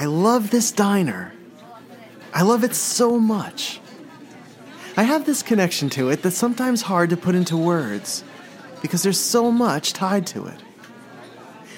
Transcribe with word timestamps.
I 0.00 0.06
love 0.06 0.48
this 0.48 0.72
diner. 0.72 1.30
I 2.32 2.40
love 2.40 2.64
it 2.64 2.74
so 2.74 3.18
much. 3.18 3.82
I 4.96 5.02
have 5.02 5.26
this 5.26 5.42
connection 5.42 5.90
to 5.90 6.08
it 6.08 6.22
that's 6.22 6.38
sometimes 6.38 6.80
hard 6.80 7.10
to 7.10 7.18
put 7.18 7.34
into 7.34 7.54
words 7.54 8.24
because 8.80 9.02
there's 9.02 9.20
so 9.20 9.52
much 9.52 9.92
tied 9.92 10.26
to 10.28 10.46
it. 10.46 10.58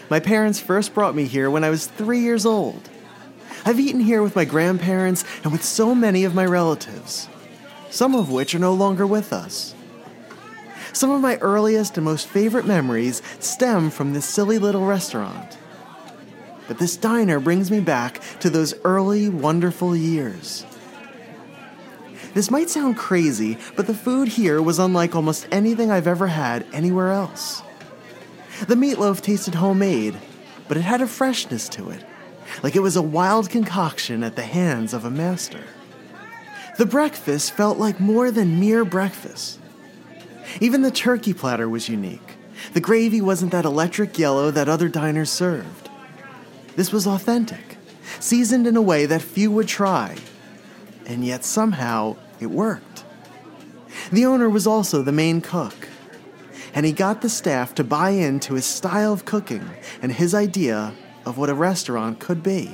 My 0.08 0.20
parents 0.20 0.60
first 0.60 0.94
brought 0.94 1.16
me 1.16 1.24
here 1.24 1.50
when 1.50 1.64
I 1.64 1.70
was 1.70 1.88
three 1.88 2.20
years 2.20 2.46
old. 2.46 2.88
I've 3.64 3.80
eaten 3.80 4.00
here 4.00 4.22
with 4.22 4.36
my 4.36 4.44
grandparents 4.44 5.24
and 5.42 5.50
with 5.50 5.64
so 5.64 5.92
many 5.92 6.22
of 6.22 6.32
my 6.32 6.46
relatives, 6.46 7.28
some 7.90 8.14
of 8.14 8.30
which 8.30 8.54
are 8.54 8.60
no 8.60 8.72
longer 8.72 9.04
with 9.04 9.32
us. 9.32 9.74
Some 10.92 11.10
of 11.10 11.20
my 11.20 11.38
earliest 11.38 11.98
and 11.98 12.04
most 12.04 12.28
favorite 12.28 12.66
memories 12.66 13.20
stem 13.40 13.90
from 13.90 14.12
this 14.12 14.26
silly 14.26 14.60
little 14.60 14.86
restaurant. 14.86 15.58
But 16.72 16.78
this 16.78 16.96
diner 16.96 17.38
brings 17.38 17.70
me 17.70 17.80
back 17.80 18.22
to 18.40 18.48
those 18.48 18.72
early, 18.82 19.28
wonderful 19.28 19.94
years. 19.94 20.64
This 22.32 22.50
might 22.50 22.70
sound 22.70 22.96
crazy, 22.96 23.58
but 23.76 23.86
the 23.86 23.92
food 23.92 24.26
here 24.26 24.62
was 24.62 24.78
unlike 24.78 25.14
almost 25.14 25.46
anything 25.52 25.90
I've 25.90 26.06
ever 26.06 26.28
had 26.28 26.64
anywhere 26.72 27.12
else. 27.12 27.62
The 28.68 28.74
meatloaf 28.74 29.20
tasted 29.20 29.56
homemade, 29.56 30.16
but 30.66 30.78
it 30.78 30.80
had 30.80 31.02
a 31.02 31.06
freshness 31.06 31.68
to 31.68 31.90
it, 31.90 32.06
like 32.62 32.74
it 32.74 32.80
was 32.80 32.96
a 32.96 33.02
wild 33.02 33.50
concoction 33.50 34.24
at 34.24 34.34
the 34.34 34.40
hands 34.40 34.94
of 34.94 35.04
a 35.04 35.10
master. 35.10 35.64
The 36.78 36.86
breakfast 36.86 37.52
felt 37.52 37.76
like 37.76 38.00
more 38.00 38.30
than 38.30 38.58
mere 38.58 38.86
breakfast. 38.86 39.60
Even 40.58 40.80
the 40.80 40.90
turkey 40.90 41.34
platter 41.34 41.68
was 41.68 41.90
unique. 41.90 42.38
The 42.72 42.80
gravy 42.80 43.20
wasn't 43.20 43.52
that 43.52 43.66
electric 43.66 44.18
yellow 44.18 44.50
that 44.50 44.70
other 44.70 44.88
diners 44.88 45.28
served. 45.28 45.81
This 46.74 46.92
was 46.92 47.06
authentic, 47.06 47.76
seasoned 48.18 48.66
in 48.66 48.76
a 48.76 48.82
way 48.82 49.06
that 49.06 49.22
few 49.22 49.50
would 49.50 49.68
try, 49.68 50.16
and 51.06 51.24
yet 51.24 51.44
somehow 51.44 52.16
it 52.40 52.46
worked. 52.46 53.04
The 54.10 54.24
owner 54.24 54.48
was 54.48 54.66
also 54.66 55.02
the 55.02 55.12
main 55.12 55.40
cook, 55.40 55.88
and 56.74 56.86
he 56.86 56.92
got 56.92 57.20
the 57.20 57.28
staff 57.28 57.74
to 57.74 57.84
buy 57.84 58.10
into 58.10 58.54
his 58.54 58.64
style 58.64 59.12
of 59.12 59.24
cooking 59.24 59.68
and 60.00 60.12
his 60.12 60.34
idea 60.34 60.94
of 61.26 61.38
what 61.38 61.50
a 61.50 61.54
restaurant 61.54 62.18
could 62.18 62.42
be. 62.42 62.66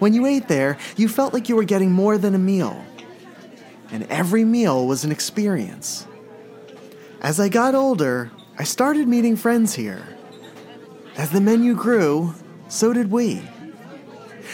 When 0.00 0.14
you 0.14 0.26
ate 0.26 0.48
there, 0.48 0.78
you 0.96 1.08
felt 1.08 1.32
like 1.32 1.48
you 1.48 1.56
were 1.56 1.64
getting 1.64 1.92
more 1.92 2.18
than 2.18 2.34
a 2.34 2.38
meal, 2.38 2.84
and 3.92 4.04
every 4.04 4.44
meal 4.44 4.86
was 4.86 5.04
an 5.04 5.12
experience. 5.12 6.06
As 7.20 7.38
I 7.38 7.48
got 7.48 7.74
older, 7.74 8.30
I 8.58 8.64
started 8.64 9.06
meeting 9.06 9.36
friends 9.36 9.74
here. 9.74 10.16
As 11.16 11.30
the 11.30 11.40
menu 11.40 11.74
grew, 11.74 12.34
so 12.68 12.92
did 12.92 13.10
we. 13.10 13.42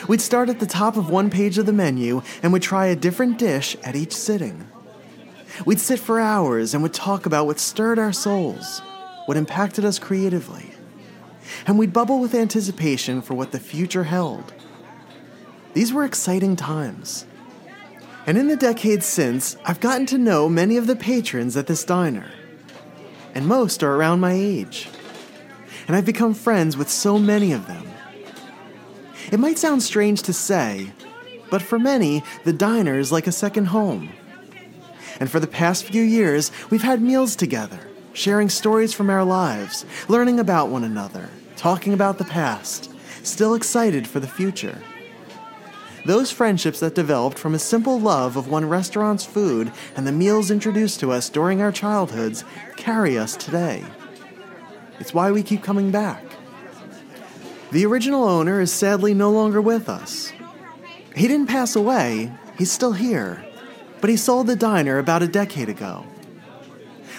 We'd 0.09 0.21
start 0.21 0.49
at 0.49 0.61
the 0.61 0.67
top 0.67 0.97
of 0.97 1.11
one 1.11 1.31
page 1.31 1.59
of 1.59 1.67
the 1.67 1.73
menu 1.73 2.23
and 2.43 2.53
would 2.53 2.63
try 2.63 2.87
a 2.87 2.97
different 2.97 3.39
dish 3.39 3.77
at 3.83 3.97
each 3.97 4.15
sitting. 4.15 4.67
We'd 5.65 5.81
sit 5.81 5.99
for 5.99 6.21
hours 6.21 6.75
and 6.75 6.83
would 6.83 6.93
talk 6.93 7.25
about 7.25 7.47
what 7.47 7.59
stirred 7.59 7.99
our 7.99 8.13
souls, 8.13 8.81
what 9.27 9.37
impacted 9.37 9.85
us 9.85 9.99
creatively. 9.99 10.71
And 11.67 11.79
we'd 11.79 11.93
bubble 11.93 12.21
with 12.21 12.35
anticipation 12.35 13.23
for 13.23 13.35
what 13.35 13.53
the 13.53 13.61
future 13.61 14.05
held. 14.05 14.53
These 15.73 15.93
were 15.93 16.05
exciting 16.05 16.57
times. 16.57 17.27
And 18.27 18.37
in 18.37 18.49
the 18.49 18.57
decades 18.57 19.07
since, 19.07 19.57
I've 19.65 19.81
gotten 19.81 20.07
to 20.07 20.19
know 20.19 20.49
many 20.49 20.77
of 20.77 20.87
the 20.87 20.97
patrons 20.97 21.57
at 21.57 21.69
this 21.69 21.85
diner. 21.85 22.31
And 23.35 23.47
most 23.47 23.83
are 23.83 23.95
around 23.95 24.21
my 24.21 24.33
age. 24.33 24.89
And 25.87 25.97
I've 25.97 26.05
become 26.05 26.35
friends 26.35 26.77
with 26.77 26.91
so 26.91 27.19
many 27.19 27.53
of 27.53 27.67
them. 27.67 27.87
It 29.31 29.41
might 29.41 29.59
sound 29.59 29.83
strange 29.83 30.23
to 30.23 30.33
say, 30.33 30.93
but 31.51 31.63
for 31.63 31.79
many, 31.79 32.23
the 32.45 32.53
diner 32.53 32.99
is 32.99 33.13
like 33.13 33.27
a 33.27 33.33
second 33.33 33.67
home. 33.67 34.11
And 35.19 35.31
for 35.31 35.41
the 35.41 35.47
past 35.47 35.85
few 35.85 36.03
years, 36.03 36.51
we've 36.71 36.83
had 36.83 37.01
meals 37.01 37.37
together, 37.37 37.81
sharing 38.13 38.49
stories 38.49 38.93
from 38.93 39.11
our 39.11 39.25
lives, 39.25 39.87
learning 40.09 40.39
about 40.41 40.69
one 40.69 40.85
another, 40.85 41.29
talking 41.57 41.93
about 41.93 42.19
the 42.19 42.25
past, 42.25 42.91
still 43.23 43.55
excited 43.55 44.07
for 44.07 44.21
the 44.21 44.29
future. 44.29 44.83
Those 46.05 46.31
friendships 46.31 46.79
that 46.81 46.95
developed 46.95 47.39
from 47.39 47.55
a 47.55 47.59
simple 47.59 47.99
love 47.99 48.37
of 48.37 48.49
one 48.49 48.69
restaurant's 48.69 49.25
food 49.25 49.73
and 49.97 50.07
the 50.07 50.13
meals 50.13 50.53
introduced 50.53 51.01
to 51.01 51.11
us 51.11 51.29
during 51.29 51.61
our 51.61 51.73
childhoods 51.73 52.45
carry 52.77 53.19
us 53.19 53.35
today. 53.35 53.85
It's 54.99 55.15
why 55.15 55.31
we 55.31 55.43
keep 55.43 55.63
coming 55.63 55.91
back. 55.91 56.23
The 57.73 57.85
original 57.85 58.25
owner 58.25 58.61
is 58.61 58.73
sadly 58.73 59.13
no 59.13 59.31
longer 59.31 59.61
with 59.61 59.89
us. 59.89 60.33
He 61.15 61.27
didn't 61.27 61.49
pass 61.49 61.75
away, 61.75 62.33
he's 62.57 62.71
still 62.71 62.93
here, 62.93 63.45
but 64.01 64.11
he 64.11 64.17
sold 64.17 64.47
the 64.47 64.57
diner 64.57 64.99
about 64.99 65.23
a 65.23 65.29
decade 65.29 65.69
ago. 65.69 66.05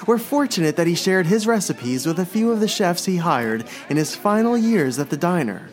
We're 0.06 0.18
fortunate 0.18 0.76
that 0.76 0.88
he 0.88 0.96
shared 0.96 1.26
his 1.26 1.48
recipes 1.48 2.06
with 2.06 2.20
a 2.20 2.26
few 2.26 2.52
of 2.52 2.60
the 2.60 2.68
chefs 2.68 3.06
he 3.06 3.18
hired 3.18 3.66
in 3.90 3.98
his 3.98 4.16
final 4.16 4.58
years 4.58 5.00
at 5.00 5.10
the 5.10 5.18
diner, 5.18 5.70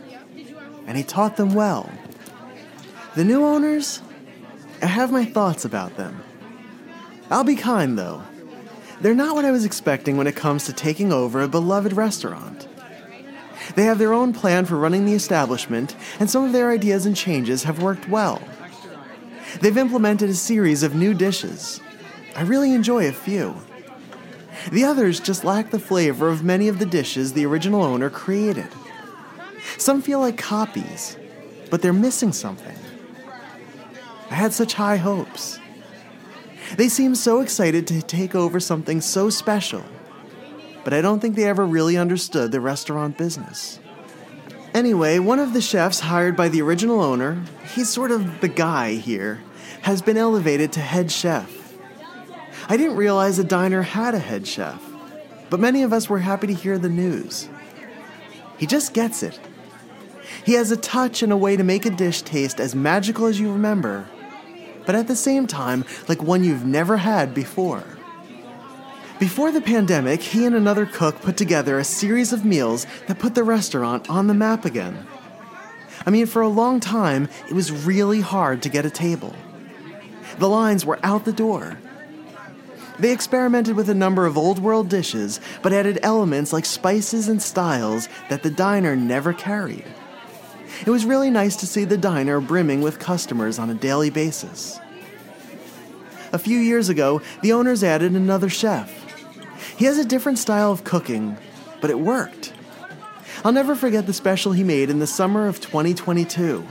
and 0.86 0.96
he 0.96 1.02
taught 1.02 1.36
them 1.36 1.54
well. 1.54 1.90
The 3.14 3.24
new 3.24 3.44
owners, 3.44 4.02
I 4.82 4.86
have 4.86 5.12
my 5.12 5.24
thoughts 5.24 5.64
about 5.64 5.96
them. 5.96 6.22
I'll 7.30 7.44
be 7.44 7.56
kind 7.56 7.98
though. 7.98 8.22
They're 9.04 9.14
not 9.14 9.34
what 9.34 9.44
I 9.44 9.50
was 9.50 9.66
expecting 9.66 10.16
when 10.16 10.26
it 10.26 10.34
comes 10.34 10.64
to 10.64 10.72
taking 10.72 11.12
over 11.12 11.42
a 11.42 11.46
beloved 11.46 11.92
restaurant. 11.92 12.66
They 13.74 13.84
have 13.84 13.98
their 13.98 14.14
own 14.14 14.32
plan 14.32 14.64
for 14.64 14.78
running 14.78 15.04
the 15.04 15.12
establishment, 15.12 15.94
and 16.18 16.30
some 16.30 16.42
of 16.42 16.52
their 16.52 16.70
ideas 16.70 17.04
and 17.04 17.14
changes 17.14 17.64
have 17.64 17.82
worked 17.82 18.08
well. 18.08 18.40
They've 19.60 19.76
implemented 19.76 20.30
a 20.30 20.34
series 20.34 20.82
of 20.82 20.94
new 20.94 21.12
dishes. 21.12 21.82
I 22.34 22.44
really 22.44 22.72
enjoy 22.72 23.06
a 23.06 23.12
few. 23.12 23.54
The 24.72 24.84
others 24.84 25.20
just 25.20 25.44
lack 25.44 25.70
the 25.70 25.78
flavor 25.78 26.30
of 26.30 26.42
many 26.42 26.68
of 26.68 26.78
the 26.78 26.86
dishes 26.86 27.34
the 27.34 27.44
original 27.44 27.82
owner 27.82 28.08
created. 28.08 28.70
Some 29.76 30.00
feel 30.00 30.20
like 30.20 30.38
copies, 30.38 31.18
but 31.68 31.82
they're 31.82 31.92
missing 31.92 32.32
something. 32.32 32.78
I 34.30 34.34
had 34.34 34.54
such 34.54 34.72
high 34.72 34.96
hopes. 34.96 35.58
They 36.76 36.88
seem 36.88 37.14
so 37.14 37.40
excited 37.40 37.86
to 37.86 38.02
take 38.02 38.34
over 38.34 38.58
something 38.58 39.00
so 39.00 39.30
special, 39.30 39.84
but 40.82 40.92
I 40.92 41.00
don't 41.00 41.20
think 41.20 41.36
they 41.36 41.44
ever 41.44 41.64
really 41.64 41.96
understood 41.96 42.52
the 42.52 42.60
restaurant 42.60 43.16
business. 43.16 43.78
Anyway, 44.74 45.20
one 45.20 45.38
of 45.38 45.52
the 45.52 45.60
chefs 45.60 46.00
hired 46.00 46.36
by 46.36 46.48
the 46.48 46.60
original 46.60 47.00
owner, 47.00 47.44
he's 47.74 47.88
sort 47.88 48.10
of 48.10 48.40
the 48.40 48.48
guy 48.48 48.94
here, 48.94 49.40
has 49.82 50.02
been 50.02 50.16
elevated 50.16 50.72
to 50.72 50.80
head 50.80 51.12
chef. 51.12 51.74
I 52.68 52.76
didn't 52.76 52.96
realize 52.96 53.38
a 53.38 53.44
diner 53.44 53.82
had 53.82 54.14
a 54.14 54.18
head 54.18 54.46
chef, 54.46 54.82
but 55.50 55.60
many 55.60 55.82
of 55.82 55.92
us 55.92 56.08
were 56.08 56.18
happy 56.18 56.48
to 56.48 56.54
hear 56.54 56.78
the 56.78 56.88
news. 56.88 57.48
He 58.58 58.66
just 58.66 58.94
gets 58.94 59.22
it. 59.22 59.38
He 60.44 60.54
has 60.54 60.70
a 60.70 60.76
touch 60.76 61.22
and 61.22 61.32
a 61.32 61.36
way 61.36 61.56
to 61.56 61.62
make 61.62 61.86
a 61.86 61.90
dish 61.90 62.22
taste 62.22 62.58
as 62.60 62.74
magical 62.74 63.26
as 63.26 63.38
you 63.38 63.52
remember, 63.52 64.08
but 64.86 64.94
at 64.94 65.08
the 65.08 65.16
same 65.16 65.46
time, 65.46 65.84
like 66.08 66.22
one 66.22 66.44
you've 66.44 66.64
never 66.64 66.96
had 66.96 67.34
before. 67.34 67.84
Before 69.18 69.52
the 69.52 69.60
pandemic, 69.60 70.20
he 70.20 70.44
and 70.44 70.54
another 70.54 70.86
cook 70.86 71.20
put 71.20 71.36
together 71.36 71.78
a 71.78 71.84
series 71.84 72.32
of 72.32 72.44
meals 72.44 72.86
that 73.06 73.18
put 73.18 73.34
the 73.34 73.44
restaurant 73.44 74.10
on 74.10 74.26
the 74.26 74.34
map 74.34 74.64
again. 74.64 75.06
I 76.04 76.10
mean, 76.10 76.26
for 76.26 76.42
a 76.42 76.48
long 76.48 76.80
time, 76.80 77.28
it 77.48 77.54
was 77.54 77.70
really 77.70 78.20
hard 78.20 78.62
to 78.62 78.68
get 78.68 78.84
a 78.84 78.90
table. 78.90 79.34
The 80.38 80.48
lines 80.48 80.84
were 80.84 80.98
out 81.02 81.24
the 81.24 81.32
door. 81.32 81.78
They 82.98 83.12
experimented 83.12 83.76
with 83.76 83.88
a 83.88 83.94
number 83.94 84.26
of 84.26 84.36
old 84.36 84.58
world 84.58 84.88
dishes, 84.88 85.40
but 85.62 85.72
added 85.72 85.98
elements 86.02 86.52
like 86.52 86.64
spices 86.64 87.28
and 87.28 87.40
styles 87.40 88.08
that 88.28 88.42
the 88.42 88.50
diner 88.50 88.94
never 88.94 89.32
carried. 89.32 89.84
It 90.80 90.90
was 90.90 91.04
really 91.04 91.30
nice 91.30 91.56
to 91.56 91.66
see 91.66 91.84
the 91.84 91.96
diner 91.96 92.40
brimming 92.40 92.82
with 92.82 92.98
customers 92.98 93.58
on 93.58 93.70
a 93.70 93.74
daily 93.74 94.10
basis. 94.10 94.78
A 96.32 96.38
few 96.38 96.58
years 96.58 96.88
ago, 96.88 97.22
the 97.42 97.52
owners 97.52 97.84
added 97.84 98.12
another 98.12 98.48
chef. 98.48 98.90
He 99.76 99.84
has 99.84 99.98
a 99.98 100.04
different 100.04 100.38
style 100.38 100.72
of 100.72 100.84
cooking, 100.84 101.36
but 101.80 101.90
it 101.90 101.98
worked. 101.98 102.52
I'll 103.44 103.52
never 103.52 103.74
forget 103.74 104.06
the 104.06 104.12
special 104.12 104.52
he 104.52 104.64
made 104.64 104.90
in 104.90 104.98
the 104.98 105.06
summer 105.06 105.46
of 105.46 105.60
2022. 105.60 106.66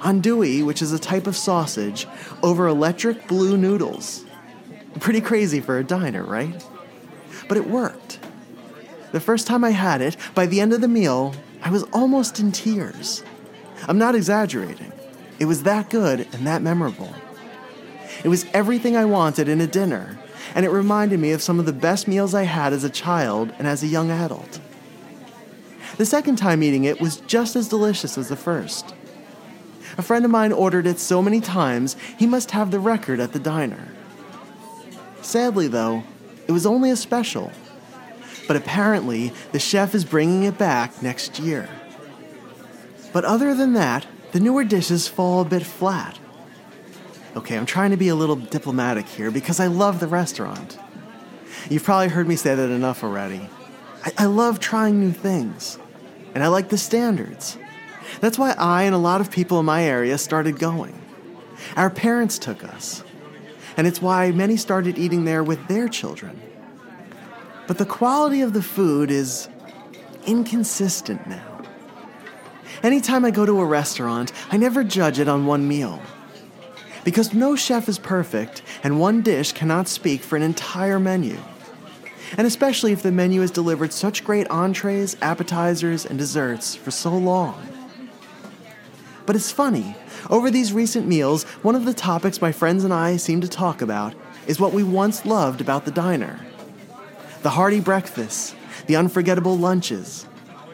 Andouille, 0.00 0.64
which 0.64 0.82
is 0.82 0.92
a 0.92 0.98
type 0.98 1.26
of 1.26 1.36
sausage, 1.36 2.06
over 2.42 2.66
electric 2.66 3.26
blue 3.28 3.56
noodles. 3.56 4.24
Pretty 5.00 5.20
crazy 5.20 5.60
for 5.60 5.78
a 5.78 5.84
diner, 5.84 6.24
right? 6.24 6.64
But 7.48 7.56
it 7.56 7.66
worked. 7.66 8.18
The 9.12 9.20
first 9.20 9.46
time 9.46 9.64
I 9.64 9.70
had 9.70 10.00
it, 10.00 10.16
by 10.34 10.46
the 10.46 10.60
end 10.60 10.72
of 10.72 10.80
the 10.80 10.88
meal, 10.88 11.34
I 11.66 11.70
was 11.70 11.82
almost 11.92 12.38
in 12.38 12.52
tears. 12.52 13.24
I'm 13.88 13.98
not 13.98 14.14
exaggerating. 14.14 14.92
It 15.40 15.46
was 15.46 15.64
that 15.64 15.90
good 15.90 16.20
and 16.32 16.46
that 16.46 16.62
memorable. 16.62 17.12
It 18.22 18.28
was 18.28 18.46
everything 18.54 18.96
I 18.96 19.04
wanted 19.04 19.48
in 19.48 19.60
a 19.60 19.66
dinner, 19.66 20.16
and 20.54 20.64
it 20.64 20.70
reminded 20.70 21.18
me 21.18 21.32
of 21.32 21.42
some 21.42 21.58
of 21.58 21.66
the 21.66 21.72
best 21.72 22.06
meals 22.06 22.34
I 22.34 22.44
had 22.44 22.72
as 22.72 22.84
a 22.84 22.88
child 22.88 23.52
and 23.58 23.66
as 23.66 23.82
a 23.82 23.88
young 23.88 24.12
adult. 24.12 24.60
The 25.96 26.06
second 26.06 26.36
time 26.36 26.62
eating 26.62 26.84
it 26.84 27.00
was 27.00 27.16
just 27.16 27.56
as 27.56 27.66
delicious 27.68 28.16
as 28.16 28.28
the 28.28 28.36
first. 28.36 28.94
A 29.98 30.02
friend 30.02 30.24
of 30.24 30.30
mine 30.30 30.52
ordered 30.52 30.86
it 30.86 31.00
so 31.00 31.20
many 31.20 31.40
times, 31.40 31.96
he 32.16 32.28
must 32.28 32.52
have 32.52 32.70
the 32.70 32.78
record 32.78 33.18
at 33.18 33.32
the 33.32 33.40
diner. 33.40 33.88
Sadly, 35.20 35.66
though, 35.66 36.04
it 36.46 36.52
was 36.52 36.64
only 36.64 36.92
a 36.92 36.96
special. 36.96 37.50
But 38.46 38.56
apparently, 38.56 39.32
the 39.52 39.58
chef 39.58 39.94
is 39.94 40.04
bringing 40.04 40.44
it 40.44 40.58
back 40.58 41.02
next 41.02 41.38
year. 41.38 41.68
But 43.12 43.24
other 43.24 43.54
than 43.54 43.72
that, 43.72 44.06
the 44.32 44.40
newer 44.40 44.64
dishes 44.64 45.08
fall 45.08 45.40
a 45.40 45.44
bit 45.44 45.64
flat. 45.64 46.18
Okay, 47.36 47.56
I'm 47.56 47.66
trying 47.66 47.90
to 47.90 47.96
be 47.96 48.08
a 48.08 48.14
little 48.14 48.36
diplomatic 48.36 49.06
here 49.06 49.30
because 49.30 49.60
I 49.60 49.66
love 49.66 50.00
the 50.00 50.06
restaurant. 50.06 50.78
You've 51.68 51.84
probably 51.84 52.08
heard 52.08 52.28
me 52.28 52.36
say 52.36 52.54
that 52.54 52.70
enough 52.70 53.02
already. 53.02 53.48
I, 54.04 54.12
I 54.18 54.24
love 54.26 54.60
trying 54.60 55.00
new 55.00 55.12
things, 55.12 55.78
and 56.34 56.42
I 56.42 56.48
like 56.48 56.68
the 56.68 56.78
standards. 56.78 57.58
That's 58.20 58.38
why 58.38 58.54
I 58.58 58.84
and 58.84 58.94
a 58.94 58.98
lot 58.98 59.20
of 59.20 59.30
people 59.30 59.58
in 59.60 59.66
my 59.66 59.82
area 59.84 60.16
started 60.18 60.58
going. 60.58 61.00
Our 61.76 61.90
parents 61.90 62.38
took 62.38 62.64
us, 62.64 63.02
and 63.76 63.86
it's 63.86 64.00
why 64.00 64.30
many 64.30 64.56
started 64.56 64.96
eating 64.98 65.24
there 65.24 65.42
with 65.42 65.66
their 65.68 65.88
children. 65.88 66.40
But 67.66 67.78
the 67.78 67.86
quality 67.86 68.42
of 68.42 68.52
the 68.52 68.62
food 68.62 69.10
is 69.10 69.48
inconsistent 70.26 71.26
now. 71.26 71.62
Anytime 72.82 73.24
I 73.24 73.30
go 73.30 73.46
to 73.46 73.60
a 73.60 73.64
restaurant, 73.64 74.32
I 74.50 74.56
never 74.56 74.84
judge 74.84 75.18
it 75.18 75.28
on 75.28 75.46
one 75.46 75.66
meal. 75.66 76.00
Because 77.04 77.32
no 77.32 77.56
chef 77.56 77.88
is 77.88 77.98
perfect, 77.98 78.62
and 78.82 79.00
one 79.00 79.22
dish 79.22 79.52
cannot 79.52 79.88
speak 79.88 80.22
for 80.22 80.36
an 80.36 80.42
entire 80.42 81.00
menu. 81.00 81.38
And 82.36 82.46
especially 82.46 82.92
if 82.92 83.02
the 83.02 83.12
menu 83.12 83.40
has 83.40 83.50
delivered 83.50 83.92
such 83.92 84.24
great 84.24 84.48
entrees, 84.48 85.16
appetizers, 85.22 86.04
and 86.04 86.18
desserts 86.18 86.74
for 86.74 86.90
so 86.90 87.16
long. 87.16 87.60
But 89.24 89.36
it's 89.36 89.50
funny, 89.50 89.96
over 90.30 90.50
these 90.50 90.72
recent 90.72 91.06
meals, 91.06 91.44
one 91.62 91.74
of 91.74 91.84
the 91.84 91.94
topics 91.94 92.40
my 92.40 92.52
friends 92.52 92.84
and 92.84 92.92
I 92.92 93.16
seem 93.16 93.40
to 93.40 93.48
talk 93.48 93.82
about 93.82 94.14
is 94.46 94.60
what 94.60 94.72
we 94.72 94.82
once 94.82 95.24
loved 95.24 95.60
about 95.60 95.84
the 95.84 95.90
diner 95.90 96.40
the 97.46 97.50
hearty 97.50 97.78
breakfasts, 97.78 98.56
the 98.88 98.96
unforgettable 98.96 99.56
lunches, 99.56 100.26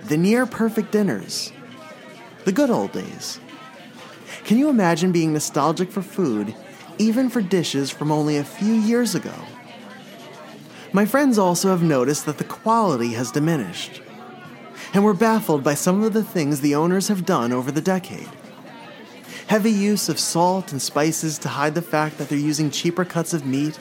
the 0.05 0.17
near 0.17 0.47
perfect 0.47 0.91
dinners, 0.91 1.53
the 2.47 2.51
good 2.51 2.71
old 2.71 2.91
days. 2.93 3.39
Can 4.45 4.57
you 4.57 4.71
imagine 4.71 5.13
being 5.13 5.35
nostalgic 5.35 5.91
for 5.91 6.01
food, 6.01 6.55
even 6.97 7.29
for 7.29 7.43
dishes 7.43 7.91
from 7.91 8.11
only 8.11 8.39
a 8.39 8.43
few 8.43 8.73
years 8.73 9.15
ago? 9.15 9.35
My 10.95 11.05
friends 11.05 11.37
also 11.37 11.69
have 11.69 11.83
noticed 11.83 12.25
that 12.25 12.39
the 12.39 12.45
quality 12.45 13.13
has 13.13 13.31
diminished, 13.31 14.01
and 14.95 15.05
we're 15.05 15.13
baffled 15.13 15.63
by 15.63 15.75
some 15.75 16.03
of 16.03 16.15
the 16.15 16.25
things 16.25 16.63
the 16.63 16.75
owners 16.75 17.09
have 17.09 17.27
done 17.27 17.53
over 17.53 17.71
the 17.71 17.83
decade. 17.83 18.31
Heavy 19.47 19.73
use 19.73 20.09
of 20.09 20.19
salt 20.19 20.73
and 20.73 20.81
spices 20.81 21.37
to 21.41 21.51
hide 21.51 21.75
the 21.75 21.83
fact 21.83 22.17
that 22.17 22.31
they're 22.31 22.39
using 22.39 22.71
cheaper 22.71 23.05
cuts 23.05 23.35
of 23.35 23.45
meat, 23.45 23.79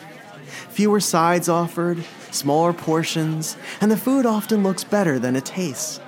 fewer 0.70 1.00
sides 1.00 1.50
offered, 1.50 2.04
smaller 2.32 2.74
portions, 2.74 3.58
and 3.80 3.92
the 3.92 3.98
food 3.98 4.26
often 4.26 4.64
looks 4.64 4.84
better 4.84 5.20
than 5.20 5.36
it 5.36 5.46
tastes. 5.46 6.00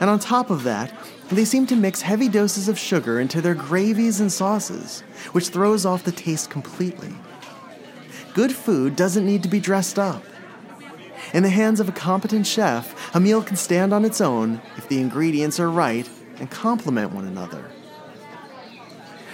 And 0.00 0.08
on 0.08 0.18
top 0.18 0.50
of 0.50 0.62
that, 0.64 0.92
they 1.28 1.44
seem 1.44 1.66
to 1.68 1.76
mix 1.76 2.02
heavy 2.02 2.28
doses 2.28 2.68
of 2.68 2.78
sugar 2.78 3.20
into 3.20 3.40
their 3.40 3.54
gravies 3.54 4.20
and 4.20 4.32
sauces, 4.32 5.00
which 5.32 5.48
throws 5.48 5.86
off 5.86 6.02
the 6.02 6.12
taste 6.12 6.50
completely. 6.50 7.14
Good 8.34 8.52
food 8.52 8.96
doesn't 8.96 9.26
need 9.26 9.42
to 9.42 9.48
be 9.48 9.60
dressed 9.60 9.98
up. 9.98 10.24
In 11.32 11.42
the 11.42 11.50
hands 11.50 11.78
of 11.78 11.88
a 11.88 11.92
competent 11.92 12.46
chef, 12.46 13.14
a 13.14 13.20
meal 13.20 13.42
can 13.42 13.56
stand 13.56 13.92
on 13.92 14.04
its 14.04 14.20
own 14.20 14.60
if 14.76 14.88
the 14.88 15.00
ingredients 15.00 15.60
are 15.60 15.70
right 15.70 16.08
and 16.38 16.50
complement 16.50 17.12
one 17.12 17.26
another. 17.26 17.70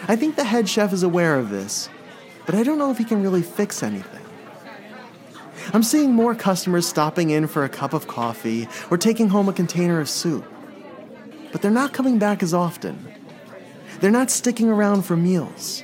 I 0.09 0.17
think 0.17 0.37
the 0.37 0.45
head 0.45 0.69
chef 0.69 0.93
is 0.93 1.03
aware 1.03 1.37
of 1.37 1.49
this, 1.49 1.89
but 2.45 2.55
I 2.55 2.63
don't 2.63 2.79
know 2.79 2.91
if 2.91 2.99
he 2.99 3.05
can 3.05 3.23
really 3.23 3.43
fix 3.43 3.83
anything. 3.83 4.16
I'm 5.73 5.83
seeing 5.83 6.13
more 6.13 6.35
customers 6.35 6.87
stopping 6.87 7.31
in 7.31 7.47
for 7.47 7.65
a 7.65 7.69
cup 7.69 7.93
of 7.93 8.07
coffee 8.07 8.69
or 8.91 8.97
taking 8.97 9.29
home 9.29 9.49
a 9.49 9.53
container 9.53 10.01
of 10.01 10.09
soup. 10.09 10.45
But 11.51 11.63
they're 11.63 11.71
not 11.71 11.93
coming 11.93 12.19
back 12.19 12.43
as 12.43 12.55
often. 12.55 13.13
They're 14.01 14.11
not 14.11 14.31
sticking 14.31 14.69
around 14.69 15.03
for 15.03 15.17
meals. 15.17 15.83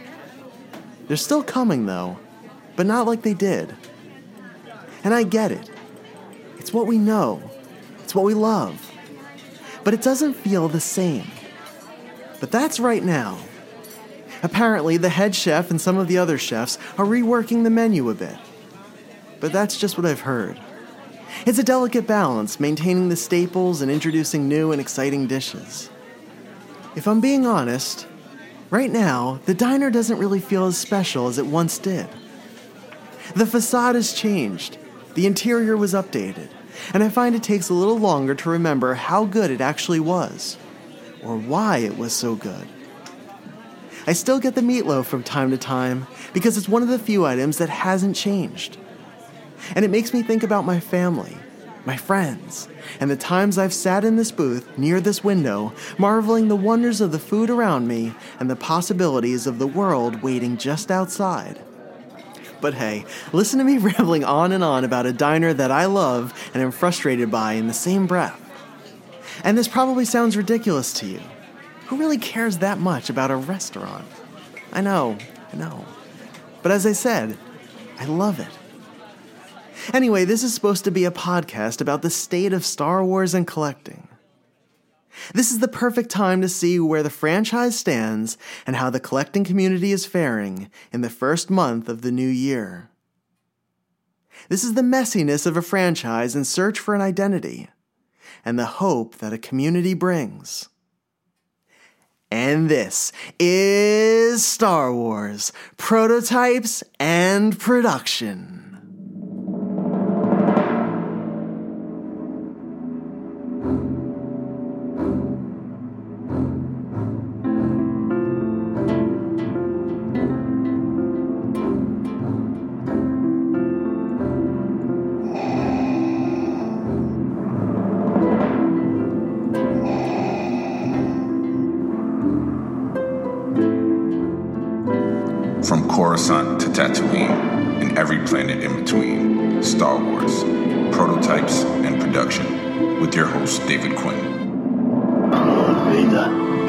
They're 1.09 1.17
still 1.17 1.43
coming, 1.43 1.87
though, 1.87 2.19
but 2.77 2.87
not 2.87 3.07
like 3.07 3.23
they 3.23 3.35
did. 3.35 3.75
And 5.03 5.13
I 5.13 5.25
get 5.25 5.51
it. 5.51 5.71
It's 6.59 6.73
what 6.73 6.87
we 6.87 6.99
know, 6.99 7.43
it's 7.99 8.15
what 8.15 8.25
we 8.25 8.35
love. 8.35 8.91
But 9.83 9.95
it 9.95 10.03
doesn't 10.03 10.35
feel 10.35 10.69
the 10.69 10.81
same. 10.81 11.27
But 12.39 12.53
that's 12.53 12.79
right 12.79 13.03
now. 13.03 13.39
Apparently, 14.45 14.97
the 14.97 15.09
head 15.09 15.35
chef 15.35 15.71
and 15.71 15.81
some 15.81 15.99
of 15.99 16.07
the 16.07 16.19
other 16.19 16.39
chefs 16.39 16.79
are 16.99 17.05
reworking 17.05 17.65
the 17.65 17.71
menu 17.71 18.09
a 18.11 18.15
bit 18.15 18.37
but 19.43 19.53
that's 19.53 19.77
just 19.77 19.99
what 19.99 20.07
I've 20.07 20.21
heard. 20.21 20.59
It's 21.47 21.59
a 21.59 21.65
delicate 21.65 22.07
balance, 22.07 22.61
maintaining 22.61 23.09
the 23.09 23.17
staples 23.17 23.83
and 23.83 23.91
introducing 23.91 24.49
new 24.49 24.71
and 24.71 24.81
exciting 24.81 25.27
dishes. 25.27 25.91
If 26.95 27.09
I'm 27.09 27.21
being 27.21 27.45
honest, 27.45 28.07
right 28.71 28.91
now, 28.91 29.41
the 29.47 29.53
diner 29.53 29.91
doesn't 29.91 30.19
really 30.19 30.39
feel 30.39 30.67
as 30.67 30.79
special 30.79 31.27
as 31.27 31.39
it 31.39 31.47
once 31.47 31.79
did. 31.79 32.07
The 33.35 33.45
facade 33.45 33.97
has 33.97 34.13
changed, 34.13 34.79
the 35.15 35.27
interior 35.27 35.77
was 35.77 35.93
updated, 35.93 36.49
and 36.95 37.03
I 37.03 37.09
find 37.09 37.35
it 37.35 37.43
takes 37.43 37.69
a 37.69 37.75
little 37.75 37.99
longer 37.99 38.37
to 38.37 38.51
remember 38.51 38.95
how 38.95 39.25
good 39.25 39.51
it 39.51 39.61
actually 39.61 40.01
was, 40.01 40.57
or 41.21 41.37
why 41.37 41.79
it 41.79 41.99
was 41.99 42.13
so 42.13 42.37
good. 42.37 42.69
I 44.07 44.13
still 44.13 44.39
get 44.39 44.55
the 44.55 44.61
meatloaf 44.61 45.07
from 45.07 45.25
time 45.25 45.51
to 45.51 45.59
time 45.59 46.07
because 46.33 46.57
it's 46.57 46.69
one 46.69 46.83
of 46.83 46.89
the 46.89 46.99
few 46.99 47.27
items 47.27 47.59
that 47.59 47.71
hasn't 47.71 48.15
changed. 48.15 48.79
And 49.75 49.85
it 49.85 49.91
makes 49.91 50.13
me 50.13 50.23
think 50.23 50.43
about 50.43 50.65
my 50.65 50.81
family, 50.81 51.37
my 51.85 51.97
friends, 51.97 52.69
and 53.01 53.11
the 53.11 53.17
times 53.17 53.59
I've 53.59 53.73
sat 53.73 54.05
in 54.05 54.17
this 54.17 54.33
booth 54.33 54.79
near 54.79 55.01
this 55.01 55.25
window, 55.25 55.73
marveling 55.99 56.49
the 56.49 56.57
wonders 56.57 57.01
of 57.01 57.13
the 57.13 57.19
food 57.19 57.51
around 57.51 57.89
me 57.89 58.15
and 58.39 58.51
the 58.51 58.57
possibilities 58.57 59.47
of 59.47 59.59
the 59.59 59.67
world 59.67 60.23
waiting 60.23 60.57
just 60.57 60.91
outside. 60.91 61.61
But 62.61 62.75
hey, 62.75 63.05
listen 63.33 63.59
to 63.59 63.65
me 63.65 63.79
rambling 63.79 64.25
on 64.25 64.53
and 64.53 64.63
on 64.63 64.85
about 64.85 65.07
a 65.07 65.13
diner 65.13 65.53
that 65.53 65.71
I 65.71 65.87
love 65.87 66.33
and 66.55 66.63
am 66.63 66.71
frustrated 66.71 67.31
by 67.31 67.55
in 67.55 67.67
the 67.67 67.75
same 67.75 68.07
breath. 68.07 68.39
And 69.45 69.59
this 69.59 69.69
probably 69.69 70.05
sounds 70.05 70.37
ridiculous 70.37 70.93
to 70.95 71.07
you. 71.07 71.21
Who 71.87 71.97
really 71.99 72.19
cares 72.19 72.59
that 72.59 72.79
much 72.79 73.11
about 73.11 73.31
a 73.31 73.37
restaurant? 73.37 74.07
I 74.73 74.81
know, 74.81 75.19
I 75.53 75.57
know. 75.57 75.85
But 76.63 76.73
as 76.73 76.87
I 76.87 76.93
said, 76.93 77.37
I 77.99 78.05
love 78.07 78.39
it. 78.41 78.49
Anyway, 79.93 80.25
this 80.25 80.43
is 80.43 80.55
supposed 80.55 80.85
to 80.85 80.91
be 80.91 81.05
a 81.05 81.11
podcast 81.11 81.81
about 81.81 82.03
the 82.03 82.11
state 82.11 82.53
of 82.53 82.65
Star 82.65 83.05
Wars 83.05 83.35
and 83.35 83.47
collecting. 83.47 84.09
This 85.35 85.51
is 85.51 85.59
the 85.59 85.69
perfect 85.69 86.11
time 86.11 86.41
to 86.41 86.49
see 86.49 86.81
where 86.81 87.03
the 87.03 87.11
franchise 87.11 87.79
stands 87.79 88.39
and 88.67 88.77
how 88.77 88.91
the 88.91 89.01
collecting 89.01 89.45
community 89.45 89.93
is 89.93 90.07
faring 90.07 90.71
in 90.93 91.03
the 91.03 91.11
first 91.11 91.51
month 91.51 91.89
of 91.89 92.03
the 92.03 92.13
new 92.13 92.29
year. 92.29 92.91
This 94.49 94.65
is 94.65 94.75
the 94.75 94.83
messiness 94.83 95.47
of 95.47 95.57
a 95.57 95.63
franchise 95.63 96.35
in 96.35 96.45
search 96.45 96.79
for 96.79 96.95
an 96.95 97.01
identity 97.01 97.69
and 98.45 98.59
the 98.59 98.67
hope 98.67 99.19
that 99.19 99.33
a 99.33 99.39
community 99.39 99.95
brings. 99.95 100.69
And 102.31 102.71
this 102.71 103.13
is 103.39 104.45
Star 104.45 104.93
Wars 104.93 105.53
Prototypes 105.77 106.83
and 106.99 107.59
Production. 107.59 108.52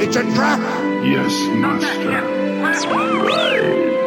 Vader. 0.06 0.20
It's 0.20 0.32
a 0.32 0.36
trap! 0.36 0.60
Yes, 1.04 1.34
Master. 1.56 2.44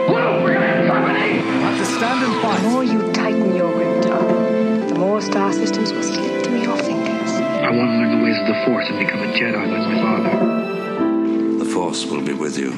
Whoa, 0.07 0.43
we're 0.43 0.55
gonna 0.55 0.67
have 0.67 0.87
company! 0.87 1.39
Have 1.39 1.79
to 1.79 1.85
stand 1.85 2.25
and 2.25 2.43
fight. 2.43 2.63
The 2.63 2.69
more 2.69 2.85
you 2.85 3.13
tighten 3.13 3.55
your 3.57 3.73
grip, 3.73 4.03
Darth, 4.03 4.89
the 4.89 4.95
more 4.95 5.21
star 5.21 5.53
systems 5.53 5.93
will 5.93 6.03
slip 6.03 6.45
through 6.45 6.61
your 6.61 6.77
fingers. 6.77 7.31
I 7.33 7.71
want 7.71 7.91
to 7.91 7.99
learn 7.99 8.19
the 8.19 8.25
ways 8.25 8.39
of 8.39 8.47
the 8.47 8.55
Force 8.67 8.87
and 8.89 8.99
become 8.99 9.23
a 9.23 9.33
Jedi 9.33 9.67
like 9.71 9.89
my 9.89 10.01
father. 10.03 11.65
The 11.65 11.71
Force 11.71 12.07
will 12.07 12.23
be 12.23 12.33
with 12.33 12.59
you. 12.59 12.77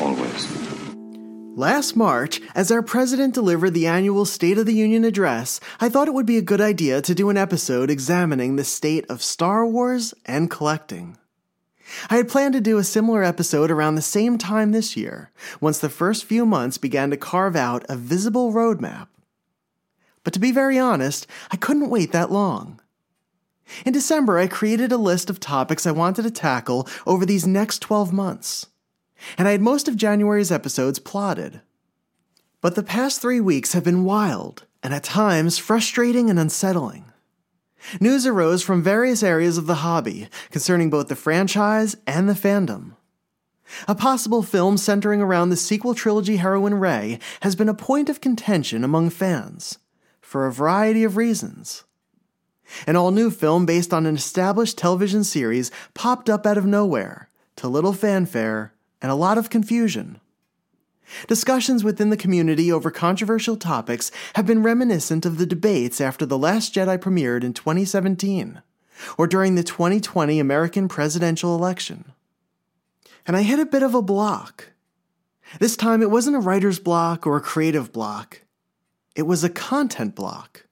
Always. 0.00 0.60
Last 1.56 1.96
March, 1.96 2.40
as 2.54 2.70
our 2.70 2.80
president 2.80 3.34
delivered 3.34 3.74
the 3.74 3.86
annual 3.86 4.24
State 4.24 4.56
of 4.56 4.66
the 4.66 4.72
Union 4.72 5.04
address, 5.04 5.60
I 5.80 5.88
thought 5.88 6.08
it 6.08 6.14
would 6.14 6.24
be 6.24 6.38
a 6.38 6.42
good 6.42 6.60
idea 6.60 7.02
to 7.02 7.14
do 7.14 7.28
an 7.28 7.36
episode 7.36 7.90
examining 7.90 8.56
the 8.56 8.64
state 8.64 9.04
of 9.10 9.22
Star 9.22 9.66
Wars 9.66 10.14
and 10.24 10.48
collecting. 10.48 11.18
I 12.08 12.16
had 12.16 12.28
planned 12.28 12.54
to 12.54 12.60
do 12.60 12.78
a 12.78 12.84
similar 12.84 13.22
episode 13.22 13.70
around 13.70 13.94
the 13.94 14.02
same 14.02 14.38
time 14.38 14.72
this 14.72 14.96
year, 14.96 15.30
once 15.60 15.78
the 15.78 15.88
first 15.88 16.24
few 16.24 16.46
months 16.46 16.78
began 16.78 17.10
to 17.10 17.16
carve 17.16 17.56
out 17.56 17.84
a 17.88 17.96
visible 17.96 18.52
roadmap. 18.52 19.08
But 20.24 20.32
to 20.34 20.40
be 20.40 20.52
very 20.52 20.78
honest, 20.78 21.26
I 21.50 21.56
couldn't 21.56 21.90
wait 21.90 22.12
that 22.12 22.30
long. 22.30 22.80
In 23.84 23.92
December, 23.92 24.38
I 24.38 24.46
created 24.46 24.92
a 24.92 24.96
list 24.96 25.30
of 25.30 25.40
topics 25.40 25.86
I 25.86 25.92
wanted 25.92 26.22
to 26.22 26.30
tackle 26.30 26.88
over 27.06 27.24
these 27.24 27.46
next 27.46 27.80
12 27.80 28.12
months 28.12 28.66
and 29.38 29.46
I 29.48 29.52
had 29.52 29.60
most 29.60 29.88
of 29.88 29.96
January's 29.96 30.52
episodes 30.52 30.98
plotted. 30.98 31.60
But 32.60 32.74
the 32.74 32.82
past 32.82 33.20
three 33.20 33.40
weeks 33.40 33.72
have 33.72 33.84
been 33.84 34.04
wild, 34.04 34.66
and 34.82 34.92
at 34.94 35.04
times 35.04 35.58
frustrating 35.58 36.28
and 36.28 36.38
unsettling. 36.38 37.09
News 38.00 38.26
arose 38.26 38.62
from 38.62 38.82
various 38.82 39.22
areas 39.22 39.58
of 39.58 39.66
the 39.66 39.76
hobby 39.76 40.28
concerning 40.50 40.90
both 40.90 41.08
the 41.08 41.16
franchise 41.16 41.96
and 42.06 42.28
the 42.28 42.34
fandom. 42.34 42.96
A 43.86 43.94
possible 43.94 44.42
film 44.42 44.76
centering 44.76 45.22
around 45.22 45.50
the 45.50 45.56
sequel 45.56 45.94
trilogy 45.94 46.36
heroine 46.36 46.74
Rey 46.74 47.18
has 47.42 47.54
been 47.54 47.68
a 47.68 47.74
point 47.74 48.08
of 48.08 48.20
contention 48.20 48.84
among 48.84 49.10
fans, 49.10 49.78
for 50.20 50.46
a 50.46 50.52
variety 50.52 51.04
of 51.04 51.16
reasons. 51.16 51.84
An 52.86 52.96
all 52.96 53.10
new 53.10 53.30
film 53.30 53.66
based 53.66 53.92
on 53.92 54.06
an 54.06 54.14
established 54.14 54.78
television 54.78 55.24
series 55.24 55.70
popped 55.94 56.28
up 56.28 56.46
out 56.46 56.58
of 56.58 56.66
nowhere, 56.66 57.28
to 57.56 57.68
little 57.68 57.92
fanfare 57.92 58.72
and 59.02 59.10
a 59.10 59.16
lot 59.16 59.38
of 59.38 59.50
confusion. 59.50 60.20
Discussions 61.26 61.84
within 61.84 62.10
the 62.10 62.16
community 62.16 62.70
over 62.72 62.90
controversial 62.90 63.56
topics 63.56 64.10
have 64.34 64.46
been 64.46 64.62
reminiscent 64.62 65.26
of 65.26 65.38
the 65.38 65.46
debates 65.46 66.00
after 66.00 66.26
The 66.26 66.38
Last 66.38 66.74
Jedi 66.74 66.98
premiered 66.98 67.44
in 67.44 67.52
2017, 67.52 68.62
or 69.18 69.26
during 69.26 69.54
the 69.54 69.62
2020 69.62 70.38
American 70.38 70.88
presidential 70.88 71.54
election. 71.54 72.12
And 73.26 73.36
I 73.36 73.42
hit 73.42 73.58
a 73.58 73.66
bit 73.66 73.82
of 73.82 73.94
a 73.94 74.02
block. 74.02 74.70
This 75.58 75.76
time 75.76 76.02
it 76.02 76.10
wasn't 76.10 76.36
a 76.36 76.40
writer's 76.40 76.78
block 76.78 77.26
or 77.26 77.36
a 77.36 77.40
creative 77.40 77.92
block, 77.92 78.42
it 79.16 79.22
was 79.22 79.42
a 79.42 79.50
content 79.50 80.14
block. 80.14 80.66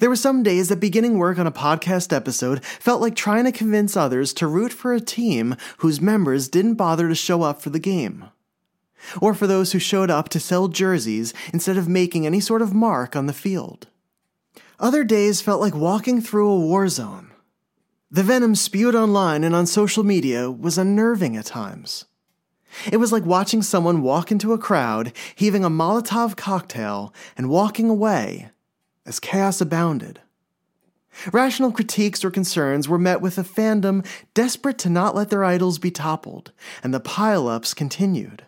There 0.00 0.08
were 0.08 0.16
some 0.16 0.42
days 0.42 0.68
that 0.68 0.80
beginning 0.80 1.18
work 1.18 1.38
on 1.38 1.46
a 1.46 1.52
podcast 1.52 2.12
episode 2.12 2.64
felt 2.64 3.00
like 3.00 3.14
trying 3.14 3.44
to 3.44 3.52
convince 3.52 3.96
others 3.96 4.32
to 4.34 4.46
root 4.46 4.72
for 4.72 4.92
a 4.92 5.00
team 5.00 5.54
whose 5.78 6.00
members 6.00 6.48
didn't 6.48 6.74
bother 6.74 7.08
to 7.08 7.14
show 7.14 7.42
up 7.42 7.62
for 7.62 7.70
the 7.70 7.78
game. 7.78 8.24
Or 9.20 9.34
for 9.34 9.46
those 9.46 9.72
who 9.72 9.78
showed 9.78 10.10
up 10.10 10.28
to 10.30 10.40
sell 10.40 10.68
jerseys 10.68 11.34
instead 11.52 11.76
of 11.76 11.88
making 11.88 12.26
any 12.26 12.40
sort 12.40 12.62
of 12.62 12.74
mark 12.74 13.14
on 13.14 13.26
the 13.26 13.32
field. 13.32 13.88
Other 14.78 15.04
days 15.04 15.40
felt 15.40 15.60
like 15.60 15.74
walking 15.74 16.20
through 16.20 16.50
a 16.50 16.60
war 16.60 16.88
zone. 16.88 17.30
The 18.10 18.22
venom 18.22 18.54
spewed 18.54 18.94
online 18.94 19.44
and 19.44 19.54
on 19.54 19.66
social 19.66 20.04
media 20.04 20.50
was 20.50 20.78
unnerving 20.78 21.36
at 21.36 21.46
times. 21.46 22.04
It 22.90 22.98
was 22.98 23.12
like 23.12 23.24
watching 23.24 23.62
someone 23.62 24.02
walk 24.02 24.30
into 24.30 24.52
a 24.52 24.58
crowd, 24.58 25.12
heaving 25.34 25.64
a 25.64 25.70
Molotov 25.70 26.36
cocktail, 26.36 27.12
and 27.36 27.48
walking 27.48 27.88
away 27.88 28.50
as 29.04 29.20
chaos 29.20 29.60
abounded. 29.60 30.20
Rational 31.32 31.72
critiques 31.72 32.24
or 32.24 32.30
concerns 32.30 32.88
were 32.88 32.98
met 32.98 33.20
with 33.20 33.38
a 33.38 33.42
fandom 33.42 34.06
desperate 34.34 34.78
to 34.78 34.90
not 34.90 35.14
let 35.14 35.30
their 35.30 35.44
idols 35.44 35.78
be 35.78 35.90
toppled, 35.90 36.52
and 36.82 36.92
the 36.92 37.00
pile-ups 37.00 37.72
continued. 37.74 38.44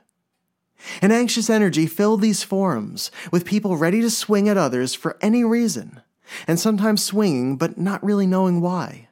An 1.03 1.13
anxious 1.13 1.51
energy 1.51 1.87
filled 1.87 2.21
these 2.21 2.43
forums, 2.43 3.11
with 3.33 3.45
people 3.45 3.77
ready 3.77 4.01
to 4.01 4.11
swing 4.11 4.49
at 4.49 4.57
others 4.57 4.95
for 4.95 5.19
any 5.21 5.45
reason, 5.45 6.01
and 6.47 6.59
sometimes 6.59 7.05
swinging 7.05 7.57
but 7.57 7.79
not 7.79 8.03
really 8.05 8.27
knowing 8.27 8.61
why. 8.61 9.09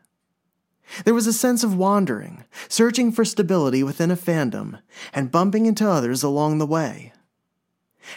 There 1.04 1.14
was 1.14 1.26
a 1.26 1.32
sense 1.32 1.64
of 1.64 1.76
wandering, 1.76 2.44
searching 2.68 3.10
for 3.10 3.24
stability 3.24 3.82
within 3.82 4.10
a 4.10 4.16
fandom, 4.16 4.80
and 5.12 5.32
bumping 5.32 5.66
into 5.66 5.88
others 5.88 6.22
along 6.22 6.58
the 6.58 6.66
way. 6.66 7.12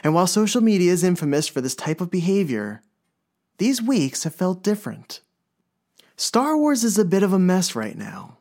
And 0.04 0.14
while 0.14 0.28
social 0.28 0.62
media 0.62 0.92
is 0.92 1.04
infamous 1.04 1.48
for 1.48 1.62
this 1.62 1.76
type 1.76 2.00
of 2.00 2.12
behavior, 2.12 2.82
these 3.58 3.82
weeks 3.82 4.24
have 4.24 4.36
felt 4.36 4.64
different. 4.64 5.22
Star 6.16 6.58
Wars 6.58 6.84
is 6.84 6.98
a 6.98 7.06
bit 7.06 7.24
of 7.24 7.34
a 7.34 7.40
mess 7.40 7.76
right 7.76 7.98
now. 7.98 8.38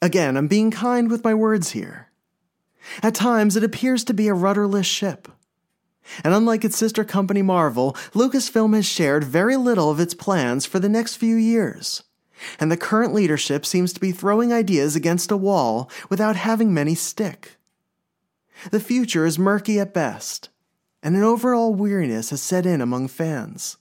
Again, 0.00 0.36
I'm 0.36 0.48
being 0.48 0.70
kind 0.70 1.10
with 1.10 1.24
my 1.24 1.34
words 1.34 1.70
here. 1.70 2.03
At 3.02 3.14
times, 3.14 3.56
it 3.56 3.64
appears 3.64 4.04
to 4.04 4.14
be 4.14 4.28
a 4.28 4.34
rudderless 4.34 4.86
ship. 4.86 5.28
And 6.22 6.34
unlike 6.34 6.64
its 6.64 6.76
sister 6.76 7.04
company 7.04 7.42
Marvel, 7.42 7.92
Lucasfilm 8.12 8.74
has 8.74 8.86
shared 8.86 9.24
very 9.24 9.56
little 9.56 9.90
of 9.90 10.00
its 10.00 10.14
plans 10.14 10.66
for 10.66 10.78
the 10.78 10.88
next 10.88 11.16
few 11.16 11.36
years. 11.36 12.02
And 12.60 12.70
the 12.70 12.76
current 12.76 13.14
leadership 13.14 13.64
seems 13.64 13.92
to 13.92 14.00
be 14.00 14.12
throwing 14.12 14.52
ideas 14.52 14.96
against 14.96 15.30
a 15.30 15.36
wall 15.36 15.90
without 16.10 16.36
having 16.36 16.74
many 16.74 16.94
stick. 16.94 17.56
The 18.70 18.80
future 18.80 19.24
is 19.24 19.38
murky 19.38 19.78
at 19.78 19.94
best, 19.94 20.50
and 21.02 21.16
an 21.16 21.22
overall 21.22 21.74
weariness 21.74 22.30
has 22.30 22.42
set 22.42 22.66
in 22.66 22.80
among 22.80 23.08
fans. 23.08 23.78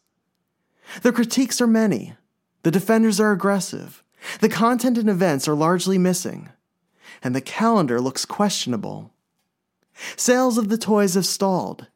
The 1.01 1.11
critiques 1.11 1.61
are 1.61 1.67
many. 1.67 2.15
The 2.63 2.71
defenders 2.71 3.19
are 3.19 3.31
aggressive. 3.31 4.03
The 4.39 4.49
content 4.49 4.97
and 4.97 5.09
events 5.09 5.47
are 5.47 5.55
largely 5.55 5.97
missing. 5.97 6.49
And 7.21 7.35
the 7.35 7.41
calendar 7.41 7.99
looks 8.01 8.25
questionable. 8.25 9.11
Sales 10.15 10.57
of 10.57 10.69
the 10.69 10.77
toys 10.77 11.13
have 11.15 11.25
stalled. 11.25 11.87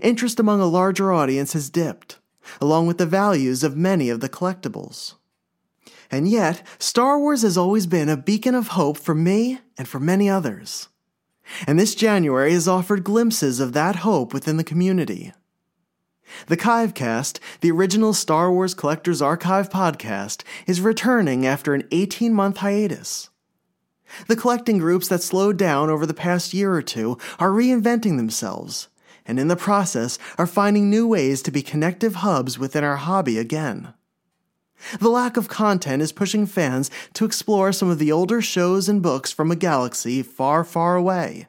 Interest 0.00 0.40
among 0.40 0.60
a 0.60 0.66
larger 0.66 1.12
audience 1.12 1.52
has 1.52 1.70
dipped, 1.70 2.18
along 2.60 2.86
with 2.86 2.98
the 2.98 3.06
values 3.06 3.62
of 3.62 3.76
many 3.76 4.08
of 4.08 4.20
the 4.20 4.28
collectibles. 4.28 5.14
And 6.10 6.28
yet, 6.28 6.66
Star 6.78 7.18
Wars 7.18 7.42
has 7.42 7.56
always 7.56 7.86
been 7.86 8.08
a 8.08 8.16
beacon 8.16 8.54
of 8.54 8.68
hope 8.68 8.96
for 8.96 9.14
me 9.14 9.60
and 9.76 9.88
for 9.88 10.00
many 10.00 10.28
others. 10.28 10.88
And 11.66 11.78
this 11.78 11.94
January 11.94 12.52
has 12.52 12.66
offered 12.66 13.04
glimpses 13.04 13.60
of 13.60 13.72
that 13.72 13.96
hope 13.96 14.32
within 14.32 14.56
the 14.56 14.64
community. 14.64 15.32
The 16.48 16.56
Kivecast, 16.56 17.38
the 17.60 17.70
original 17.70 18.12
Star 18.12 18.50
Wars 18.50 18.74
Collector's 18.74 19.22
Archive 19.22 19.70
podcast, 19.70 20.42
is 20.66 20.80
returning 20.80 21.46
after 21.46 21.72
an 21.72 21.86
18 21.92 22.32
month 22.34 22.58
hiatus. 22.58 23.30
The 24.28 24.36
collecting 24.36 24.78
groups 24.78 25.08
that 25.08 25.22
slowed 25.22 25.56
down 25.56 25.90
over 25.90 26.06
the 26.06 26.14
past 26.14 26.54
year 26.54 26.72
or 26.72 26.82
two 26.82 27.18
are 27.38 27.50
reinventing 27.50 28.16
themselves, 28.16 28.88
and 29.26 29.38
in 29.38 29.48
the 29.48 29.56
process 29.56 30.18
are 30.38 30.46
finding 30.46 30.88
new 30.88 31.06
ways 31.06 31.42
to 31.42 31.50
be 31.50 31.62
connective 31.62 32.16
hubs 32.16 32.58
within 32.58 32.84
our 32.84 32.96
hobby 32.96 33.38
again. 33.38 33.94
The 35.00 35.08
lack 35.08 35.36
of 35.36 35.48
content 35.48 36.02
is 36.02 36.12
pushing 36.12 36.46
fans 36.46 36.90
to 37.14 37.24
explore 37.24 37.72
some 37.72 37.88
of 37.88 37.98
the 37.98 38.12
older 38.12 38.42
shows 38.42 38.88
and 38.88 39.02
books 39.02 39.32
from 39.32 39.50
a 39.50 39.56
galaxy 39.56 40.22
far, 40.22 40.64
far 40.64 40.96
away. 40.96 41.48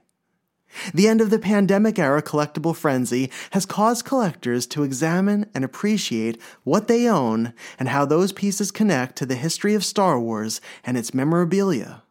The 0.93 1.07
end 1.07 1.21
of 1.21 1.29
the 1.29 1.39
pandemic 1.39 1.97
era 1.97 2.21
collectible 2.21 2.75
frenzy 2.75 3.31
has 3.51 3.65
caused 3.65 4.05
collectors 4.05 4.67
to 4.67 4.83
examine 4.83 5.49
and 5.53 5.63
appreciate 5.63 6.41
what 6.63 6.87
they 6.87 7.07
own 7.07 7.53
and 7.79 7.89
how 7.89 8.05
those 8.05 8.31
pieces 8.31 8.71
connect 8.71 9.15
to 9.17 9.25
the 9.25 9.35
history 9.35 9.73
of 9.73 9.85
Star 9.85 10.19
Wars 10.19 10.61
and 10.83 10.97
its 10.97 11.13
memorabilia. 11.13 12.03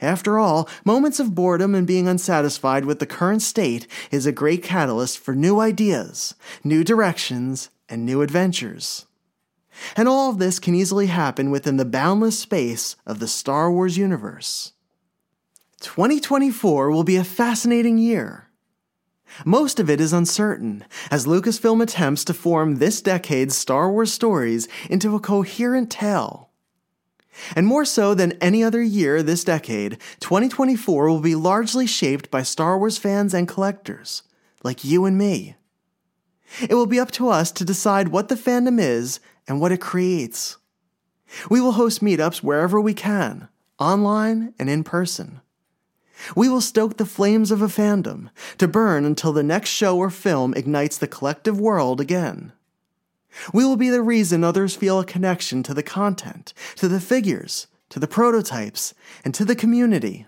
After 0.00 0.38
all, 0.38 0.68
moments 0.84 1.20
of 1.20 1.34
boredom 1.34 1.74
and 1.74 1.86
being 1.86 2.08
unsatisfied 2.08 2.84
with 2.84 2.98
the 2.98 3.06
current 3.06 3.42
state 3.42 3.86
is 4.10 4.26
a 4.26 4.32
great 4.32 4.62
catalyst 4.62 5.18
for 5.18 5.34
new 5.34 5.60
ideas, 5.60 6.34
new 6.62 6.84
directions, 6.84 7.70
and 7.88 8.04
new 8.04 8.22
adventures. 8.22 9.06
And 9.96 10.08
all 10.08 10.30
of 10.30 10.38
this 10.38 10.58
can 10.58 10.74
easily 10.74 11.06
happen 11.06 11.50
within 11.50 11.76
the 11.76 11.84
boundless 11.84 12.38
space 12.38 12.96
of 13.06 13.18
the 13.18 13.28
Star 13.28 13.70
Wars 13.70 13.96
universe. 13.98 14.72
2024 15.80 16.90
will 16.90 17.04
be 17.04 17.16
a 17.16 17.24
fascinating 17.24 17.98
year. 17.98 18.48
Most 19.44 19.80
of 19.80 19.90
it 19.90 20.00
is 20.00 20.12
uncertain, 20.12 20.84
as 21.10 21.26
Lucasfilm 21.26 21.82
attempts 21.82 22.24
to 22.24 22.34
form 22.34 22.76
this 22.76 23.02
decade's 23.02 23.56
Star 23.56 23.90
Wars 23.90 24.12
stories 24.12 24.68
into 24.88 25.16
a 25.16 25.20
coherent 25.20 25.90
tale. 25.90 26.43
And 27.56 27.66
more 27.66 27.84
so 27.84 28.14
than 28.14 28.32
any 28.40 28.62
other 28.62 28.82
year 28.82 29.22
this 29.22 29.44
decade, 29.44 29.98
2024 30.20 31.08
will 31.08 31.20
be 31.20 31.34
largely 31.34 31.86
shaped 31.86 32.30
by 32.30 32.42
Star 32.42 32.78
Wars 32.78 32.98
fans 32.98 33.34
and 33.34 33.48
collectors, 33.48 34.22
like 34.62 34.84
you 34.84 35.04
and 35.04 35.18
me. 35.18 35.56
It 36.60 36.74
will 36.74 36.86
be 36.86 37.00
up 37.00 37.10
to 37.12 37.28
us 37.28 37.50
to 37.52 37.64
decide 37.64 38.08
what 38.08 38.28
the 38.28 38.36
fandom 38.36 38.80
is 38.80 39.20
and 39.48 39.60
what 39.60 39.72
it 39.72 39.80
creates. 39.80 40.58
We 41.50 41.60
will 41.60 41.72
host 41.72 42.02
meetups 42.02 42.42
wherever 42.42 42.80
we 42.80 42.94
can, 42.94 43.48
online 43.78 44.54
and 44.58 44.70
in 44.70 44.84
person. 44.84 45.40
We 46.36 46.48
will 46.48 46.60
stoke 46.60 46.96
the 46.96 47.06
flames 47.06 47.50
of 47.50 47.60
a 47.60 47.66
fandom 47.66 48.30
to 48.58 48.68
burn 48.68 49.04
until 49.04 49.32
the 49.32 49.42
next 49.42 49.70
show 49.70 49.98
or 49.98 50.10
film 50.10 50.54
ignites 50.54 50.96
the 50.96 51.08
collective 51.08 51.60
world 51.60 52.00
again. 52.00 52.52
We 53.52 53.64
will 53.64 53.76
be 53.76 53.90
the 53.90 54.02
reason 54.02 54.44
others 54.44 54.76
feel 54.76 55.00
a 55.00 55.04
connection 55.04 55.62
to 55.64 55.74
the 55.74 55.82
content, 55.82 56.54
to 56.76 56.88
the 56.88 57.00
figures, 57.00 57.66
to 57.90 57.98
the 57.98 58.08
prototypes, 58.08 58.94
and 59.24 59.34
to 59.34 59.44
the 59.44 59.56
community. 59.56 60.26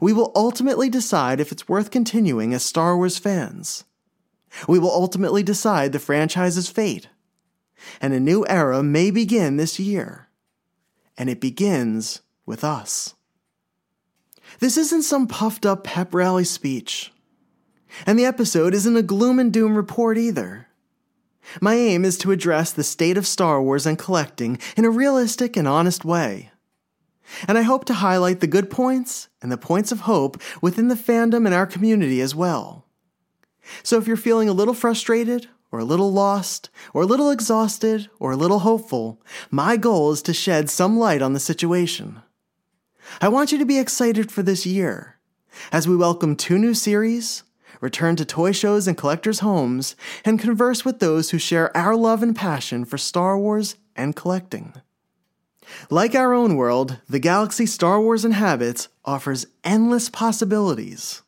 We 0.00 0.12
will 0.12 0.32
ultimately 0.34 0.88
decide 0.88 1.40
if 1.40 1.52
it's 1.52 1.68
worth 1.68 1.90
continuing 1.90 2.52
as 2.54 2.62
Star 2.62 2.96
Wars 2.96 3.18
fans. 3.18 3.84
We 4.66 4.78
will 4.78 4.90
ultimately 4.90 5.42
decide 5.42 5.92
the 5.92 5.98
franchise's 5.98 6.68
fate. 6.68 7.08
And 8.00 8.12
a 8.14 8.20
new 8.20 8.46
era 8.46 8.82
may 8.82 9.10
begin 9.10 9.56
this 9.56 9.78
year. 9.78 10.28
And 11.18 11.28
it 11.28 11.40
begins 11.40 12.22
with 12.44 12.64
us. 12.64 13.14
This 14.60 14.76
isn't 14.76 15.02
some 15.02 15.26
puffed 15.26 15.66
up 15.66 15.84
pep 15.84 16.14
rally 16.14 16.44
speech. 16.44 17.12
And 18.06 18.18
the 18.18 18.24
episode 18.24 18.74
isn't 18.74 18.96
a 18.96 19.02
gloom 19.02 19.38
and 19.38 19.52
doom 19.52 19.76
report 19.76 20.18
either. 20.18 20.65
My 21.60 21.74
aim 21.74 22.04
is 22.04 22.18
to 22.18 22.32
address 22.32 22.72
the 22.72 22.84
state 22.84 23.16
of 23.16 23.26
Star 23.26 23.62
Wars 23.62 23.86
and 23.86 23.98
collecting 23.98 24.58
in 24.76 24.84
a 24.84 24.90
realistic 24.90 25.56
and 25.56 25.66
honest 25.66 26.04
way. 26.04 26.50
And 27.48 27.58
I 27.58 27.62
hope 27.62 27.84
to 27.86 27.94
highlight 27.94 28.40
the 28.40 28.46
good 28.46 28.70
points 28.70 29.28
and 29.42 29.50
the 29.50 29.56
points 29.56 29.90
of 29.92 30.00
hope 30.00 30.40
within 30.60 30.88
the 30.88 30.94
fandom 30.94 31.46
and 31.46 31.54
our 31.54 31.66
community 31.66 32.20
as 32.20 32.34
well. 32.34 32.86
So 33.82 33.98
if 33.98 34.06
you're 34.06 34.16
feeling 34.16 34.48
a 34.48 34.52
little 34.52 34.74
frustrated, 34.74 35.48
or 35.72 35.80
a 35.80 35.84
little 35.84 36.12
lost, 36.12 36.70
or 36.94 37.02
a 37.02 37.06
little 37.06 37.30
exhausted, 37.30 38.08
or 38.20 38.30
a 38.30 38.36
little 38.36 38.60
hopeful, 38.60 39.20
my 39.50 39.76
goal 39.76 40.12
is 40.12 40.22
to 40.22 40.32
shed 40.32 40.70
some 40.70 40.98
light 40.98 41.20
on 41.20 41.32
the 41.32 41.40
situation. 41.40 42.22
I 43.20 43.28
want 43.28 43.52
you 43.52 43.58
to 43.58 43.66
be 43.66 43.78
excited 43.78 44.30
for 44.30 44.42
this 44.42 44.64
year 44.64 45.16
as 45.72 45.88
we 45.88 45.96
welcome 45.96 46.36
two 46.36 46.58
new 46.58 46.74
series, 46.74 47.42
return 47.80 48.16
to 48.16 48.24
toy 48.24 48.52
shows 48.52 48.86
and 48.86 48.96
collectors' 48.96 49.40
homes, 49.40 49.96
and 50.24 50.40
converse 50.40 50.84
with 50.84 50.98
those 50.98 51.30
who 51.30 51.38
share 51.38 51.76
our 51.76 51.96
love 51.96 52.22
and 52.22 52.34
passion 52.34 52.84
for 52.84 52.98
Star 52.98 53.38
Wars 53.38 53.76
and 53.94 54.16
collecting. 54.16 54.74
Like 55.90 56.14
our 56.14 56.32
own 56.32 56.56
world, 56.56 56.98
the 57.08 57.18
galaxy 57.18 57.66
Star 57.66 58.00
Wars 58.00 58.24
inhabits 58.24 58.88
offers 59.04 59.46
endless 59.64 60.08
possibilities. 60.08 61.22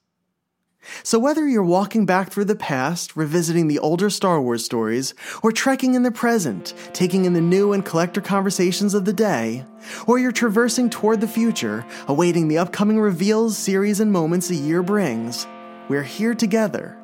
So, 1.02 1.18
whether 1.18 1.46
you're 1.46 1.62
walking 1.62 2.06
back 2.06 2.30
through 2.30 2.46
the 2.46 2.54
past, 2.54 3.14
revisiting 3.14 3.68
the 3.68 3.78
older 3.78 4.08
Star 4.08 4.40
Wars 4.40 4.64
stories, 4.64 5.12
or 5.42 5.52
trekking 5.52 5.94
in 5.94 6.02
the 6.02 6.10
present, 6.10 6.72
taking 6.94 7.26
in 7.26 7.34
the 7.34 7.40
new 7.40 7.72
and 7.72 7.84
collector 7.84 8.22
conversations 8.22 8.94
of 8.94 9.04
the 9.04 9.12
day, 9.12 9.64
or 10.06 10.18
you're 10.18 10.32
traversing 10.32 10.88
toward 10.88 11.20
the 11.20 11.28
future, 11.28 11.84
awaiting 12.06 12.48
the 12.48 12.58
upcoming 12.58 12.98
reveals, 12.98 13.58
series, 13.58 14.00
and 14.00 14.10
moments 14.10 14.50
a 14.50 14.54
year 14.54 14.82
brings, 14.82 15.46
we're 15.88 16.02
here 16.02 16.34
together. 16.34 16.96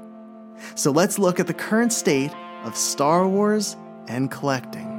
So, 0.75 0.91
let's 0.91 1.19
look 1.19 1.41
at 1.41 1.47
the 1.47 1.55
current 1.55 1.93
state 1.93 2.33
of 2.64 2.76
Star 2.76 3.29
Wars 3.29 3.76
and 4.07 4.31
collecting. 4.31 4.94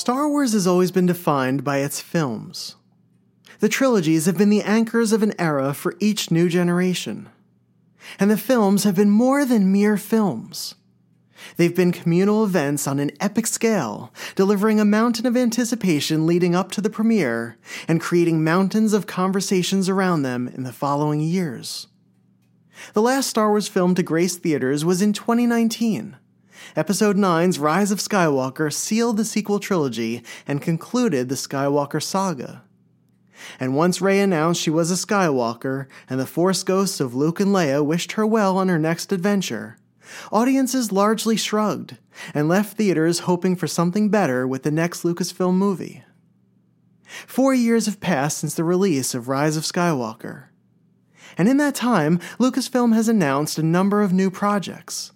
Star 0.00 0.30
Wars 0.30 0.54
has 0.54 0.66
always 0.66 0.90
been 0.90 1.04
defined 1.04 1.62
by 1.62 1.80
its 1.80 2.00
films. 2.00 2.76
The 3.58 3.68
trilogies 3.68 4.24
have 4.24 4.38
been 4.38 4.48
the 4.48 4.62
anchors 4.62 5.12
of 5.12 5.22
an 5.22 5.38
era 5.38 5.74
for 5.74 5.94
each 6.00 6.30
new 6.30 6.48
generation. 6.48 7.28
And 8.18 8.30
the 8.30 8.38
films 8.38 8.84
have 8.84 8.94
been 8.94 9.10
more 9.10 9.44
than 9.44 9.70
mere 9.70 9.98
films. 9.98 10.74
They've 11.58 11.76
been 11.76 11.92
communal 11.92 12.42
events 12.46 12.86
on 12.86 12.98
an 12.98 13.10
epic 13.20 13.46
scale, 13.46 14.10
delivering 14.36 14.80
a 14.80 14.86
mountain 14.86 15.26
of 15.26 15.36
anticipation 15.36 16.26
leading 16.26 16.54
up 16.54 16.72
to 16.72 16.80
the 16.80 16.88
premiere 16.88 17.58
and 17.86 18.00
creating 18.00 18.42
mountains 18.42 18.94
of 18.94 19.06
conversations 19.06 19.86
around 19.86 20.22
them 20.22 20.48
in 20.48 20.62
the 20.62 20.72
following 20.72 21.20
years. 21.20 21.88
The 22.94 23.02
last 23.02 23.28
Star 23.28 23.50
Wars 23.50 23.68
film 23.68 23.94
to 23.96 24.02
grace 24.02 24.38
theaters 24.38 24.82
was 24.82 25.02
in 25.02 25.12
2019 25.12 26.16
Episode 26.76 27.16
9's 27.16 27.58
Rise 27.58 27.90
of 27.90 27.98
Skywalker 27.98 28.72
sealed 28.72 29.16
the 29.16 29.24
sequel 29.24 29.58
trilogy 29.58 30.22
and 30.46 30.62
concluded 30.62 31.28
the 31.28 31.34
Skywalker 31.34 32.02
saga. 32.02 32.62
And 33.58 33.74
once 33.74 34.00
Rey 34.00 34.20
announced 34.20 34.60
she 34.60 34.70
was 34.70 34.90
a 34.90 34.94
Skywalker 35.06 35.86
and 36.08 36.20
the 36.20 36.26
Force 36.26 36.62
ghosts 36.62 37.00
of 37.00 37.14
Luke 37.14 37.40
and 37.40 37.50
Leia 37.50 37.84
wished 37.84 38.12
her 38.12 38.26
well 38.26 38.58
on 38.58 38.68
her 38.68 38.78
next 38.78 39.12
adventure, 39.12 39.78
audiences 40.30 40.92
largely 40.92 41.36
shrugged 41.36 41.96
and 42.34 42.48
left 42.48 42.76
theaters 42.76 43.20
hoping 43.20 43.56
for 43.56 43.66
something 43.66 44.08
better 44.08 44.46
with 44.46 44.62
the 44.62 44.70
next 44.70 45.02
Lucasfilm 45.02 45.54
movie. 45.54 46.04
Four 47.26 47.54
years 47.54 47.86
have 47.86 48.00
passed 48.00 48.38
since 48.38 48.54
the 48.54 48.64
release 48.64 49.14
of 49.14 49.28
Rise 49.28 49.56
of 49.56 49.64
Skywalker. 49.64 50.44
And 51.36 51.48
in 51.48 51.56
that 51.58 51.74
time, 51.74 52.18
Lucasfilm 52.38 52.94
has 52.94 53.08
announced 53.08 53.58
a 53.58 53.62
number 53.62 54.02
of 54.02 54.12
new 54.12 54.30
projects. 54.30 55.12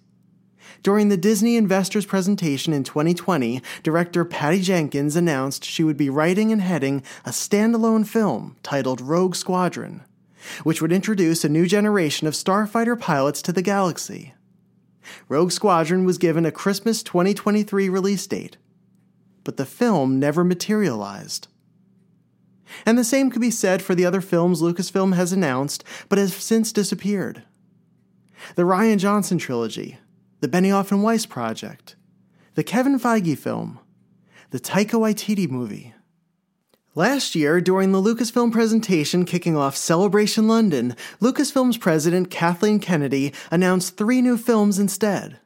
During 0.85 1.09
the 1.09 1.17
Disney 1.17 1.57
Investors 1.57 2.05
presentation 2.05 2.71
in 2.71 2.83
2020, 2.83 3.59
director 3.81 4.23
Patty 4.23 4.61
Jenkins 4.61 5.15
announced 5.15 5.65
she 5.65 5.83
would 5.83 5.97
be 5.97 6.11
writing 6.11 6.51
and 6.51 6.61
heading 6.61 7.01
a 7.25 7.31
standalone 7.31 8.05
film 8.05 8.57
titled 8.61 9.01
Rogue 9.01 9.33
Squadron, 9.33 10.03
which 10.61 10.83
would 10.83 10.91
introduce 10.91 11.43
a 11.43 11.49
new 11.49 11.65
generation 11.65 12.27
of 12.27 12.35
starfighter 12.35 12.99
pilots 12.99 13.41
to 13.41 13.51
the 13.51 13.63
galaxy. 13.63 14.35
Rogue 15.27 15.51
Squadron 15.51 16.05
was 16.05 16.19
given 16.19 16.45
a 16.45 16.51
Christmas 16.51 17.01
2023 17.01 17.89
release 17.89 18.27
date, 18.27 18.57
but 19.43 19.57
the 19.57 19.65
film 19.65 20.19
never 20.19 20.43
materialized. 20.43 21.47
And 22.85 22.95
the 22.95 23.03
same 23.03 23.31
could 23.31 23.41
be 23.41 23.49
said 23.49 23.81
for 23.81 23.95
the 23.95 24.05
other 24.05 24.21
films 24.21 24.61
Lucasfilm 24.61 25.15
has 25.15 25.33
announced 25.33 25.83
but 26.09 26.19
have 26.19 26.33
since 26.33 26.71
disappeared. 26.71 27.41
The 28.53 28.61
Rian 28.61 28.99
Johnson 28.99 29.39
trilogy, 29.39 29.97
the 30.45 30.57
Benioff 30.61 30.91
and 30.91 31.01
Weiss 31.01 31.25
project, 31.25 31.95
the 32.53 32.63
Kevin 32.63 32.99
Feige 32.99 33.35
film, 33.35 33.79
the 34.51 34.59
Taika 34.59 34.91
Waititi 34.91 35.49
movie. 35.49 35.95
Last 36.93 37.33
year, 37.33 37.59
during 37.59 37.91
the 37.91 37.99
Lucasfilm 37.99 38.51
presentation 38.51 39.25
kicking 39.25 39.57
off 39.57 39.75
Celebration 39.75 40.47
London, 40.47 40.95
Lucasfilm's 41.19 41.79
president 41.79 42.29
Kathleen 42.29 42.79
Kennedy 42.79 43.33
announced 43.49 43.97
three 43.97 44.21
new 44.21 44.37
films 44.37 44.77
instead. 44.77 45.39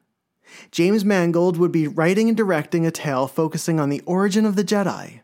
James 0.69 1.05
Mangold 1.05 1.55
would 1.55 1.71
be 1.71 1.87
writing 1.87 2.27
and 2.27 2.35
directing 2.35 2.85
a 2.85 2.91
tale 2.91 3.27
focusing 3.27 3.79
on 3.79 3.87
the 3.87 4.01
origin 4.01 4.45
of 4.45 4.57
the 4.57 4.65
Jedi. 4.65 5.21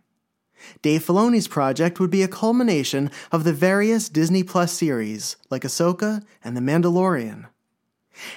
Dave 0.84 1.04
Filoni's 1.04 1.50
project 1.50 2.00
would 2.00 2.10
be 2.10 2.24
a 2.24 2.30
culmination 2.30 3.12
of 3.30 3.44
the 3.44 3.52
various 3.52 4.08
Disney 4.08 4.42
Plus 4.42 4.72
series, 4.72 5.36
like 5.50 5.64
Ahsoka 5.64 6.24
and 6.46 6.56
The 6.56 6.62
Mandalorian. 6.62 7.48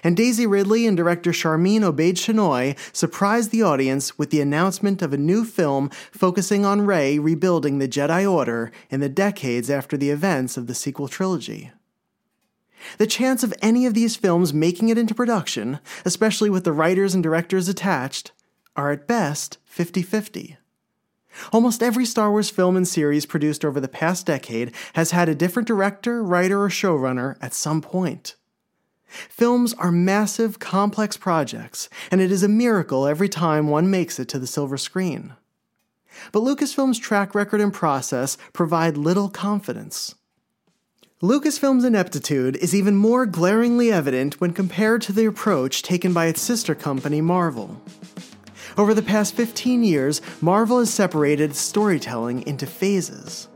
And 0.02 0.16
Daisy 0.16 0.46
Ridley 0.46 0.86
and 0.86 0.96
director 0.96 1.30
Sharmeen 1.30 1.80
Obaid 1.80 2.14
Chinoy 2.14 2.76
surprised 2.92 3.50
the 3.50 3.62
audience 3.62 4.18
with 4.18 4.30
the 4.30 4.40
announcement 4.40 5.02
of 5.02 5.12
a 5.12 5.18
new 5.18 5.44
film 5.44 5.90
focusing 6.10 6.64
on 6.64 6.86
Rey 6.86 7.18
rebuilding 7.18 7.78
the 7.78 7.88
Jedi 7.88 8.30
Order 8.30 8.72
in 8.90 9.00
the 9.00 9.08
decades 9.08 9.70
after 9.70 9.96
the 9.96 10.10
events 10.10 10.56
of 10.56 10.66
the 10.66 10.74
sequel 10.74 11.08
trilogy. 11.08 11.72
The 12.98 13.06
chance 13.06 13.42
of 13.42 13.54
any 13.60 13.86
of 13.86 13.94
these 13.94 14.16
films 14.16 14.54
making 14.54 14.88
it 14.88 14.98
into 14.98 15.14
production, 15.14 15.80
especially 16.04 16.50
with 16.50 16.64
the 16.64 16.72
writers 16.72 17.14
and 17.14 17.22
directors 17.22 17.68
attached, 17.68 18.32
are 18.76 18.92
at 18.92 19.08
best 19.08 19.58
50 19.64 20.02
50. 20.02 20.56
Almost 21.52 21.82
every 21.82 22.04
Star 22.04 22.30
Wars 22.30 22.50
film 22.50 22.76
and 22.76 22.86
series 22.86 23.26
produced 23.26 23.64
over 23.64 23.80
the 23.80 23.88
past 23.88 24.26
decade 24.26 24.72
has 24.94 25.10
had 25.10 25.28
a 25.28 25.34
different 25.34 25.68
director, 25.68 26.22
writer, 26.22 26.62
or 26.62 26.68
showrunner 26.68 27.36
at 27.40 27.54
some 27.54 27.80
point. 27.80 28.34
Films 29.08 29.74
are 29.74 29.90
massive, 29.90 30.58
complex 30.58 31.16
projects, 31.16 31.88
and 32.10 32.20
it 32.20 32.30
is 32.30 32.42
a 32.42 32.48
miracle 32.48 33.06
every 33.06 33.28
time 33.28 33.68
one 33.68 33.90
makes 33.90 34.18
it 34.18 34.28
to 34.28 34.38
the 34.38 34.46
silver 34.46 34.76
screen. 34.76 35.34
But 36.32 36.40
Lucasfilm's 36.42 36.98
track 36.98 37.34
record 37.34 37.60
and 37.60 37.72
process 37.72 38.36
provide 38.52 38.96
little 38.96 39.28
confidence. 39.28 40.14
Lucasfilm's 41.20 41.84
ineptitude 41.84 42.56
is 42.56 42.74
even 42.74 42.94
more 42.94 43.26
glaringly 43.26 43.90
evident 43.90 44.40
when 44.40 44.52
compared 44.52 45.02
to 45.02 45.12
the 45.12 45.26
approach 45.26 45.82
taken 45.82 46.12
by 46.12 46.26
its 46.26 46.40
sister 46.40 46.74
company, 46.76 47.20
Marvel. 47.20 47.82
Over 48.76 48.94
the 48.94 49.02
past 49.02 49.34
15 49.34 49.82
years, 49.82 50.20
Marvel 50.40 50.78
has 50.78 50.94
separated 50.94 51.56
storytelling 51.56 52.46
into 52.46 52.66
phases. 52.66 53.48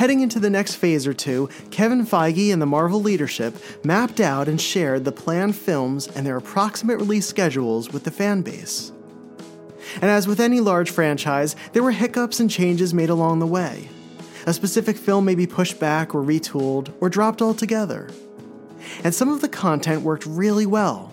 Heading 0.00 0.22
into 0.22 0.40
the 0.40 0.48
next 0.48 0.76
phase 0.76 1.06
or 1.06 1.12
two, 1.12 1.50
Kevin 1.70 2.06
Feige 2.06 2.54
and 2.54 2.62
the 2.62 2.64
Marvel 2.64 3.02
leadership 3.02 3.54
mapped 3.84 4.18
out 4.18 4.48
and 4.48 4.58
shared 4.58 5.04
the 5.04 5.12
planned 5.12 5.54
films 5.54 6.08
and 6.08 6.24
their 6.24 6.38
approximate 6.38 6.96
release 6.96 7.26
schedules 7.26 7.92
with 7.92 8.04
the 8.04 8.10
fan 8.10 8.40
base. 8.40 8.92
And 9.96 10.04
as 10.04 10.26
with 10.26 10.40
any 10.40 10.58
large 10.60 10.90
franchise, 10.90 11.54
there 11.74 11.82
were 11.82 11.90
hiccups 11.90 12.40
and 12.40 12.50
changes 12.50 12.94
made 12.94 13.10
along 13.10 13.40
the 13.40 13.46
way. 13.46 13.90
A 14.46 14.54
specific 14.54 14.96
film 14.96 15.26
may 15.26 15.34
be 15.34 15.46
pushed 15.46 15.78
back 15.78 16.14
or 16.14 16.22
retooled 16.22 16.94
or 17.02 17.10
dropped 17.10 17.42
altogether. 17.42 18.08
And 19.04 19.14
some 19.14 19.28
of 19.28 19.42
the 19.42 19.50
content 19.50 20.00
worked 20.00 20.24
really 20.24 20.64
well, 20.64 21.12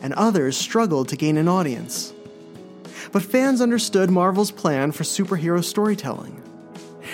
and 0.00 0.14
others 0.14 0.56
struggled 0.56 1.10
to 1.10 1.16
gain 1.16 1.36
an 1.36 1.48
audience. 1.48 2.14
But 3.12 3.24
fans 3.24 3.60
understood 3.60 4.08
Marvel's 4.10 4.52
plan 4.52 4.92
for 4.92 5.04
superhero 5.04 5.62
storytelling. 5.62 6.44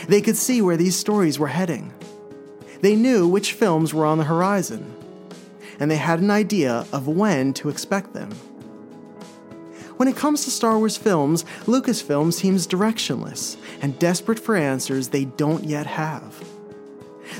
They 0.08 0.20
could 0.20 0.36
see 0.36 0.62
where 0.62 0.76
these 0.76 0.96
stories 0.96 1.38
were 1.38 1.48
heading. 1.48 1.92
They 2.80 2.96
knew 2.96 3.28
which 3.28 3.52
films 3.52 3.94
were 3.94 4.06
on 4.06 4.18
the 4.18 4.24
horizon, 4.24 4.94
and 5.78 5.90
they 5.90 5.96
had 5.96 6.20
an 6.20 6.30
idea 6.30 6.86
of 6.92 7.08
when 7.08 7.52
to 7.54 7.68
expect 7.68 8.12
them. 8.12 8.30
When 9.96 10.08
it 10.08 10.16
comes 10.16 10.44
to 10.44 10.50
Star 10.50 10.78
Wars 10.78 10.96
films, 10.96 11.44
Lucasfilm 11.66 12.32
seems 12.32 12.66
directionless 12.66 13.56
and 13.80 13.98
desperate 14.00 14.38
for 14.38 14.56
answers 14.56 15.08
they 15.08 15.26
don't 15.26 15.64
yet 15.64 15.86
have. 15.86 16.42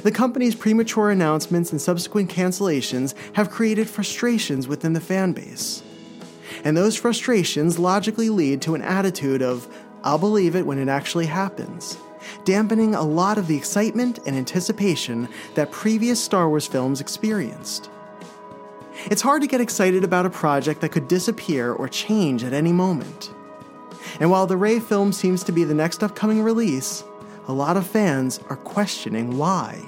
The 0.05 0.13
company's 0.13 0.55
premature 0.55 1.11
announcements 1.11 1.73
and 1.73 1.81
subsequent 1.81 2.31
cancellations 2.31 3.15
have 3.35 3.51
created 3.51 3.91
frustrations 3.91 4.69
within 4.69 4.93
the 4.93 5.01
fan 5.01 5.33
base. 5.33 5.83
And 6.65 6.77
those 6.77 6.97
frustrations 6.97 7.79
logically 7.79 8.31
lead 8.31 8.63
to 8.63 8.75
an 8.75 8.83
attitude 8.83 9.43
of, 9.43 9.67
I'll 10.05 10.19
believe 10.19 10.55
it 10.55 10.67
when 10.67 10.79
it 10.79 10.89
actually 10.89 11.27
happens, 11.27 11.97
dampening 12.45 12.95
a 12.95 13.03
lot 13.03 13.39
of 13.39 13.47
the 13.47 13.57
excitement 13.57 14.19
and 14.27 14.37
anticipation 14.37 15.29
that 15.55 15.71
previous 15.71 16.23
Star 16.23 16.49
Wars 16.49 16.67
films 16.67 17.01
experienced. 17.01 17.91
It's 19.07 19.23
hard 19.23 19.43
to 19.43 19.49
get 19.49 19.61
excited 19.61 20.05
about 20.05 20.27
a 20.27 20.31
project 20.31 20.81
that 20.81 20.93
could 20.93 21.09
disappear 21.09 21.73
or 21.73 21.89
change 21.89 22.45
at 22.45 22.53
any 22.53 22.73
moment. 22.73 23.33
And 24.21 24.31
while 24.31 24.47
the 24.47 24.57
Rey 24.57 24.81
film 24.81 25.13
seems 25.13 25.43
to 25.45 25.53
be 25.53 25.65
the 25.65 25.75
next 25.75 26.03
upcoming 26.03 26.43
release, 26.43 27.05
a 27.49 27.53
lot 27.53 27.77
of 27.77 27.87
fans 27.87 28.41
are 28.49 28.57
questioning 28.57 29.39
why. 29.39 29.83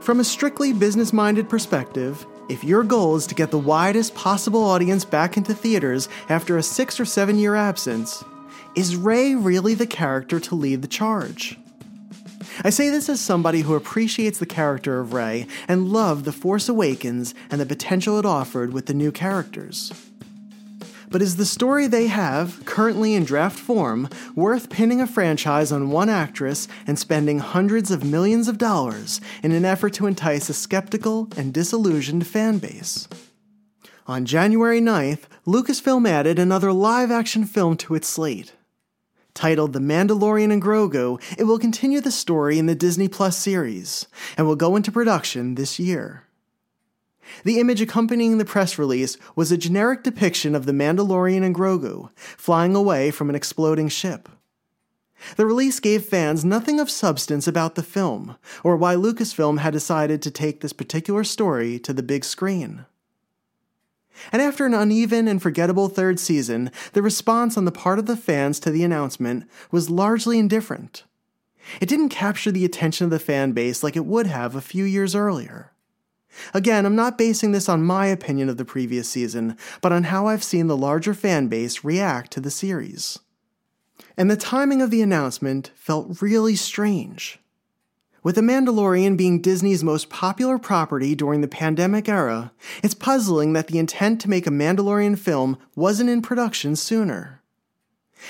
From 0.00 0.18
a 0.18 0.24
strictly 0.24 0.72
business 0.72 1.12
minded 1.12 1.48
perspective, 1.48 2.26
if 2.48 2.64
your 2.64 2.82
goal 2.82 3.14
is 3.16 3.26
to 3.28 3.34
get 3.34 3.50
the 3.50 3.58
widest 3.58 4.14
possible 4.14 4.64
audience 4.64 5.04
back 5.04 5.36
into 5.36 5.54
theaters 5.54 6.08
after 6.28 6.56
a 6.56 6.62
six 6.62 6.98
or 6.98 7.04
seven 7.04 7.38
year 7.38 7.54
absence, 7.54 8.24
is 8.74 8.96
Rey 8.96 9.34
really 9.34 9.74
the 9.74 9.86
character 9.86 10.40
to 10.40 10.54
lead 10.54 10.82
the 10.82 10.88
charge? 10.88 11.58
I 12.64 12.70
say 12.70 12.88
this 12.88 13.08
as 13.08 13.20
somebody 13.20 13.60
who 13.60 13.74
appreciates 13.74 14.38
the 14.38 14.46
character 14.46 15.00
of 15.00 15.12
Rey 15.12 15.46
and 15.68 15.88
loved 15.88 16.24
The 16.24 16.32
Force 16.32 16.68
Awakens 16.68 17.34
and 17.50 17.60
the 17.60 17.66
potential 17.66 18.18
it 18.18 18.24
offered 18.24 18.72
with 18.72 18.86
the 18.86 18.94
new 18.94 19.12
characters. 19.12 19.92
But 21.10 21.20
is 21.20 21.36
the 21.36 21.44
story 21.44 21.86
they 21.86 22.06
have, 22.06 22.64
currently 22.64 23.14
in 23.14 23.24
draft 23.24 23.58
form, 23.58 24.08
worth 24.34 24.70
pinning 24.70 25.00
a 25.02 25.06
franchise 25.06 25.70
on 25.70 25.90
one 25.90 26.08
actress 26.08 26.68
and 26.86 26.98
spending 26.98 27.40
hundreds 27.40 27.90
of 27.90 28.04
millions 28.04 28.48
of 28.48 28.56
dollars 28.56 29.20
in 29.42 29.52
an 29.52 29.66
effort 29.66 29.92
to 29.94 30.06
entice 30.06 30.48
a 30.48 30.54
skeptical 30.54 31.28
and 31.36 31.52
disillusioned 31.52 32.26
fan 32.26 32.56
base? 32.56 33.06
On 34.06 34.24
January 34.24 34.80
9th, 34.80 35.24
Lucasfilm 35.46 36.08
added 36.08 36.38
another 36.38 36.72
live 36.72 37.10
action 37.10 37.44
film 37.44 37.76
to 37.76 37.94
its 37.94 38.08
slate. 38.08 38.52
Titled 39.34 39.72
The 39.72 39.78
Mandalorian 39.78 40.52
and 40.52 40.62
Grogu, 40.62 41.20
it 41.38 41.44
will 41.44 41.58
continue 41.58 42.00
the 42.00 42.10
story 42.10 42.58
in 42.58 42.66
the 42.66 42.74
Disney 42.74 43.08
Plus 43.08 43.36
series 43.36 44.06
and 44.36 44.46
will 44.46 44.56
go 44.56 44.76
into 44.76 44.92
production 44.92 45.54
this 45.54 45.78
year. 45.78 46.24
The 47.44 47.58
image 47.58 47.80
accompanying 47.80 48.38
the 48.38 48.44
press 48.44 48.78
release 48.78 49.16
was 49.34 49.50
a 49.50 49.56
generic 49.56 50.02
depiction 50.02 50.54
of 50.54 50.66
the 50.66 50.72
Mandalorian 50.72 51.42
and 51.42 51.54
Grogu 51.54 52.10
flying 52.16 52.74
away 52.74 53.10
from 53.10 53.30
an 53.30 53.36
exploding 53.36 53.88
ship. 53.88 54.28
The 55.36 55.46
release 55.46 55.80
gave 55.80 56.04
fans 56.04 56.44
nothing 56.44 56.80
of 56.80 56.90
substance 56.90 57.46
about 57.46 57.74
the 57.74 57.82
film 57.82 58.36
or 58.64 58.76
why 58.76 58.96
Lucasfilm 58.96 59.58
had 59.58 59.72
decided 59.72 60.20
to 60.22 60.30
take 60.30 60.60
this 60.60 60.72
particular 60.72 61.24
story 61.24 61.78
to 61.80 61.92
the 61.92 62.02
big 62.02 62.24
screen. 62.24 62.86
And 64.30 64.42
after 64.42 64.66
an 64.66 64.74
uneven 64.74 65.26
and 65.28 65.40
forgettable 65.40 65.88
third 65.88 66.20
season, 66.20 66.70
the 66.92 67.02
response 67.02 67.56
on 67.56 67.64
the 67.64 67.72
part 67.72 67.98
of 67.98 68.06
the 68.06 68.16
fans 68.16 68.60
to 68.60 68.70
the 68.70 68.84
announcement 68.84 69.44
was 69.70 69.90
largely 69.90 70.38
indifferent. 70.38 71.04
It 71.80 71.88
didn't 71.88 72.08
capture 72.08 72.50
the 72.50 72.64
attention 72.64 73.04
of 73.04 73.10
the 73.10 73.18
fan 73.18 73.52
base 73.52 73.82
like 73.82 73.96
it 73.96 74.06
would 74.06 74.26
have 74.26 74.54
a 74.54 74.60
few 74.60 74.84
years 74.84 75.14
earlier. 75.14 75.72
Again, 76.54 76.86
I'm 76.86 76.96
not 76.96 77.18
basing 77.18 77.52
this 77.52 77.68
on 77.68 77.84
my 77.84 78.06
opinion 78.06 78.48
of 78.48 78.56
the 78.56 78.64
previous 78.64 79.08
season, 79.08 79.56
but 79.80 79.92
on 79.92 80.04
how 80.04 80.26
I've 80.26 80.44
seen 80.44 80.66
the 80.66 80.76
larger 80.76 81.14
fan 81.14 81.48
base 81.48 81.84
react 81.84 82.30
to 82.32 82.40
the 82.40 82.50
series. 82.50 83.18
And 84.16 84.30
the 84.30 84.36
timing 84.36 84.82
of 84.82 84.90
the 84.90 85.02
announcement 85.02 85.70
felt 85.74 86.22
really 86.22 86.56
strange. 86.56 87.38
With 88.24 88.36
The 88.36 88.40
Mandalorian 88.40 89.16
being 89.16 89.40
Disney's 89.40 89.82
most 89.82 90.08
popular 90.08 90.56
property 90.56 91.16
during 91.16 91.40
the 91.40 91.48
pandemic 91.48 92.08
era, 92.08 92.52
it's 92.80 92.94
puzzling 92.94 93.52
that 93.54 93.66
the 93.66 93.80
intent 93.80 94.20
to 94.20 94.30
make 94.30 94.46
a 94.46 94.50
Mandalorian 94.50 95.18
film 95.18 95.58
wasn't 95.74 96.08
in 96.08 96.22
production 96.22 96.76
sooner. 96.76 97.42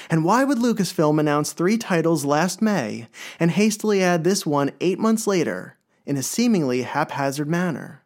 And 0.09 0.25
why 0.25 0.45
would 0.45 0.57
Lucasfilm 0.57 1.21
announce 1.21 1.53
three 1.53 1.77
titles 1.77 2.25
last 2.25 2.63
May 2.63 3.09
and 3.39 3.51
hastily 3.51 4.03
add 4.03 4.25
this 4.25 4.47
one 4.47 4.73
eight 4.81 4.99
months 4.99 5.27
later 5.27 5.77
in 6.07 6.17
a 6.17 6.23
seemingly 6.23 6.83
haphazard 6.83 7.49
manner? 7.49 8.03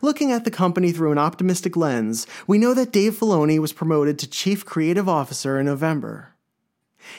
Looking 0.00 0.32
at 0.32 0.46
the 0.46 0.50
company 0.50 0.90
through 0.92 1.12
an 1.12 1.18
optimistic 1.18 1.76
lens, 1.76 2.26
we 2.46 2.56
know 2.56 2.72
that 2.72 2.92
Dave 2.92 3.14
Filoni 3.14 3.58
was 3.58 3.74
promoted 3.74 4.18
to 4.18 4.30
Chief 4.30 4.64
Creative 4.64 5.06
Officer 5.06 5.60
in 5.60 5.66
November. 5.66 6.33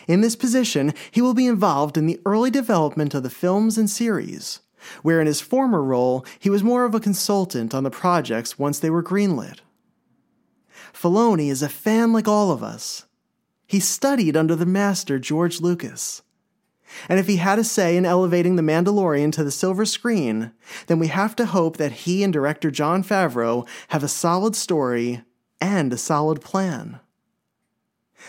In 0.07 0.21
this 0.21 0.35
position, 0.35 0.93
he 1.11 1.21
will 1.21 1.33
be 1.33 1.47
involved 1.47 1.97
in 1.97 2.05
the 2.05 2.19
early 2.25 2.49
development 2.49 3.13
of 3.13 3.23
the 3.23 3.29
films 3.29 3.77
and 3.77 3.89
series, 3.89 4.59
where 5.01 5.19
in 5.19 5.27
his 5.27 5.41
former 5.41 5.83
role, 5.83 6.25
he 6.39 6.49
was 6.49 6.63
more 6.63 6.85
of 6.85 6.95
a 6.95 6.99
consultant 6.99 7.73
on 7.73 7.83
the 7.83 7.91
projects 7.91 8.59
once 8.59 8.79
they 8.79 8.89
were 8.89 9.03
greenlit. 9.03 9.59
Filoni 10.93 11.49
is 11.49 11.61
a 11.61 11.69
fan 11.69 12.13
like 12.13 12.27
all 12.27 12.51
of 12.51 12.63
us. 12.63 13.05
He 13.67 13.79
studied 13.79 14.37
under 14.37 14.55
the 14.55 14.65
master 14.65 15.19
George 15.19 15.59
Lucas. 15.59 16.21
And 17.09 17.19
if 17.19 17.27
he 17.27 17.37
had 17.37 17.59
a 17.59 17.63
say 17.63 17.97
in 17.97 18.05
elevating 18.05 18.55
The 18.55 18.61
Mandalorian 18.61 19.31
to 19.33 19.43
the 19.43 19.51
silver 19.51 19.85
screen, 19.85 20.51
then 20.87 20.99
we 20.99 21.07
have 21.07 21.35
to 21.37 21.47
hope 21.47 21.77
that 21.77 21.91
he 21.91 22.23
and 22.23 22.31
director 22.31 22.71
Jon 22.71 23.03
Favreau 23.03 23.67
have 23.89 24.03
a 24.03 24.07
solid 24.07 24.55
story 24.55 25.23
and 25.59 25.91
a 25.91 25.97
solid 25.97 26.41
plan. 26.41 26.99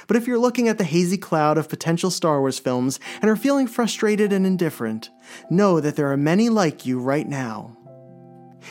But 0.07 0.17
if 0.17 0.27
you're 0.27 0.39
looking 0.39 0.69
at 0.69 0.79
the 0.79 0.85
hazy 0.85 1.19
cloud 1.19 1.59
of 1.59 1.69
potential 1.69 2.11
Star 2.11 2.41
Wars 2.41 2.59
films 2.59 3.01
and 3.21 3.31
are 3.31 3.37
feeling 3.37 3.67
frustrated 3.67 4.33
and 4.33 4.47
indifferent, 4.47 5.11
know 5.51 5.81
that 5.81 5.97
there 5.97 6.11
are 6.11 6.17
many 6.17 6.49
like 6.49 6.87
you 6.87 7.01
right 7.01 7.29
now. 7.29 7.77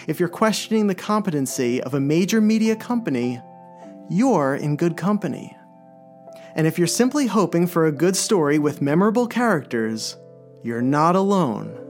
If 0.08 0.20
you're 0.20 0.30
questioning 0.30 0.88
the 0.88 0.96
competency 0.96 1.82
of 1.82 1.94
a 1.94 2.00
major 2.00 2.42
media 2.42 2.76
company, 2.76 3.42
you're 4.10 4.56
in 4.56 4.76
good 4.76 4.98
company. 4.98 5.56
And 6.56 6.68
if 6.68 6.78
you're 6.78 6.88
simply 6.88 7.28
hoping 7.28 7.68
for 7.68 7.86
a 7.86 7.92
good 7.92 8.16
story 8.16 8.60
with 8.60 8.82
memorable 8.82 9.28
characters, 9.28 10.16
you're 10.64 10.82
not 10.82 11.16
alone. 11.16 11.85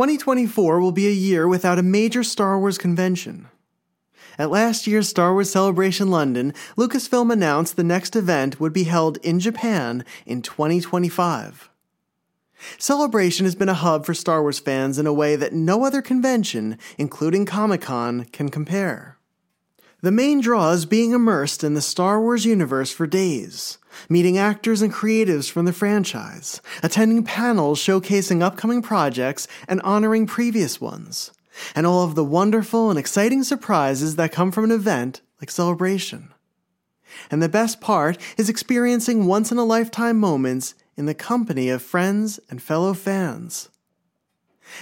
2024 0.00 0.80
will 0.80 0.92
be 0.92 1.06
a 1.06 1.10
year 1.10 1.46
without 1.46 1.78
a 1.78 1.82
major 1.82 2.24
Star 2.24 2.58
Wars 2.58 2.78
convention. 2.78 3.48
At 4.38 4.50
last 4.50 4.86
year's 4.86 5.10
Star 5.10 5.34
Wars 5.34 5.50
Celebration 5.50 6.10
London, 6.10 6.54
Lucasfilm 6.74 7.30
announced 7.30 7.76
the 7.76 7.84
next 7.84 8.16
event 8.16 8.58
would 8.58 8.72
be 8.72 8.84
held 8.84 9.18
in 9.18 9.38
Japan 9.40 10.02
in 10.24 10.40
2025. 10.40 11.68
Celebration 12.78 13.44
has 13.44 13.54
been 13.54 13.68
a 13.68 13.74
hub 13.74 14.06
for 14.06 14.14
Star 14.14 14.40
Wars 14.40 14.58
fans 14.58 14.98
in 14.98 15.06
a 15.06 15.12
way 15.12 15.36
that 15.36 15.52
no 15.52 15.84
other 15.84 16.00
convention, 16.00 16.78
including 16.96 17.44
Comic 17.44 17.82
Con, 17.82 18.24
can 18.32 18.48
compare. 18.48 19.18
The 20.02 20.10
main 20.10 20.40
draw 20.40 20.70
is 20.70 20.86
being 20.86 21.12
immersed 21.12 21.62
in 21.62 21.74
the 21.74 21.82
Star 21.82 22.22
Wars 22.22 22.46
universe 22.46 22.90
for 22.90 23.06
days, 23.06 23.76
meeting 24.08 24.38
actors 24.38 24.80
and 24.80 24.90
creatives 24.90 25.50
from 25.50 25.66
the 25.66 25.74
franchise, 25.74 26.62
attending 26.82 27.22
panels 27.22 27.78
showcasing 27.78 28.40
upcoming 28.40 28.80
projects 28.80 29.46
and 29.68 29.82
honoring 29.82 30.26
previous 30.26 30.80
ones, 30.80 31.32
and 31.74 31.86
all 31.86 32.02
of 32.04 32.14
the 32.14 32.24
wonderful 32.24 32.88
and 32.88 32.98
exciting 32.98 33.42
surprises 33.42 34.16
that 34.16 34.32
come 34.32 34.50
from 34.50 34.64
an 34.64 34.70
event 34.70 35.20
like 35.38 35.50
Celebration. 35.50 36.32
And 37.30 37.42
the 37.42 37.48
best 37.50 37.82
part 37.82 38.16
is 38.38 38.48
experiencing 38.48 39.26
once 39.26 39.52
in 39.52 39.58
a 39.58 39.64
lifetime 39.64 40.18
moments 40.18 40.74
in 40.96 41.04
the 41.04 41.14
company 41.14 41.68
of 41.68 41.82
friends 41.82 42.40
and 42.48 42.62
fellow 42.62 42.94
fans. 42.94 43.68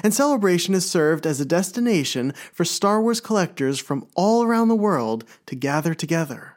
And 0.03 0.13
Celebration 0.13 0.75
is 0.75 0.89
served 0.89 1.27
as 1.27 1.41
a 1.41 1.45
destination 1.45 2.33
for 2.53 2.65
Star 2.65 3.01
Wars 3.01 3.21
collectors 3.21 3.79
from 3.79 4.07
all 4.15 4.43
around 4.43 4.69
the 4.69 4.77
world 4.77 5.25
to 5.47 5.55
gather 5.55 5.95
together. 5.95 6.57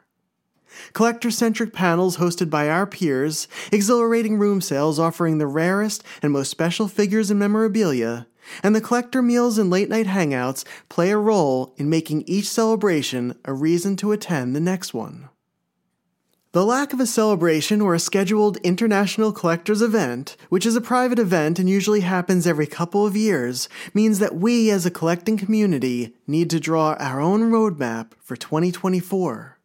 Collector 0.92 1.30
centric 1.30 1.72
panels 1.72 2.16
hosted 2.16 2.48
by 2.48 2.68
our 2.68 2.86
peers, 2.86 3.46
exhilarating 3.70 4.38
room 4.38 4.60
sales 4.60 4.98
offering 4.98 5.38
the 5.38 5.46
rarest 5.46 6.02
and 6.22 6.32
most 6.32 6.50
special 6.50 6.88
figures 6.88 7.30
and 7.30 7.38
memorabilia, 7.38 8.26
and 8.62 8.74
the 8.74 8.80
collector 8.80 9.22
meals 9.22 9.58
and 9.58 9.70
late 9.70 9.88
night 9.88 10.06
hangouts 10.06 10.64
play 10.88 11.10
a 11.10 11.18
role 11.18 11.74
in 11.76 11.88
making 11.88 12.22
each 12.22 12.48
celebration 12.48 13.38
a 13.44 13.52
reason 13.52 13.96
to 13.96 14.12
attend 14.12 14.54
the 14.56 14.60
next 14.60 14.92
one. 14.92 15.28
The 16.52 16.66
lack 16.66 16.92
of 16.92 17.00
a 17.00 17.06
celebration 17.06 17.80
or 17.80 17.94
a 17.94 17.98
scheduled 17.98 18.58
international 18.58 19.32
collectors 19.32 19.80
event, 19.80 20.36
which 20.50 20.66
is 20.66 20.76
a 20.76 20.82
private 20.82 21.18
event 21.18 21.58
and 21.58 21.66
usually 21.66 22.00
happens 22.00 22.46
every 22.46 22.66
couple 22.66 23.06
of 23.06 23.16
years, 23.16 23.70
means 23.94 24.18
that 24.18 24.34
we 24.34 24.70
as 24.70 24.84
a 24.84 24.90
collecting 24.90 25.38
community 25.38 26.14
need 26.26 26.50
to 26.50 26.60
draw 26.60 26.92
our 26.98 27.22
own 27.22 27.50
roadmap 27.50 28.12
for 28.20 28.36
2024. 28.36 29.58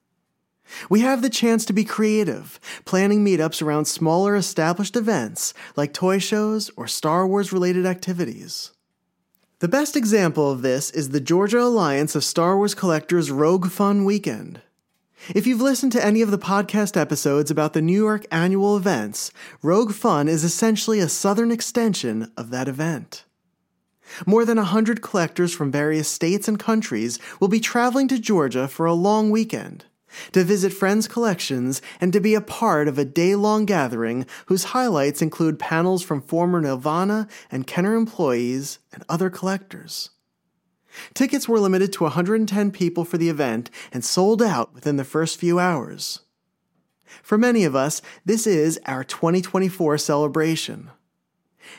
We 0.89 1.02
have 1.02 1.21
the 1.21 1.30
chance 1.30 1.65
to 1.65 1.73
be 1.73 1.84
creative, 1.84 2.58
planning 2.86 3.26
meetups 3.26 3.62
around 3.62 3.84
smaller 3.84 4.38
established 4.38 4.95
events 4.95 5.54
like 5.76 5.93
toy 5.93 6.19
shows 6.19 6.71
or 6.78 6.88
Star 6.88 7.28
Wars 7.28 7.52
related 7.52 7.86
activities. 7.86 8.71
The 9.60 9.67
best 9.67 9.97
example 9.97 10.50
of 10.50 10.62
this 10.62 10.89
is 10.91 11.10
the 11.10 11.19
Georgia 11.19 11.60
Alliance 11.60 12.15
of 12.15 12.23
Star 12.23 12.56
Wars 12.56 12.73
Collectors 12.73 13.30
Rogue 13.30 13.71
Fun 13.71 14.06
Weekend. 14.06 14.62
If 15.34 15.45
you've 15.45 15.62
listened 15.62 15.91
to 15.93 16.06
any 16.06 16.21
of 16.21 16.32
the 16.32 16.38
podcast 16.38 16.95
episodes 16.95 17.51
about 17.51 17.73
the 17.73 17.82
New 17.82 18.01
York 18.01 18.25
annual 18.32 18.77
events, 18.77 19.32
Rogue 19.62 19.93
Fun 19.93 20.27
is 20.27 20.43
essentially 20.43 20.99
a 20.99 21.10
southern 21.10 21.51
extension 21.51 22.32
of 22.38 22.49
that 22.51 22.67
event. 22.67 23.25
More 24.25 24.45
than 24.45 24.58
100 24.58 25.01
collectors 25.01 25.53
from 25.53 25.71
various 25.71 26.08
states 26.08 26.47
and 26.47 26.58
countries 26.58 27.19
will 27.39 27.49
be 27.49 27.60
traveling 27.60 28.08
to 28.08 28.19
Georgia 28.19 28.67
for 28.67 28.86
a 28.86 28.93
long 28.93 29.30
weekend 29.30 29.86
to 30.32 30.43
visit 30.43 30.73
friends' 30.73 31.08
collections, 31.08 31.82
and 31.99 32.13
to 32.13 32.19
be 32.19 32.34
a 32.34 32.41
part 32.41 32.88
of 32.88 32.97
a 32.97 33.06
day 33.06 33.36
long 33.36 33.65
gathering 33.65 34.25
whose 34.47 34.65
highlights 34.65 35.21
include 35.21 35.60
panels 35.60 36.03
from 36.03 36.21
former 36.21 36.62
Nelvana 36.62 37.30
and 37.51 37.67
Kenner 37.67 37.95
employees 37.95 38.80
and 38.93 39.03
other 39.10 39.30
collectors. 39.30 40.12
Tickets 41.13 41.47
were 41.47 41.60
limited 41.60 41.93
to 41.93 42.03
110 42.03 42.71
people 42.71 43.05
for 43.05 43.17
the 43.17 43.29
event 43.29 43.69
and 43.91 44.03
sold 44.03 44.41
out 44.41 44.73
within 44.73 44.97
the 44.97 45.03
first 45.03 45.39
few 45.39 45.60
hours. 45.60 46.21
For 47.23 47.38
many 47.38 47.63
of 47.63 47.75
us, 47.75 48.01
this 48.25 48.45
is 48.45 48.79
our 48.86 49.03
2024 49.03 49.97
celebration. 49.97 50.91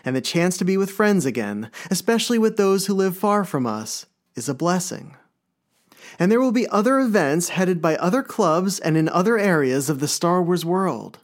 And 0.04 0.14
the 0.14 0.20
chance 0.20 0.56
to 0.58 0.64
be 0.64 0.76
with 0.76 0.90
friends 0.90 1.24
again, 1.26 1.70
especially 1.90 2.38
with 2.38 2.56
those 2.56 2.86
who 2.86 2.94
live 2.94 3.16
far 3.16 3.44
from 3.44 3.66
us, 3.66 4.06
is 4.34 4.48
a 4.48 4.54
blessing 4.54 5.16
and 6.18 6.30
there 6.30 6.40
will 6.40 6.52
be 6.52 6.68
other 6.68 6.98
events 6.98 7.50
headed 7.50 7.82
by 7.82 7.96
other 7.96 8.22
clubs 8.22 8.78
and 8.78 8.96
in 8.96 9.08
other 9.08 9.38
areas 9.38 9.90
of 9.90 10.00
the 10.00 10.08
Star 10.08 10.42
Wars 10.42 10.64
world. 10.64 11.18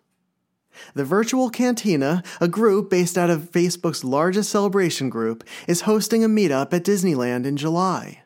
The 0.95 1.05
Virtual 1.05 1.51
Cantina, 1.51 2.23
a 2.41 2.49
group 2.49 2.91
based 2.91 3.17
out 3.17 3.31
of 3.31 3.51
Facebook's 3.51 4.05
largest 4.05 4.51
celebration 4.51 5.09
group, 5.11 5.45
is 5.67 5.83
hosting 5.83 6.25
a 6.25 6.29
meetup 6.29 6.73
at 6.73 6.85
Disneyland 6.85 7.47
in 7.47 7.57
July, 7.57 8.23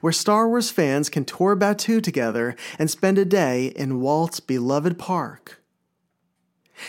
where 0.00 0.12
Star 0.12 0.48
Wars 0.48 0.70
fans 0.70 1.08
can 1.08 1.24
tour 1.24 1.56
Batuu 1.56 2.02
together 2.02 2.56
and 2.78 2.90
spend 2.90 3.18
a 3.18 3.24
day 3.24 3.72
in 3.76 4.00
Walt's 4.00 4.40
beloved 4.40 4.98
park. 4.98 5.62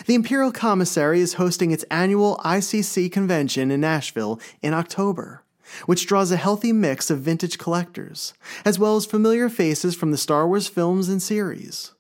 The 0.06 0.15
Imperial 0.15 0.52
Commissary 0.52 1.19
is 1.19 1.34
hosting 1.34 1.71
its 1.71 1.86
annual 1.91 2.38
ICC 2.45 3.12
convention 3.12 3.71
in 3.71 3.82
Nashville 3.82 4.39
in 4.62 4.74
October 4.74 5.43
which 5.86 6.06
draws 6.06 6.32
a 6.32 6.38
healthy 6.38 6.74
mix 6.74 7.10
of 7.10 7.19
vintage 7.19 7.58
collectors, 7.58 8.34
as 8.65 8.80
well 8.80 8.95
as 8.95 9.06
familiar 9.06 9.50
faces 9.50 9.95
from 9.95 10.12
the 10.12 10.17
Star 10.17 10.47
Wars 10.47 10.67
films 10.67 11.10
and 11.10 11.21
series. 11.21 11.93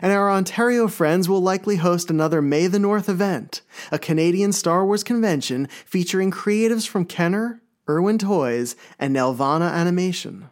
And 0.00 0.12
our 0.12 0.30
Ontario 0.30 0.88
friends 0.88 1.28
will 1.28 1.40
likely 1.40 1.76
host 1.76 2.10
another 2.10 2.40
May 2.40 2.66
the 2.66 2.78
North 2.78 3.08
event, 3.08 3.62
a 3.90 3.98
Canadian 3.98 4.52
Star 4.52 4.84
Wars 4.84 5.02
convention 5.02 5.66
featuring 5.84 6.30
creatives 6.30 6.86
from 6.86 7.04
Kenner, 7.04 7.62
Irwin 7.88 8.18
Toys, 8.18 8.76
and 8.98 9.14
Nelvana 9.14 9.70
Animation. 9.70 10.50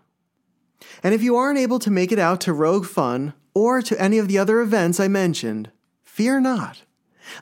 And 1.02 1.14
if 1.14 1.22
you 1.22 1.36
aren't 1.36 1.58
able 1.58 1.78
to 1.78 1.90
make 1.90 2.12
it 2.12 2.18
out 2.18 2.40
to 2.42 2.52
Rogue 2.52 2.86
Fun 2.86 3.34
or 3.54 3.82
to 3.82 4.00
any 4.00 4.18
of 4.18 4.28
the 4.28 4.38
other 4.38 4.60
events 4.60 4.98
I 4.98 5.08
mentioned, 5.08 5.70
fear 6.02 6.40
not. 6.40 6.82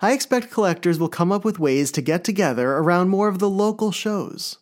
I 0.02 0.12
expect 0.12 0.50
collectors 0.50 0.98
will 0.98 1.08
come 1.08 1.30
up 1.30 1.44
with 1.44 1.58
ways 1.58 1.92
to 1.92 2.02
get 2.02 2.24
together 2.24 2.72
around 2.72 3.08
more 3.08 3.28
of 3.28 3.38
the 3.38 3.50
local 3.50 3.92
shows. 3.92 4.58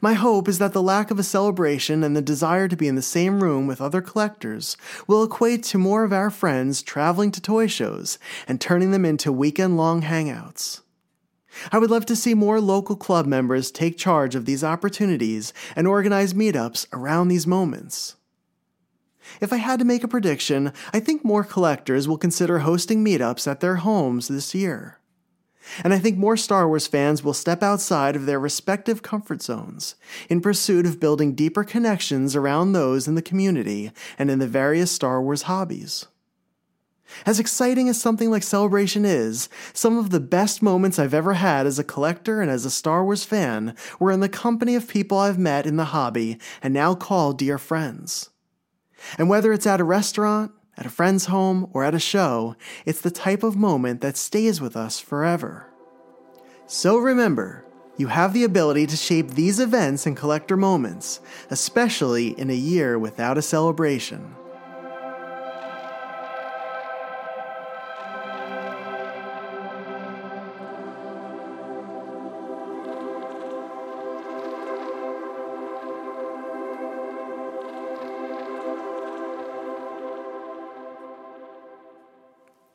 My 0.00 0.14
hope 0.14 0.48
is 0.48 0.58
that 0.58 0.72
the 0.72 0.82
lack 0.82 1.10
of 1.10 1.18
a 1.18 1.24
celebration 1.24 2.02
and 2.02 2.16
the 2.16 2.22
desire 2.22 2.68
to 2.68 2.76
be 2.76 2.88
in 2.88 2.94
the 2.94 3.02
same 3.02 3.42
room 3.42 3.66
with 3.66 3.80
other 3.80 4.00
collectors 4.00 4.76
will 5.06 5.24
equate 5.24 5.62
to 5.64 5.78
more 5.78 6.04
of 6.04 6.12
our 6.12 6.30
friends 6.30 6.82
traveling 6.82 7.30
to 7.32 7.40
toy 7.40 7.66
shows 7.66 8.18
and 8.46 8.60
turning 8.60 8.90
them 8.90 9.04
into 9.04 9.32
weekend 9.32 9.76
long 9.76 10.02
hangouts. 10.02 10.80
I 11.70 11.78
would 11.78 11.90
love 11.90 12.06
to 12.06 12.16
see 12.16 12.34
more 12.34 12.60
local 12.60 12.96
club 12.96 13.26
members 13.26 13.70
take 13.70 13.98
charge 13.98 14.34
of 14.34 14.46
these 14.46 14.64
opportunities 14.64 15.52
and 15.76 15.86
organize 15.86 16.32
meetups 16.32 16.86
around 16.92 17.28
these 17.28 17.46
moments. 17.46 18.16
If 19.40 19.52
I 19.52 19.56
had 19.56 19.78
to 19.78 19.84
make 19.84 20.02
a 20.02 20.08
prediction, 20.08 20.72
I 20.92 21.00
think 21.00 21.24
more 21.24 21.44
collectors 21.44 22.08
will 22.08 22.18
consider 22.18 22.60
hosting 22.60 23.04
meetups 23.04 23.46
at 23.50 23.60
their 23.60 23.76
homes 23.76 24.28
this 24.28 24.54
year. 24.54 24.98
And 25.84 25.94
I 25.94 25.98
think 25.98 26.18
more 26.18 26.36
Star 26.36 26.66
Wars 26.68 26.86
fans 26.86 27.22
will 27.22 27.34
step 27.34 27.62
outside 27.62 28.16
of 28.16 28.26
their 28.26 28.40
respective 28.40 29.02
comfort 29.02 29.42
zones 29.42 29.94
in 30.28 30.40
pursuit 30.40 30.86
of 30.86 31.00
building 31.00 31.34
deeper 31.34 31.64
connections 31.64 32.34
around 32.34 32.72
those 32.72 33.06
in 33.08 33.14
the 33.14 33.22
community 33.22 33.92
and 34.18 34.30
in 34.30 34.38
the 34.38 34.46
various 34.46 34.90
Star 34.90 35.22
Wars 35.22 35.42
hobbies. 35.42 36.06
As 37.26 37.38
exciting 37.38 37.88
as 37.88 38.00
something 38.00 38.30
like 38.30 38.42
Celebration 38.42 39.04
is, 39.04 39.48
some 39.72 39.98
of 39.98 40.10
the 40.10 40.20
best 40.20 40.62
moments 40.62 40.98
I've 40.98 41.14
ever 41.14 41.34
had 41.34 41.66
as 41.66 41.78
a 41.78 41.84
collector 41.84 42.40
and 42.40 42.50
as 42.50 42.64
a 42.64 42.70
Star 42.70 43.04
Wars 43.04 43.24
fan 43.24 43.76
were 44.00 44.10
in 44.10 44.20
the 44.20 44.28
company 44.28 44.74
of 44.74 44.88
people 44.88 45.18
I've 45.18 45.38
met 45.38 45.66
in 45.66 45.76
the 45.76 45.86
hobby 45.86 46.38
and 46.62 46.72
now 46.72 46.94
call 46.94 47.32
dear 47.32 47.58
friends. 47.58 48.30
And 49.18 49.28
whether 49.28 49.52
it's 49.52 49.66
at 49.66 49.80
a 49.80 49.84
restaurant, 49.84 50.52
at 50.82 50.86
a 50.86 50.90
friend's 50.90 51.26
home, 51.26 51.70
or 51.72 51.84
at 51.84 51.94
a 51.94 52.00
show, 52.00 52.56
it's 52.84 53.00
the 53.00 53.10
type 53.10 53.44
of 53.44 53.54
moment 53.54 54.00
that 54.00 54.16
stays 54.16 54.60
with 54.60 54.76
us 54.76 54.98
forever. 54.98 55.68
So 56.66 56.98
remember, 56.98 57.64
you 57.96 58.08
have 58.08 58.32
the 58.32 58.42
ability 58.42 58.88
to 58.88 58.96
shape 58.96 59.28
these 59.28 59.60
events 59.60 60.06
and 60.06 60.16
collector 60.16 60.56
moments, 60.56 61.20
especially 61.50 62.36
in 62.36 62.50
a 62.50 62.54
year 62.54 62.98
without 62.98 63.38
a 63.38 63.42
celebration. 63.42 64.34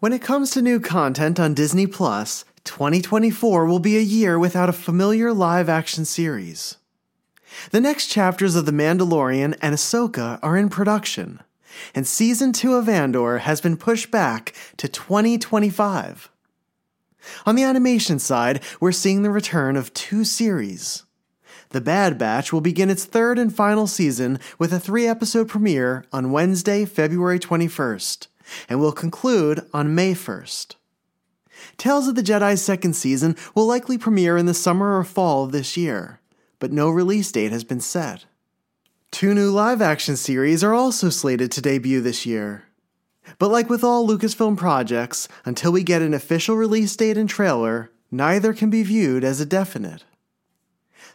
When 0.07 0.13
it 0.13 0.21
comes 0.21 0.51
to 0.51 0.61
new 0.61 0.79
content 0.79 1.37
on 1.37 1.53
Disney 1.53 1.85
Plus, 1.85 2.45
2024 2.63 3.65
will 3.65 3.79
be 3.79 3.97
a 3.97 3.99
year 3.99 4.39
without 4.39 4.69
a 4.69 4.71
familiar 4.71 5.33
live 5.33 5.67
action 5.67 6.05
series. 6.05 6.77
The 7.71 7.81
next 7.81 8.07
chapters 8.07 8.55
of 8.55 8.65
The 8.65 8.71
Mandalorian 8.71 9.57
and 9.61 9.75
Ahsoka 9.75 10.39
are 10.41 10.55
in 10.55 10.69
production, 10.69 11.41
and 11.93 12.07
season 12.07 12.53
2 12.53 12.75
of 12.75 12.87
Andor 12.87 13.39
has 13.39 13.59
been 13.59 13.75
pushed 13.75 14.09
back 14.09 14.55
to 14.77 14.87
2025. 14.87 16.31
On 17.45 17.55
the 17.55 17.63
animation 17.63 18.17
side, 18.17 18.63
we're 18.79 18.93
seeing 18.93 19.23
the 19.23 19.29
return 19.29 19.75
of 19.75 19.93
two 19.93 20.23
series. 20.23 21.03
The 21.71 21.81
Bad 21.81 22.17
Batch 22.17 22.53
will 22.53 22.61
begin 22.61 22.89
its 22.89 23.03
third 23.03 23.37
and 23.37 23.53
final 23.53 23.87
season 23.87 24.39
with 24.57 24.71
a 24.71 24.79
three 24.79 25.05
episode 25.05 25.49
premiere 25.49 26.05
on 26.13 26.31
Wednesday, 26.31 26.85
February 26.85 27.39
21st 27.39 28.27
and 28.69 28.79
will 28.79 28.91
conclude 28.91 29.65
on 29.73 29.95
May 29.95 30.13
1st. 30.13 30.75
Tales 31.77 32.07
of 32.07 32.15
the 32.15 32.23
Jedi's 32.23 32.61
second 32.61 32.93
season 32.93 33.35
will 33.55 33.65
likely 33.65 33.97
premiere 33.97 34.37
in 34.37 34.45
the 34.45 34.53
summer 34.53 34.97
or 34.97 35.03
fall 35.03 35.45
of 35.45 35.51
this 35.51 35.75
year, 35.75 36.19
but 36.59 36.71
no 36.71 36.89
release 36.89 37.31
date 37.31 37.51
has 37.51 37.63
been 37.63 37.81
set. 37.81 38.25
Two 39.11 39.33
new 39.33 39.49
live 39.49 39.81
action 39.81 40.15
series 40.15 40.63
are 40.63 40.73
also 40.73 41.09
slated 41.09 41.51
to 41.51 41.61
debut 41.61 42.01
this 42.01 42.25
year. 42.25 42.65
But 43.39 43.49
like 43.49 43.69
with 43.69 43.83
all 43.83 44.07
Lucasfilm 44.07 44.57
projects, 44.57 45.27
until 45.45 45.71
we 45.71 45.83
get 45.83 46.01
an 46.01 46.13
official 46.13 46.55
release 46.55 46.95
date 46.95 47.17
and 47.17 47.29
trailer, 47.29 47.91
neither 48.11 48.53
can 48.53 48.69
be 48.69 48.83
viewed 48.83 49.23
as 49.23 49.41
a 49.41 49.45
definite. 49.45 50.03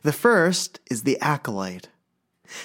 The 0.02 0.12
first 0.12 0.80
is 0.90 1.02
The 1.02 1.18
Acolyte, 1.20 1.88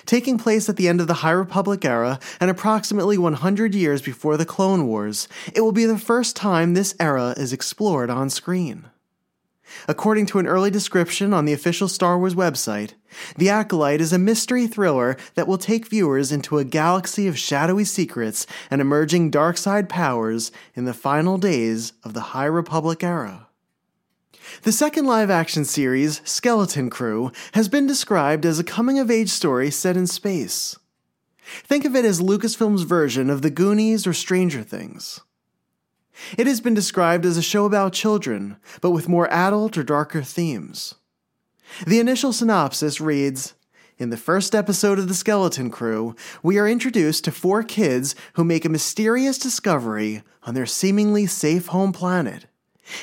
Taking 0.06 0.38
place 0.38 0.69
at 0.69 0.76
the 0.76 0.88
end 0.88 1.02
of 1.02 1.08
the 1.08 1.15
High 1.15 1.32
Republic 1.32 1.84
era 1.86 2.19
and 2.39 2.50
approximately 2.50 3.17
100 3.17 3.76
years 3.76 4.02
before 4.02 4.38
the 4.38 4.45
Clone 4.45 4.88
Wars, 4.88 5.28
it 5.54 5.62
will 5.62 5.71
be 5.71 5.86
the 5.86 5.97
first 5.97 6.36
time 6.36 6.73
this 6.73 6.95
era 7.00 7.34
is 7.38 7.54
explored 7.54 8.10
on 8.10 8.30
screen. 8.30 8.86
According 9.88 10.28
to 10.28 10.39
an 10.39 10.47
early 10.47 10.71
description 10.71 11.34
on 11.34 11.45
the 11.45 11.54
official 11.54 11.88
Star 11.88 12.17
Wars 12.17 12.36
website, 12.36 12.93
The 13.38 13.50
Acolyte 13.50 14.02
is 14.02 14.13
a 14.13 14.19
mystery 14.19 14.67
thriller 14.67 15.17
that 15.36 15.47
will 15.47 15.58
take 15.58 15.88
viewers 15.88 16.32
into 16.32 16.58
a 16.58 16.63
galaxy 16.63 17.28
of 17.28 17.38
shadowy 17.38 17.84
secrets 17.84 18.47
and 18.71 18.82
emerging 18.82 19.32
dark 19.32 19.58
side 19.58 19.89
powers 19.89 20.52
in 20.73 20.86
the 20.86 20.93
final 20.93 21.38
days 21.38 21.93
of 22.04 22.13
the 22.13 22.32
High 22.32 22.45
Republic 22.45 23.04
era. 23.04 23.47
The 24.63 24.72
second 24.72 25.06
live 25.06 25.30
action 25.30 25.65
series, 25.65 26.20
Skeleton 26.24 26.89
Crew, 26.89 27.32
has 27.54 27.70
been 27.70 27.86
described 27.86 28.43
as 28.43 28.58
a 28.58 28.63
coming 28.63 28.98
of 28.98 29.12
age 29.12 29.30
story 29.30 29.70
set 29.70 29.96
in 29.96 30.08
space. 30.08 30.76
Think 31.43 31.86
of 31.86 31.96
it 31.96 32.06
as 32.06 32.22
Lucasfilm's 32.22 32.82
version 32.82 33.30
of 33.30 33.43
The 33.43 33.52
Goonies 33.52 34.08
or 34.08 34.13
Stranger 34.13 34.63
Things. 34.63 35.22
It 36.38 36.48
has 36.48 36.60
been 36.60 36.74
described 36.74 37.24
as 37.24 37.38
a 37.38 37.43
show 37.43 37.65
about 37.65 37.93
children, 37.93 38.58
but 38.82 38.91
with 38.91 39.08
more 39.08 39.32
adult 39.32 39.78
or 39.78 39.84
darker 39.84 40.24
themes. 40.24 40.96
The 41.86 42.00
initial 42.00 42.34
synopsis 42.34 43.00
reads 43.00 43.54
In 44.00 44.10
the 44.10 44.17
first 44.17 44.56
episode 44.56 44.98
of 44.98 45.08
The 45.08 45.13
Skeleton 45.13 45.70
Crew, 45.70 46.15
we 46.41 46.58
are 46.58 46.67
introduced 46.67 47.24
to 47.26 47.32
four 47.32 47.62
kids 47.62 48.15
who 48.34 48.43
make 48.43 48.65
a 48.65 48.70
mysterious 48.70 49.38
discovery 49.38 50.24
on 50.43 50.56
their 50.56 50.65
seemingly 50.65 51.28
safe 51.28 51.67
home 51.67 51.93
planet 51.93 52.48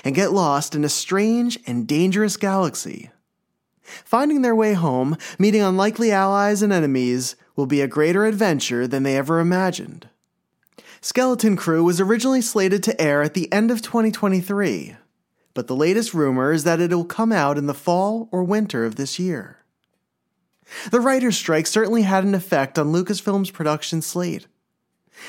and 0.05 0.15
get 0.15 0.33
lost 0.33 0.75
in 0.75 0.85
a 0.85 0.89
strange 0.89 1.59
and 1.67 1.87
dangerous 1.87 2.37
galaxy. 2.37 3.11
Finding 3.83 4.43
their 4.43 4.55
way 4.55 4.73
home, 4.73 5.17
meeting 5.39 5.61
unlikely 5.61 6.11
allies 6.11 6.63
and 6.63 6.73
enemies, 6.73 7.37
will 7.57 7.67
be 7.67 7.81
a 7.81 7.89
greater 7.89 8.25
adventure 8.25 8.87
than 8.87 9.03
they 9.03 9.17
ever 9.17 9.41
imagined. 9.41 10.09
Skeleton 11.01 11.55
Crew 11.55 11.85
was 11.85 12.01
originally 12.01 12.41
slated 12.41 12.83
to 12.85 13.01
air 13.01 13.23
at 13.23 13.35
the 13.35 13.53
end 13.53 13.71
of 13.71 13.83
2023, 13.83 14.97
but 15.53 15.67
the 15.67 15.77
latest 15.77 16.15
rumor 16.15 16.51
is 16.51 16.65
that 16.65 16.81
it 16.81 16.91
will 16.91 17.05
come 17.05 17.31
out 17.31 17.59
in 17.59 17.67
the 17.67 17.75
fall 17.75 18.29
or 18.33 18.43
winter 18.43 18.85
of 18.87 18.97
this 18.97 19.19
year. 19.19 19.59
The 20.91 21.01
writer's 21.01 21.37
strike 21.37 21.67
certainly 21.67 22.03
had 22.03 22.25
an 22.25 22.35
effect 22.35 22.79
on 22.79 22.93
Lucasfilm's 22.93 23.51
production 23.51 24.01
slate. 24.01 24.47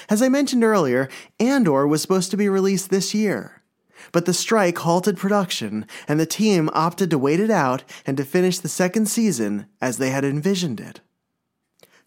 As 0.10 0.22
I 0.22 0.30
mentioned 0.30 0.64
earlier, 0.64 1.10
Andor 1.40 1.86
was 1.86 2.02
supposed 2.02 2.32
to 2.32 2.38
be 2.38 2.50
released 2.50 2.90
this 2.90 3.14
year, 3.14 3.62
but 4.12 4.26
the 4.26 4.34
strike 4.34 4.78
halted 4.80 5.18
production, 5.18 5.86
and 6.08 6.20
the 6.20 6.26
team 6.26 6.70
opted 6.74 7.10
to 7.10 7.18
wait 7.18 7.40
it 7.40 7.50
out 7.50 7.84
and 8.06 8.18
to 8.18 8.24
finish 8.24 8.60
the 8.60 8.68
second 8.68 9.08
season 9.08 9.66
as 9.82 9.98
they 9.98 10.10
had 10.10 10.26
envisioned 10.26 10.80
it. 10.80 11.02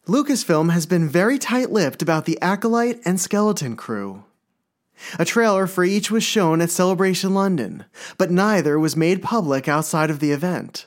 Lucasfilm 0.06 0.72
has 0.72 0.86
been 0.86 1.08
very 1.08 1.38
tight 1.38 1.70
lipped 1.70 2.00
about 2.00 2.24
the 2.24 2.40
Acolyte 2.40 3.00
and 3.04 3.20
Skeleton 3.20 3.76
Crew. 3.76 4.24
A 5.18 5.24
trailer 5.24 5.66
for 5.66 5.84
each 5.84 6.10
was 6.10 6.24
shown 6.24 6.60
at 6.60 6.70
Celebration 6.70 7.34
London, 7.34 7.84
but 8.16 8.30
neither 8.30 8.78
was 8.78 8.96
made 8.96 9.22
public 9.22 9.68
outside 9.68 10.10
of 10.10 10.20
the 10.20 10.32
event. 10.32 10.86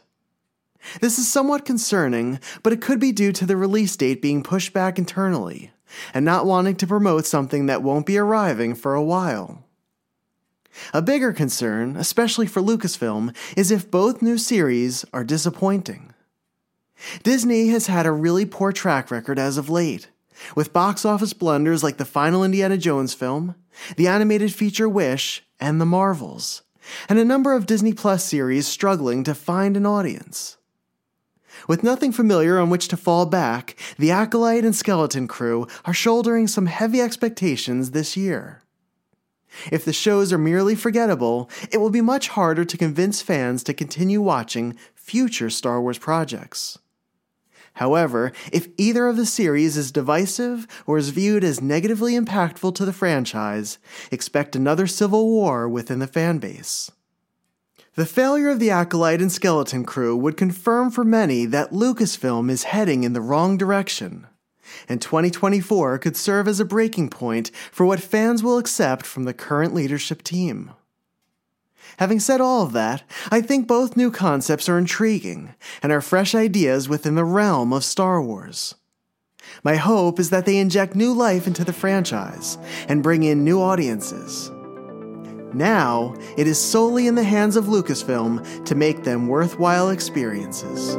This 0.99 1.19
is 1.19 1.27
somewhat 1.27 1.65
concerning, 1.65 2.39
but 2.63 2.73
it 2.73 2.81
could 2.81 2.99
be 2.99 3.11
due 3.11 3.31
to 3.33 3.45
the 3.45 3.55
release 3.55 3.95
date 3.95 4.21
being 4.21 4.43
pushed 4.43 4.73
back 4.73 4.97
internally, 4.97 5.71
and 6.13 6.25
not 6.25 6.45
wanting 6.45 6.75
to 6.77 6.87
promote 6.87 7.25
something 7.25 7.67
that 7.67 7.83
won't 7.83 8.05
be 8.05 8.17
arriving 8.17 8.73
for 8.73 8.95
a 8.95 9.03
while. 9.03 9.63
A 10.93 11.01
bigger 11.01 11.33
concern, 11.33 11.95
especially 11.95 12.47
for 12.47 12.61
Lucasfilm, 12.61 13.35
is 13.57 13.71
if 13.71 13.91
both 13.91 14.21
new 14.21 14.37
series 14.37 15.05
are 15.13 15.23
disappointing. 15.23 16.13
Disney 17.23 17.69
has 17.69 17.87
had 17.87 18.05
a 18.05 18.11
really 18.11 18.45
poor 18.45 18.71
track 18.71 19.11
record 19.11 19.39
as 19.39 19.57
of 19.57 19.69
late, 19.69 20.09
with 20.55 20.73
box 20.73 21.05
office 21.05 21.33
blunders 21.33 21.83
like 21.83 21.97
the 21.97 22.05
final 22.05 22.43
Indiana 22.43 22.77
Jones 22.77 23.13
film, 23.13 23.55
the 23.97 24.07
animated 24.07 24.53
feature 24.53 24.87
Wish, 24.87 25.43
and 25.59 25.79
The 25.79 25.85
Marvels, 25.85 26.61
and 27.09 27.19
a 27.19 27.25
number 27.25 27.53
of 27.53 27.65
Disney 27.65 27.93
Plus 27.93 28.23
series 28.23 28.67
struggling 28.67 29.23
to 29.23 29.35
find 29.35 29.77
an 29.77 29.85
audience. 29.85 30.57
With 31.67 31.83
nothing 31.83 32.11
familiar 32.11 32.59
on 32.59 32.69
which 32.69 32.87
to 32.89 32.97
fall 32.97 33.25
back, 33.25 33.75
the 33.97 34.11
Acolyte 34.11 34.65
and 34.65 34.75
Skeleton 34.75 35.27
Crew 35.27 35.67
are 35.85 35.93
shouldering 35.93 36.47
some 36.47 36.65
heavy 36.65 37.01
expectations 37.01 37.91
this 37.91 38.17
year. 38.17 38.60
If 39.71 39.85
the 39.85 39.93
shows 39.93 40.31
are 40.31 40.37
merely 40.37 40.75
forgettable, 40.75 41.49
it 41.71 41.79
will 41.79 41.89
be 41.89 42.01
much 42.01 42.29
harder 42.29 42.65
to 42.65 42.77
convince 42.77 43.21
fans 43.21 43.63
to 43.63 43.73
continue 43.73 44.21
watching 44.21 44.77
future 44.95 45.49
Star 45.49 45.81
Wars 45.81 45.97
projects. 45.97 46.79
However, 47.75 48.31
if 48.51 48.67
either 48.77 49.07
of 49.07 49.15
the 49.15 49.25
series 49.25 49.77
is 49.77 49.91
divisive 49.91 50.67
or 50.85 50.97
is 50.97 51.09
viewed 51.09 51.43
as 51.43 51.61
negatively 51.61 52.13
impactful 52.13 52.75
to 52.75 52.85
the 52.85 52.93
franchise, 52.93 53.77
expect 54.11 54.55
another 54.55 54.87
civil 54.87 55.27
war 55.27 55.69
within 55.69 55.99
the 55.99 56.07
fanbase. 56.07 56.91
The 57.95 58.05
failure 58.05 58.49
of 58.49 58.59
the 58.59 58.69
Acolyte 58.69 59.21
and 59.21 59.31
Skeleton 59.31 59.83
Crew 59.83 60.15
would 60.15 60.37
confirm 60.37 60.91
for 60.91 61.03
many 61.03 61.45
that 61.45 61.71
Lucasfilm 61.71 62.49
is 62.49 62.63
heading 62.63 63.03
in 63.03 63.13
the 63.13 63.21
wrong 63.21 63.57
direction, 63.57 64.27
and 64.87 65.01
2024 65.01 65.97
could 65.97 66.15
serve 66.15 66.47
as 66.47 66.59
a 66.59 66.65
breaking 66.65 67.09
point 67.09 67.51
for 67.71 67.85
what 67.85 67.99
fans 67.99 68.43
will 68.43 68.57
accept 68.57 69.05
from 69.05 69.23
the 69.23 69.33
current 69.33 69.73
leadership 69.73 70.23
team. 70.23 70.71
Having 71.97 72.21
said 72.21 72.41
all 72.41 72.63
of 72.63 72.73
that, 72.73 73.03
I 73.29 73.41
think 73.41 73.67
both 73.67 73.97
new 73.97 74.11
concepts 74.11 74.69
are 74.69 74.77
intriguing 74.77 75.53
and 75.83 75.91
are 75.91 76.01
fresh 76.01 76.33
ideas 76.33 76.87
within 76.87 77.15
the 77.15 77.25
realm 77.25 77.73
of 77.73 77.83
Star 77.83 78.21
Wars. 78.21 78.75
My 79.63 79.75
hope 79.75 80.19
is 80.19 80.29
that 80.29 80.45
they 80.45 80.57
inject 80.57 80.95
new 80.95 81.13
life 81.13 81.47
into 81.47 81.63
the 81.63 81.73
franchise 81.73 82.57
and 82.87 83.03
bring 83.03 83.23
in 83.23 83.43
new 83.43 83.61
audiences. 83.61 84.51
Now, 85.53 86.15
it 86.37 86.47
is 86.47 86.59
solely 86.59 87.07
in 87.07 87.15
the 87.15 87.23
hands 87.23 87.57
of 87.57 87.65
Lucasfilm 87.65 88.65
to 88.65 88.75
make 88.75 89.03
them 89.03 89.27
worthwhile 89.27 89.89
experiences. 89.89 90.97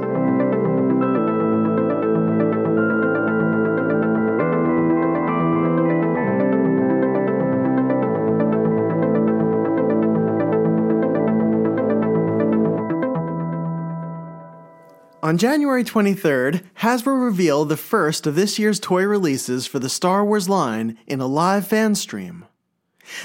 On 15.33 15.39
January 15.39 15.83
23rd, 15.83 16.63
Hasbro 16.81 17.25
revealed 17.25 17.71
the 17.71 17.77
first 17.79 18.27
of 18.27 18.35
this 18.35 18.59
year's 18.59 18.79
toy 18.79 19.05
releases 19.05 19.67
for 19.67 19.79
the 19.79 19.89
Star 19.89 20.23
Wars 20.23 20.47
line 20.47 20.99
in 21.07 21.23
a 21.23 21.27
live 21.27 21.67
fan 21.67 21.95
stream. 21.95 22.45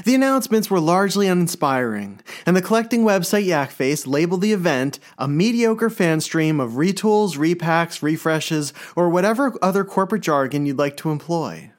The 0.05 0.15
announcements 0.15 0.69
were 0.69 0.79
largely 0.79 1.27
uninspiring, 1.27 2.21
and 2.45 2.55
the 2.55 2.61
collecting 2.61 3.03
website 3.03 3.45
Yakface 3.45 4.07
labeled 4.07 4.39
the 4.39 4.53
event 4.53 4.99
a 5.17 5.27
mediocre 5.27 5.89
fan 5.89 6.21
stream 6.21 6.61
of 6.61 6.77
retools, 6.79 7.37
repacks, 7.37 8.01
refreshes, 8.01 8.71
or 8.95 9.09
whatever 9.09 9.53
other 9.61 9.83
corporate 9.83 10.21
jargon 10.21 10.65
you'd 10.65 10.77
like 10.77 10.95
to 10.95 11.11
employ. 11.11 11.73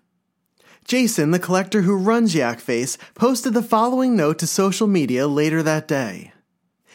Jason, 0.85 1.31
the 1.31 1.39
collector 1.39 1.81
who 1.81 1.97
runs 1.97 2.35
Yakface, 2.35 2.99
posted 3.15 3.55
the 3.55 3.63
following 3.63 4.15
note 4.15 4.39
to 4.41 4.47
social 4.47 4.89
media 4.89 5.27
later 5.27 5.63
that 5.63 5.89
day. 5.89 6.35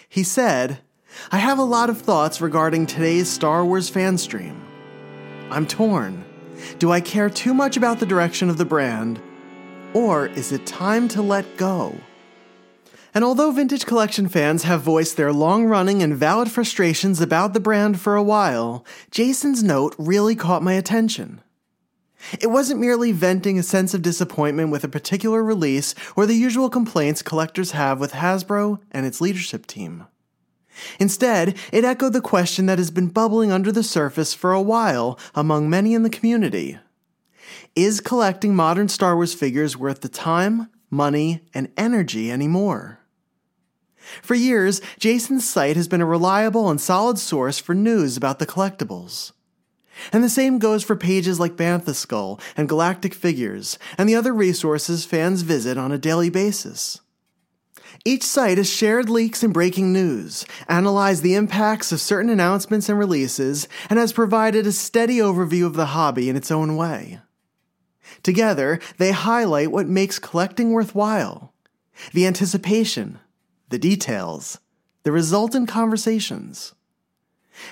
He 0.08 0.22
said, 0.22 0.82
I 1.32 1.38
have 1.38 1.60
a 1.60 1.64
lot 1.64 1.90
of 1.90 2.02
thoughts 2.02 2.42
regarding 2.42 2.86
today's 2.86 3.30
Star 3.30 3.66
Wars 3.66 3.90
fan 3.90 4.18
stream. 4.18 4.62
I'm 5.50 5.68
torn. 5.68 6.24
Do 6.80 6.92
I 6.92 7.02
care 7.02 7.30
too 7.30 7.54
much 7.54 7.78
about 7.78 8.00
the 8.00 8.06
direction 8.06 8.50
of 8.50 8.58
the 8.58 8.66
brand? 8.66 9.22
Or 9.94 10.28
is 10.28 10.52
it 10.52 10.66
time 10.66 11.08
to 11.10 11.22
let 11.22 11.58
go? 11.58 11.96
And 13.14 13.24
although 13.24 13.52
vintage 13.52 13.86
collection 13.86 14.28
fans 14.28 14.64
have 14.64 14.82
voiced 14.82 15.18
their 15.18 15.32
long 15.32 15.66
running 15.66 16.02
and 16.02 16.16
valid 16.16 16.50
frustrations 16.50 17.22
about 17.22 17.54
the 17.54 17.60
brand 17.60 18.00
for 18.00 18.16
a 18.16 18.24
while, 18.24 18.84
Jason's 19.12 19.62
note 19.62 19.96
really 20.00 20.36
caught 20.36 20.64
my 20.64 20.74
attention. 20.74 21.42
It 22.40 22.48
wasn't 22.48 22.80
merely 22.80 23.12
venting 23.12 23.60
a 23.60 23.64
sense 23.64 23.94
of 23.94 24.02
disappointment 24.02 24.72
with 24.72 24.84
a 24.84 24.88
particular 24.88 25.44
release 25.44 25.94
or 26.16 26.26
the 26.26 26.34
usual 26.34 26.70
complaints 26.70 27.22
collectors 27.22 27.72
have 27.72 28.00
with 28.00 28.14
Hasbro 28.14 28.80
and 28.92 29.06
its 29.06 29.22
leadership 29.22 29.68
team. 29.68 30.06
Instead, 31.00 31.58
it 31.72 31.86
echoed 31.86 32.14
the 32.14 32.22
question 32.22 32.66
that 32.66 32.78
has 32.78 32.92
been 32.92 33.08
bubbling 33.08 33.52
under 33.52 33.72
the 33.72 33.84
surface 33.84 34.34
for 34.34 34.52
a 34.52 34.62
while 34.62 35.20
among 35.36 35.70
many 35.70 35.94
in 35.94 36.04
the 36.04 36.10
community 36.10 36.78
Is 37.76 38.00
collecting 38.00 38.56
modern 38.56 38.90
Star 38.90 39.16
Wars 39.16 39.34
figures 39.34 39.78
worth 39.78 40.02
the 40.02 40.10
time, 40.10 40.70
money, 40.90 41.42
and 41.54 41.72
energy 41.78 42.32
anymore? 42.32 43.00
For 44.22 44.36
years, 44.36 44.82
Jason's 45.00 45.48
site 45.48 45.76
has 45.76 45.88
been 45.88 46.02
a 46.02 46.06
reliable 46.06 46.70
and 46.70 46.80
solid 46.80 47.18
source 47.18 47.60
for 47.60 47.74
news 47.74 48.18
about 48.18 48.40
the 48.40 48.46
collectibles. 48.46 49.32
And 50.12 50.24
the 50.24 50.30
same 50.30 50.60
goes 50.60 50.84
for 50.84 50.96
pages 50.96 51.40
like 51.40 51.56
Bantha 51.56 51.94
Skull 51.94 52.40
and 52.58 52.68
Galactic 52.68 53.14
Figures, 53.14 53.78
and 53.98 54.10
the 54.10 54.16
other 54.16 54.34
resources 54.34 55.06
fans 55.06 55.44
visit 55.44 55.78
on 55.78 55.92
a 55.92 55.98
daily 55.98 56.30
basis. 56.30 57.00
Each 58.06 58.24
site 58.24 58.58
has 58.58 58.70
shared 58.70 59.10
leaks 59.10 59.44
and 59.44 59.54
breaking 59.54 59.94
news, 59.94 60.46
analyzed 60.68 61.24
the 61.24 61.36
impacts 61.36 61.92
of 61.92 62.02
certain 62.02 62.30
announcements 62.30 62.90
and 62.90 63.00
releases, 63.00 63.68
and 63.90 64.00
has 64.00 64.14
provided 64.14 64.68
a 64.68 64.72
steady 64.72 65.18
overview 65.18 65.66
of 65.66 65.76
the 65.76 65.88
hobby 65.88 66.30
in 66.30 66.36
its 66.36 66.52
own 66.52 66.76
way. 66.76 67.20
Together, 68.22 68.80
they 68.98 69.12
highlight 69.12 69.72
what 69.72 69.88
makes 69.88 70.20
collecting 70.20 70.72
worthwhile 70.72 71.54
the 72.12 72.26
anticipation, 72.26 73.20
the 73.70 73.78
details, 73.78 74.60
the 75.04 75.12
resultant 75.12 75.68
conversations. 75.68 76.74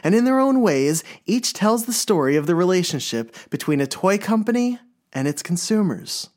And 0.03 0.13
in 0.13 0.25
their 0.25 0.39
own 0.39 0.61
ways, 0.61 1.03
each 1.25 1.53
tells 1.53 1.85
the 1.85 1.93
story 1.93 2.35
of 2.35 2.45
the 2.45 2.55
relationship 2.55 3.35
between 3.49 3.81
a 3.81 3.87
toy 3.87 4.17
company 4.17 4.79
and 5.11 5.27
its 5.27 5.41
consumers. 5.41 6.29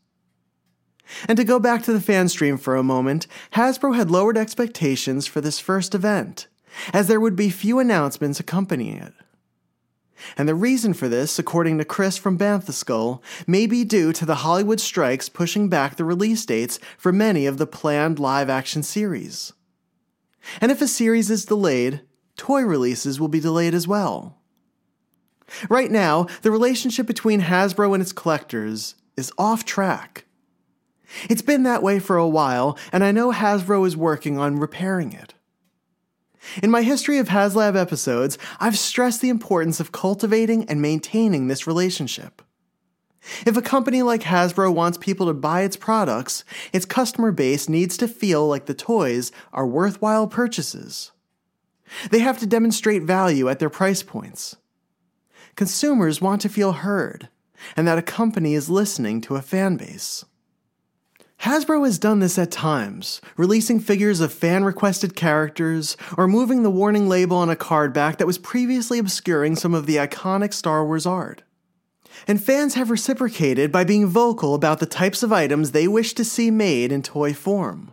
And 1.29 1.37
to 1.37 1.45
go 1.45 1.59
back 1.59 1.83
to 1.83 1.93
the 1.93 2.01
fan 2.01 2.29
stream 2.29 2.57
for 2.57 2.77
a 2.77 2.83
moment, 2.83 3.27
Hasbro 3.53 3.95
had 3.95 4.11
lowered 4.11 4.39
expectations 4.39 5.27
for 5.27 5.41
this 5.41 5.59
first 5.59 5.95
event, 5.95 6.49
as 6.93 7.09
there 7.09 7.21
would 7.21 7.37
be 7.37 7.51
few 7.51 7.79
announcements 7.79 8.41
accompanying 8.41 8.99
it. 8.99 9.13
And 10.37 10.49
the 10.49 10.55
reason 10.55 10.95
for 10.95 11.09
this, 11.09 11.39
according 11.39 11.79
to 11.79 11.85
Chris 11.85 12.17
from 12.17 12.39
Bantha 12.39 13.21
may 13.47 13.67
be 13.67 13.85
due 13.85 14.13
to 14.13 14.25
the 14.25 14.37
Hollywood 14.37 14.81
strikes 14.81 15.29
pushing 15.29 15.69
back 15.69 15.97
the 15.97 16.05
release 16.05 16.47
dates 16.47 16.79
for 16.97 17.13
many 17.13 17.47
of 17.47 17.59
the 17.59 17.67
planned 17.67 18.19
live 18.19 18.49
action 18.49 18.83
series. 18.83 19.53
And 20.61 20.71
if 20.71 20.81
a 20.81 20.89
series 20.89 21.31
is 21.31 21.45
delayed, 21.45 22.03
toy 22.37 22.63
releases 22.63 23.21
will 23.21 23.29
be 23.29 23.41
delayed 23.41 23.75
as 23.75 23.89
well. 23.89 24.39
Right 25.69 25.91
now, 25.91 26.27
the 26.43 26.51
relationship 26.51 27.07
between 27.07 27.43
Hasbro 27.43 27.93
and 27.93 28.03
its 28.03 28.13
collectors 28.13 28.95
is 29.17 29.33
off 29.39 29.65
track. 29.65 30.24
It's 31.29 31.43
been 31.43 31.63
that 31.65 31.83
way 31.83 31.99
for 31.99 32.17
a 32.17 32.29
while, 32.29 32.79
and 32.93 33.05
I 33.05 33.13
know 33.13 33.33
Hasbro 33.33 33.87
is 33.87 33.97
working 33.97 34.39
on 34.39 34.59
repairing 34.59 35.13
it. 35.13 35.35
In 36.63 36.71
my 36.71 36.83
history 36.83 37.19
of 37.19 37.29
HasLab 37.29 37.77
episodes, 37.77 38.39
I've 38.61 38.79
stressed 38.79 39.21
the 39.21 39.31
importance 39.31 39.81
of 39.81 39.93
cultivating 39.93 40.69
and 40.69 40.83
maintaining 40.83 41.49
this 41.49 41.67
relationship. 41.67 42.43
If 43.47 43.57
a 43.57 43.63
company 43.63 44.03
like 44.03 44.23
Hasbro 44.23 44.75
wants 44.75 44.99
people 44.99 45.27
to 45.27 45.35
buy 45.35 45.63
its 45.63 45.77
products, 45.77 46.45
its 46.73 46.85
customer 46.85 47.33
base 47.33 47.69
needs 47.69 47.97
to 47.97 48.09
feel 48.09 48.47
like 48.47 48.67
the 48.67 48.75
toys 48.75 49.33
are 49.53 49.67
worthwhile 49.67 50.27
purchases. 50.27 51.13
They 52.11 52.19
have 52.19 52.39
to 52.41 52.47
demonstrate 52.47 53.03
value 53.03 53.49
at 53.49 53.59
their 53.59 53.71
price 53.71 54.03
points. 54.03 54.57
Consumers 55.57 56.21
want 56.21 56.43
to 56.43 56.49
feel 56.49 56.73
heard, 56.73 57.29
and 57.77 57.87
that 57.89 57.99
a 57.99 58.03
company 58.03 58.55
is 58.55 58.69
listening 58.69 59.21
to 59.23 59.37
a 59.37 59.43
fan 59.43 59.77
base. 59.77 60.25
Hasbro 61.45 61.85
has 61.85 61.99
done 61.99 62.21
this 62.21 62.39
at 62.39 62.51
times, 62.51 63.21
releasing 63.37 63.79
figures 63.79 64.21
of 64.21 64.33
fan 64.33 64.65
requested 64.65 65.15
characters 65.15 65.95
or 66.17 66.27
moving 66.27 66.63
the 66.63 66.71
warning 66.71 67.07
label 67.07 67.37
on 67.37 67.51
a 67.51 67.55
card 67.55 67.93
back 67.93 68.17
that 68.17 68.27
was 68.27 68.39
previously 68.39 68.99
obscuring 68.99 69.55
some 69.55 69.75
of 69.75 69.85
the 69.85 69.97
iconic 69.97 70.55
Star 70.55 70.87
Wars 70.87 71.05
art. 71.05 71.43
And 72.27 72.43
fans 72.43 72.77
have 72.77 72.89
reciprocated 72.89 73.71
by 73.71 73.85
being 73.85 74.07
vocal 74.07 74.55
about 74.55 74.79
the 74.79 74.87
types 74.87 75.23
of 75.23 75.35
items 75.35 75.73
they 75.73 75.87
wish 75.87 76.15
to 76.15 76.25
see 76.25 76.51
made 76.51 76.91
in 76.91 77.03
toy 77.03 77.35
form. 77.35 77.93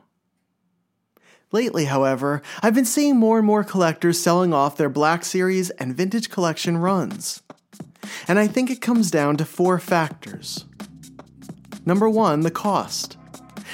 Lately, 1.51 1.83
however, 1.83 2.41
I've 2.63 2.73
been 2.73 2.85
seeing 2.85 3.17
more 3.17 3.39
and 3.39 3.45
more 3.45 3.65
collectors 3.65 4.17
selling 4.17 4.53
off 4.53 4.77
their 4.77 4.87
Black 4.87 5.25
Series 5.25 5.71
and 5.71 5.93
Vintage 5.93 6.29
Collection 6.29 6.77
runs. 6.77 7.43
And 8.29 8.39
I 8.39 8.47
think 8.47 8.71
it 8.71 8.79
comes 8.79 9.11
down 9.11 9.35
to 9.35 9.43
four 9.43 9.77
factors. 9.77 10.63
Number 11.85 12.09
one, 12.09 12.41
the 12.41 12.51
cost. 12.51 13.17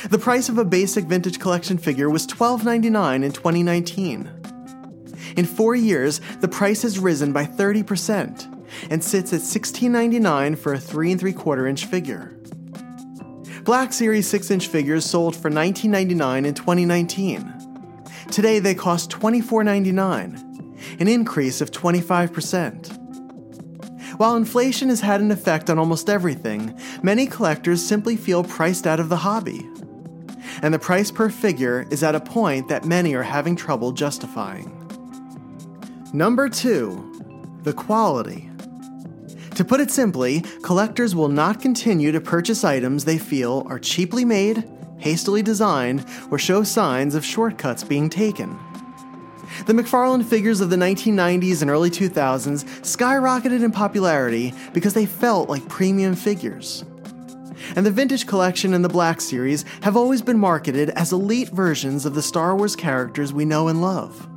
The 0.05 0.19
price 0.19 0.47
of 0.47 0.57
a 0.57 0.65
basic 0.65 1.05
Vintage 1.05 1.39
Collection 1.39 1.77
figure 1.77 2.09
was 2.09 2.27
$12.99 2.27 3.23
in 3.23 3.31
2019. 3.31 4.29
In 5.35 5.45
four 5.45 5.75
years, 5.75 6.21
the 6.39 6.47
price 6.47 6.83
has 6.83 6.99
risen 6.99 7.33
by 7.33 7.45
30% 7.45 8.53
and 8.89 9.03
sits 9.03 9.33
at 9.33 9.41
$16.99 9.41 10.57
for 10.57 10.73
a 10.73 10.79
3 10.79 11.11
and 11.11 11.19
3 11.19 11.33
quarter 11.33 11.67
inch 11.67 11.85
figure. 11.85 12.37
Black 13.63 13.91
Series 13.91 14.27
6 14.27 14.51
inch 14.51 14.67
figures 14.67 15.03
sold 15.03 15.35
for 15.35 15.49
$19.99 15.49 16.45
in 16.45 16.53
2019. 16.53 17.53
Today 18.31 18.59
they 18.59 18.75
cost 18.75 19.09
$24.99, 19.09 21.01
an 21.01 21.07
increase 21.07 21.59
of 21.59 21.71
25%. 21.71 23.03
While 24.17 24.35
inflation 24.35 24.89
has 24.89 25.01
had 25.01 25.21
an 25.21 25.31
effect 25.31 25.69
on 25.69 25.77
almost 25.77 26.09
everything, 26.09 26.79
many 27.03 27.27
collectors 27.27 27.85
simply 27.85 28.15
feel 28.15 28.43
priced 28.43 28.87
out 28.87 28.99
of 28.99 29.09
the 29.09 29.17
hobby. 29.17 29.67
And 30.61 30.73
the 30.73 30.79
price 30.79 31.11
per 31.11 31.29
figure 31.29 31.85
is 31.91 32.03
at 32.03 32.15
a 32.15 32.19
point 32.19 32.67
that 32.67 32.85
many 32.85 33.13
are 33.13 33.23
having 33.23 33.55
trouble 33.55 33.91
justifying. 33.91 34.73
Number 36.13 36.49
2. 36.49 37.59
The 37.63 37.73
quality. 37.73 38.49
To 39.55 39.65
put 39.65 39.79
it 39.79 39.89
simply, 39.89 40.41
collectors 40.61 41.15
will 41.15 41.29
not 41.29 41.61
continue 41.61 42.11
to 42.11 42.21
purchase 42.21 42.63
items 42.63 43.05
they 43.05 43.17
feel 43.17 43.65
are 43.67 43.79
cheaply 43.79 44.23
made, 44.23 44.63
hastily 44.99 45.41
designed, 45.41 46.05
or 46.31 46.37
show 46.37 46.63
signs 46.63 47.15
of 47.15 47.25
shortcuts 47.25 47.83
being 47.83 48.09
taken. 48.09 48.57
The 49.65 49.73
McFarlane 49.73 50.23
figures 50.23 50.61
of 50.61 50.69
the 50.69 50.75
1990s 50.75 51.61
and 51.61 51.71
early 51.71 51.89
2000s 51.89 52.63
skyrocketed 52.81 53.63
in 53.63 53.71
popularity 53.71 54.53
because 54.73 54.93
they 54.93 55.05
felt 55.05 55.49
like 55.49 55.67
premium 55.67 56.15
figures. 56.15 56.85
And 57.77 57.85
the 57.85 57.91
Vintage 57.91 58.25
Collection 58.25 58.73
and 58.73 58.83
the 58.83 58.89
Black 58.89 59.21
Series 59.21 59.63
have 59.83 59.95
always 59.95 60.23
been 60.23 60.39
marketed 60.39 60.89
as 60.89 61.13
elite 61.13 61.49
versions 61.49 62.07
of 62.07 62.15
the 62.15 62.23
Star 62.23 62.55
Wars 62.55 62.75
characters 62.75 63.31
we 63.31 63.45
know 63.45 63.67
and 63.67 63.83
love. 63.83 64.27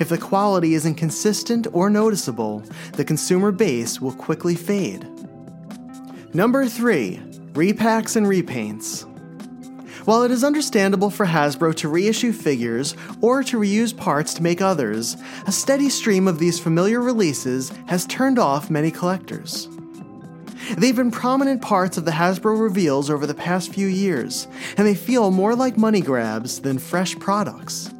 If 0.00 0.08
the 0.08 0.18
quality 0.18 0.74
isn't 0.74 0.96
consistent 0.96 1.68
or 1.72 1.88
noticeable, 1.88 2.64
the 2.94 3.04
consumer 3.04 3.52
base 3.52 4.00
will 4.00 4.12
quickly 4.12 4.56
fade. 4.56 5.06
Number 6.34 6.66
3 6.66 7.20
Repacks 7.52 8.16
and 8.16 8.26
Repaints. 8.26 9.04
While 10.04 10.24
it 10.24 10.32
is 10.32 10.42
understandable 10.42 11.10
for 11.10 11.26
Hasbro 11.26 11.76
to 11.76 11.88
reissue 11.88 12.32
figures 12.32 12.96
or 13.20 13.44
to 13.44 13.60
reuse 13.60 13.96
parts 13.96 14.34
to 14.34 14.42
make 14.42 14.60
others, 14.60 15.16
a 15.46 15.52
steady 15.52 15.88
stream 15.88 16.26
of 16.26 16.40
these 16.40 16.58
familiar 16.58 17.00
releases 17.00 17.70
has 17.86 18.04
turned 18.06 18.40
off 18.40 18.68
many 18.68 18.90
collectors. 18.90 19.68
They've 20.76 20.96
been 20.96 21.10
prominent 21.10 21.62
parts 21.62 21.96
of 21.96 22.04
the 22.04 22.10
Hasbro 22.10 22.60
reveals 22.60 23.10
over 23.10 23.26
the 23.26 23.34
past 23.34 23.72
few 23.72 23.86
years, 23.86 24.48
and 24.76 24.86
they 24.86 24.94
feel 24.94 25.30
more 25.30 25.54
like 25.54 25.76
money 25.76 26.00
grabs 26.00 26.60
than 26.60 26.78
fresh 26.78 27.18
products. 27.18 27.90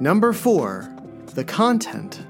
Number 0.00 0.32
4. 0.32 0.94
The 1.34 1.44
content. 1.44 2.20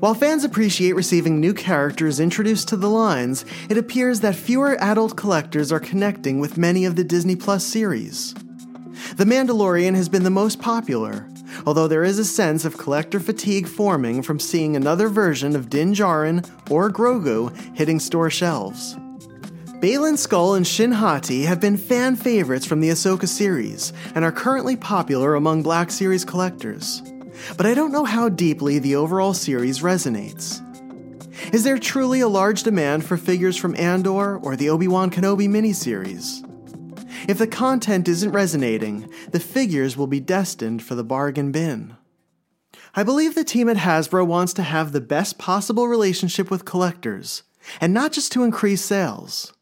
While 0.00 0.14
fans 0.14 0.44
appreciate 0.44 0.94
receiving 0.94 1.40
new 1.40 1.54
characters 1.54 2.20
introduced 2.20 2.68
to 2.68 2.76
the 2.76 2.90
lines, 2.90 3.44
it 3.70 3.78
appears 3.78 4.20
that 4.20 4.34
fewer 4.34 4.76
adult 4.80 5.16
collectors 5.16 5.72
are 5.72 5.80
connecting 5.80 6.38
with 6.38 6.58
many 6.58 6.84
of 6.84 6.96
the 6.96 7.04
Disney 7.04 7.36
Plus 7.36 7.64
series. 7.64 8.34
The 9.16 9.24
Mandalorian 9.24 9.94
has 9.94 10.08
been 10.08 10.24
the 10.24 10.30
most 10.30 10.60
popular, 10.60 11.28
although 11.66 11.88
there 11.88 12.04
is 12.04 12.18
a 12.18 12.24
sense 12.24 12.64
of 12.64 12.78
collector 12.78 13.20
fatigue 13.20 13.66
forming 13.66 14.22
from 14.22 14.40
seeing 14.40 14.76
another 14.76 15.08
version 15.08 15.54
of 15.54 15.70
Din 15.70 15.92
Djarin 15.92 16.48
or 16.70 16.90
Grogu 16.90 17.54
hitting 17.76 18.00
store 18.00 18.30
shelves. 18.30 18.96
Baylan 19.80 20.16
Skoll 20.16 20.56
and 20.56 20.66
Shin 20.66 20.92
Hati 20.92 21.42
have 21.42 21.60
been 21.60 21.76
fan 21.76 22.16
favorites 22.16 22.64
from 22.64 22.80
the 22.80 22.88
Ahsoka 22.88 23.28
series 23.28 23.92
and 24.14 24.24
are 24.24 24.32
currently 24.32 24.74
popular 24.74 25.34
among 25.34 25.62
Black 25.62 25.90
Series 25.90 26.24
collectors. 26.24 27.02
But 27.56 27.66
I 27.66 27.74
don't 27.74 27.92
know 27.92 28.04
how 28.04 28.30
deeply 28.30 28.78
the 28.78 28.96
overall 28.96 29.34
series 29.34 29.80
resonates. 29.80 30.62
Is 31.52 31.62
there 31.62 31.78
truly 31.78 32.20
a 32.20 32.28
large 32.28 32.62
demand 32.62 33.04
for 33.04 33.16
figures 33.16 33.56
from 33.56 33.76
Andor 33.76 34.38
or 34.38 34.56
the 34.56 34.70
Obi 34.70 34.88
Wan 34.88 35.10
Kenobi 35.10 35.46
miniseries? 35.46 36.45
If 37.28 37.38
the 37.38 37.46
content 37.46 38.08
isn't 38.08 38.32
resonating, 38.32 39.10
the 39.30 39.40
figures 39.40 39.96
will 39.96 40.06
be 40.06 40.20
destined 40.20 40.82
for 40.82 40.94
the 40.94 41.04
bargain 41.04 41.52
bin. 41.52 41.96
I 42.94 43.02
believe 43.02 43.34
the 43.34 43.44
team 43.44 43.68
at 43.68 43.78
Hasbro 43.78 44.26
wants 44.26 44.54
to 44.54 44.62
have 44.62 44.92
the 44.92 45.00
best 45.00 45.38
possible 45.38 45.86
relationship 45.86 46.50
with 46.50 46.64
collectors, 46.64 47.42
and 47.80 47.92
not 47.92 48.12
just 48.12 48.32
to 48.32 48.44
increase 48.44 48.84
sales. 48.84 49.52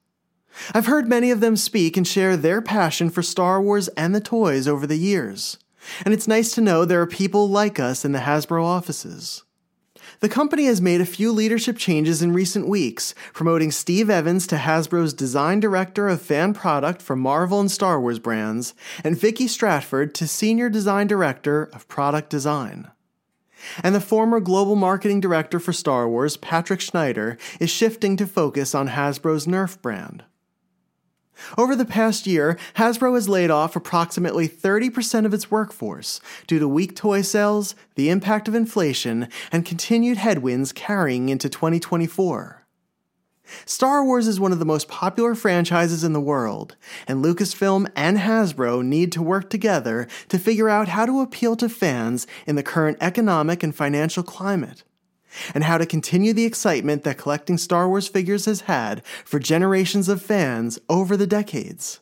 I've 0.73 0.87
heard 0.87 1.09
many 1.09 1.31
of 1.31 1.41
them 1.41 1.57
speak 1.57 1.97
and 1.97 2.07
share 2.07 2.37
their 2.37 2.63
passion 2.63 3.11
for 3.11 3.23
Star 3.23 3.61
Wars 3.61 3.89
and 3.89 4.15
the 4.15 4.21
toys 4.21 4.69
over 4.69 4.87
the 4.87 4.97
years, 4.97 5.59
and 6.05 6.15
it's 6.15 6.29
nice 6.29 6.53
to 6.55 6.61
know 6.61 6.85
there 6.85 7.01
are 7.01 7.07
people 7.07 7.49
like 7.49 7.81
us 7.81 8.05
in 8.05 8.13
the 8.13 8.21
Hasbro 8.21 8.63
offices. 8.63 9.43
The 10.21 10.29
company 10.29 10.67
has 10.67 10.81
made 10.81 11.01
a 11.01 11.07
few 11.07 11.33
leadership 11.33 11.77
changes 11.77 12.23
in 12.23 12.33
recent 12.33 12.69
weeks, 12.69 13.15
promoting 13.33 13.71
Steve 13.71 14.09
Evans 14.09 14.47
to 14.49 14.57
Hasbro's 14.57 15.13
design 15.13 15.61
director 15.61 16.09
of 16.09 16.23
fan 16.23 16.55
product 16.55 17.03
for 17.03 17.17
Marvel 17.17 17.61
and 17.61 17.71
Star 17.71 18.01
Wars 18.01 18.19
brands, 18.19 18.75
and 19.03 19.19
Vicky 19.19 19.49
Stratford 19.49 20.15
to 20.15 20.27
senior 20.27 20.69
design 20.69 21.07
director 21.07 21.65
of 21.73 21.89
product 21.89 22.31
design. 22.31 22.91
And 23.83 23.95
the 23.95 24.01
former 24.01 24.41
global 24.41 24.77
marketing 24.77 25.21
director 25.21 25.59
for 25.59 25.73
Star 25.73 26.09
Wars, 26.09 26.37
Patrick 26.37 26.81
Schneider, 26.81 27.39
is 27.61 27.71
shifting 27.71 28.17
to 28.17 28.27
focus 28.27 28.75
on 28.75 28.89
Hasbro's 28.89 29.47
Nerf 29.47 29.81
brand. 29.81 30.25
Over 31.59 31.77
the 31.77 31.85
past 31.85 32.27
year, 32.27 32.59
Hasbro 32.77 33.15
has 33.15 33.29
laid 33.29 33.51
off 33.51 33.77
approximately 33.77 34.49
30% 34.49 35.25
of 35.25 35.35
its 35.35 35.51
workforce 35.51 36.21
due 36.47 36.59
to 36.59 36.69
weak 36.69 36.97
toy 36.97 37.23
sales, 37.23 37.75
the 37.95 38.11
impact 38.11 38.49
of 38.49 38.55
inflation, 38.55 39.29
and 39.53 39.65
continued 39.65 40.19
headwinds 40.19 40.73
carrying 40.73 41.29
into 41.29 41.49
2024. 41.49 42.65
Star 43.67 44.05
Wars 44.05 44.27
is 44.27 44.41
one 44.41 44.53
of 44.53 44.59
the 44.59 44.65
most 44.65 44.89
popular 44.89 45.35
franchises 45.35 46.03
in 46.03 46.15
the 46.15 46.21
world, 46.21 46.77
and 47.07 47.23
Lucasfilm 47.23 47.87
and 47.95 48.19
Hasbro 48.19 48.83
need 48.83 49.13
to 49.13 49.23
work 49.23 49.51
together 49.51 50.09
to 50.29 50.39
figure 50.39 50.71
out 50.71 50.89
how 50.89 51.05
to 51.05 51.21
appeal 51.21 51.55
to 51.57 51.69
fans 51.69 52.27
in 52.47 52.57
the 52.57 52.63
current 52.63 52.97
economic 53.01 53.63
and 53.63 53.75
financial 53.75 54.23
climate 54.23 54.83
and 55.55 55.65
how 55.65 55.79
to 55.79 55.87
continue 55.87 56.33
the 56.33 56.45
excitement 56.45 57.05
that 57.05 57.19
collecting 57.19 57.59
Star 57.59 57.89
Wars 57.89 58.09
figures 58.09 58.45
has 58.47 58.63
had 58.63 59.05
for 59.25 59.39
generations 59.39 60.09
of 60.09 60.23
fans 60.23 60.79
over 60.89 61.17
the 61.17 61.27
decades. 61.27 62.01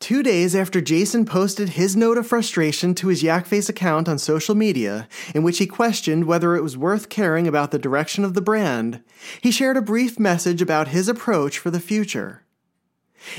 Two 0.00 0.22
days 0.22 0.54
after 0.54 0.80
Jason 0.80 1.24
posted 1.24 1.70
his 1.70 1.96
note 1.96 2.18
of 2.18 2.26
frustration 2.26 2.94
to 2.94 3.08
his 3.08 3.24
Yakface 3.24 3.68
account 3.68 4.08
on 4.08 4.16
social 4.18 4.54
media, 4.54 5.08
in 5.34 5.42
which 5.42 5.58
he 5.58 5.66
questioned 5.66 6.24
whether 6.24 6.54
it 6.54 6.62
was 6.62 6.76
worth 6.76 7.08
caring 7.08 7.48
about 7.48 7.72
the 7.72 7.80
direction 7.80 8.24
of 8.24 8.34
the 8.34 8.40
brand, 8.40 9.02
he 9.40 9.50
shared 9.50 9.76
a 9.76 9.82
brief 9.82 10.18
message 10.18 10.62
about 10.62 10.88
his 10.88 11.08
approach 11.08 11.58
for 11.58 11.70
the 11.70 11.80
future. 11.80 12.44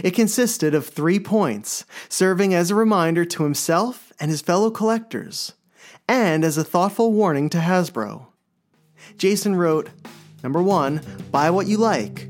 It 0.04 0.12
consisted 0.12 0.76
of 0.76 0.86
three 0.86 1.20
points, 1.20 1.86
serving 2.10 2.54
as 2.54 2.70
a 2.70 2.76
reminder 2.76 3.24
to 3.24 3.44
himself 3.44 4.12
and 4.20 4.30
his 4.30 4.42
fellow 4.42 4.70
collectors, 4.70 5.54
and 6.10 6.44
as 6.44 6.58
a 6.58 6.66
thoughtful 6.66 7.14
warning 7.14 7.50
to 7.52 7.60
Hasbro. 7.60 8.29
Jason 9.20 9.54
wrote 9.56 9.90
Number 10.42 10.64
one, 10.64 11.02
buy 11.30 11.50
what 11.50 11.68
you 11.68 11.78
like, 11.78 12.30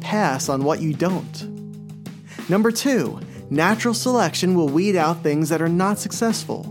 pass 0.00 0.48
on 0.48 0.64
what 0.64 0.80
you 0.80 0.94
don't. 0.94 2.48
Number 2.48 2.72
two, 2.72 3.20
natural 3.50 3.92
selection 3.92 4.54
will 4.54 4.68
weed 4.70 4.96
out 4.96 5.22
things 5.22 5.50
that 5.50 5.60
are 5.60 5.68
not 5.68 5.98
successful. 5.98 6.66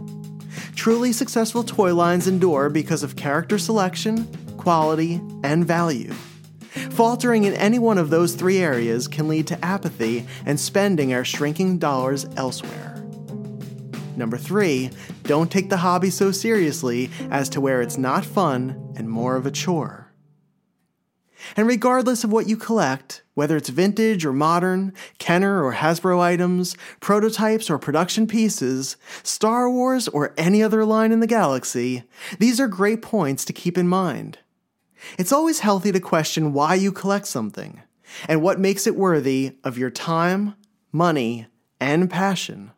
Truly 0.75 1.13
successful 1.13 1.63
toy 1.63 1.93
lines 1.93 2.27
endure 2.27 2.71
because 2.71 3.03
of 3.03 3.15
character 3.15 3.59
selection, 3.59 4.25
quality, 4.57 5.21
and 5.43 5.63
value. 5.63 6.11
Faltering 6.89 7.43
in 7.43 7.53
any 7.53 7.77
one 7.77 7.99
of 7.99 8.09
those 8.09 8.33
three 8.33 8.57
areas 8.57 9.07
can 9.07 9.27
lead 9.27 9.45
to 9.45 9.63
apathy 9.63 10.25
and 10.47 10.59
spending 10.59 11.13
our 11.13 11.23
shrinking 11.23 11.77
dollars 11.77 12.25
elsewhere. 12.35 12.97
Number 14.17 14.37
three, 14.37 14.89
don't 15.31 15.49
take 15.49 15.69
the 15.69 15.77
hobby 15.77 16.09
so 16.09 16.29
seriously 16.29 17.09
as 17.29 17.47
to 17.47 17.61
where 17.61 17.81
it's 17.81 17.97
not 17.97 18.25
fun 18.25 18.93
and 18.97 19.09
more 19.09 19.37
of 19.37 19.45
a 19.45 19.51
chore. 19.51 20.11
And 21.55 21.69
regardless 21.69 22.25
of 22.25 22.33
what 22.33 22.49
you 22.49 22.57
collect, 22.57 23.23
whether 23.33 23.55
it's 23.55 23.69
vintage 23.69 24.25
or 24.25 24.33
modern, 24.33 24.91
Kenner 25.19 25.63
or 25.63 25.75
Hasbro 25.75 26.19
items, 26.19 26.75
prototypes 26.99 27.69
or 27.69 27.79
production 27.79 28.27
pieces, 28.27 28.97
Star 29.23 29.69
Wars 29.71 30.09
or 30.09 30.33
any 30.37 30.61
other 30.61 30.83
line 30.83 31.13
in 31.13 31.21
the 31.21 31.27
galaxy, 31.27 32.03
these 32.39 32.59
are 32.59 32.67
great 32.67 33.01
points 33.01 33.45
to 33.45 33.53
keep 33.53 33.77
in 33.77 33.87
mind. 33.87 34.39
It's 35.17 35.31
always 35.31 35.61
healthy 35.61 35.93
to 35.93 36.01
question 36.01 36.51
why 36.51 36.75
you 36.75 36.91
collect 36.91 37.25
something 37.25 37.81
and 38.27 38.41
what 38.41 38.59
makes 38.59 38.85
it 38.85 38.97
worthy 38.97 39.55
of 39.63 39.77
your 39.77 39.91
time, 39.91 40.55
money, 40.91 41.47
and 41.79 42.09
passion. 42.09 42.71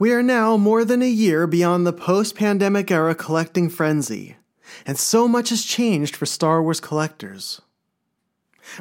We 0.00 0.12
are 0.12 0.22
now 0.22 0.56
more 0.56 0.84
than 0.84 1.02
a 1.02 1.08
year 1.08 1.48
beyond 1.48 1.84
the 1.84 1.92
post 1.92 2.36
pandemic 2.36 2.88
era 2.88 3.16
collecting 3.16 3.68
frenzy, 3.68 4.36
and 4.86 4.96
so 4.96 5.26
much 5.26 5.48
has 5.48 5.64
changed 5.64 6.14
for 6.14 6.24
Star 6.24 6.62
Wars 6.62 6.78
collectors. 6.78 7.60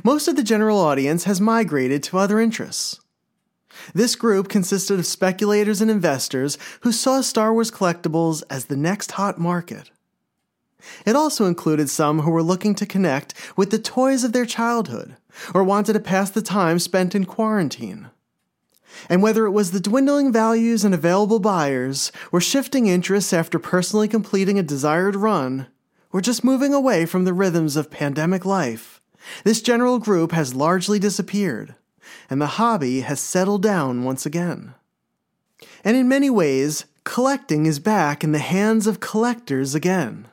Most 0.03 0.27
of 0.27 0.35
the 0.35 0.43
general 0.43 0.77
audience 0.77 1.23
has 1.23 1.41
migrated 1.41 2.03
to 2.03 2.19
other 2.19 2.39
interests. 2.39 2.99
This 3.95 4.15
group 4.15 4.47
consisted 4.47 4.99
of 4.99 5.07
speculators 5.07 5.81
and 5.81 5.89
investors 5.89 6.59
who 6.81 6.91
saw 6.91 7.21
Star 7.21 7.51
Wars 7.51 7.71
collectibles 7.71 8.43
as 8.47 8.65
the 8.65 8.77
next 8.77 9.13
hot 9.13 9.39
market. 9.39 9.89
It 11.03 11.15
also 11.15 11.45
included 11.45 11.89
some 11.89 12.19
who 12.19 12.31
were 12.31 12.43
looking 12.43 12.75
to 12.75 12.85
connect 12.85 13.33
with 13.55 13.71
the 13.71 13.79
toys 13.79 14.23
of 14.23 14.33
their 14.33 14.45
childhood 14.45 15.17
or 15.55 15.63
wanted 15.63 15.93
to 15.93 15.99
pass 15.99 16.29
the 16.29 16.43
time 16.43 16.77
spent 16.77 17.15
in 17.15 17.25
quarantine. 17.25 18.11
And 19.09 19.21
whether 19.21 19.45
it 19.45 19.51
was 19.51 19.71
the 19.71 19.79
dwindling 19.79 20.31
values 20.31 20.83
and 20.83 20.93
available 20.93 21.39
buyers, 21.39 22.11
or 22.31 22.41
shifting 22.41 22.87
interests 22.87 23.33
after 23.33 23.59
personally 23.59 24.07
completing 24.07 24.57
a 24.57 24.63
desired 24.63 25.15
run, 25.15 25.67
or 26.11 26.21
just 26.21 26.43
moving 26.43 26.73
away 26.73 27.05
from 27.05 27.25
the 27.25 27.33
rhythms 27.33 27.75
of 27.75 27.91
pandemic 27.91 28.45
life, 28.45 29.01
this 29.43 29.61
general 29.61 29.99
group 29.99 30.31
has 30.31 30.55
largely 30.55 30.99
disappeared, 30.99 31.75
and 32.29 32.41
the 32.41 32.57
hobby 32.57 33.01
has 33.01 33.19
settled 33.19 33.61
down 33.61 34.03
once 34.03 34.25
again. 34.25 34.73
And 35.83 35.97
in 35.97 36.07
many 36.07 36.29
ways, 36.29 36.85
collecting 37.03 37.65
is 37.65 37.79
back 37.79 38.23
in 38.23 38.31
the 38.31 38.39
hands 38.39 38.87
of 38.87 38.99
collectors 38.99 39.75
again. 39.75 40.27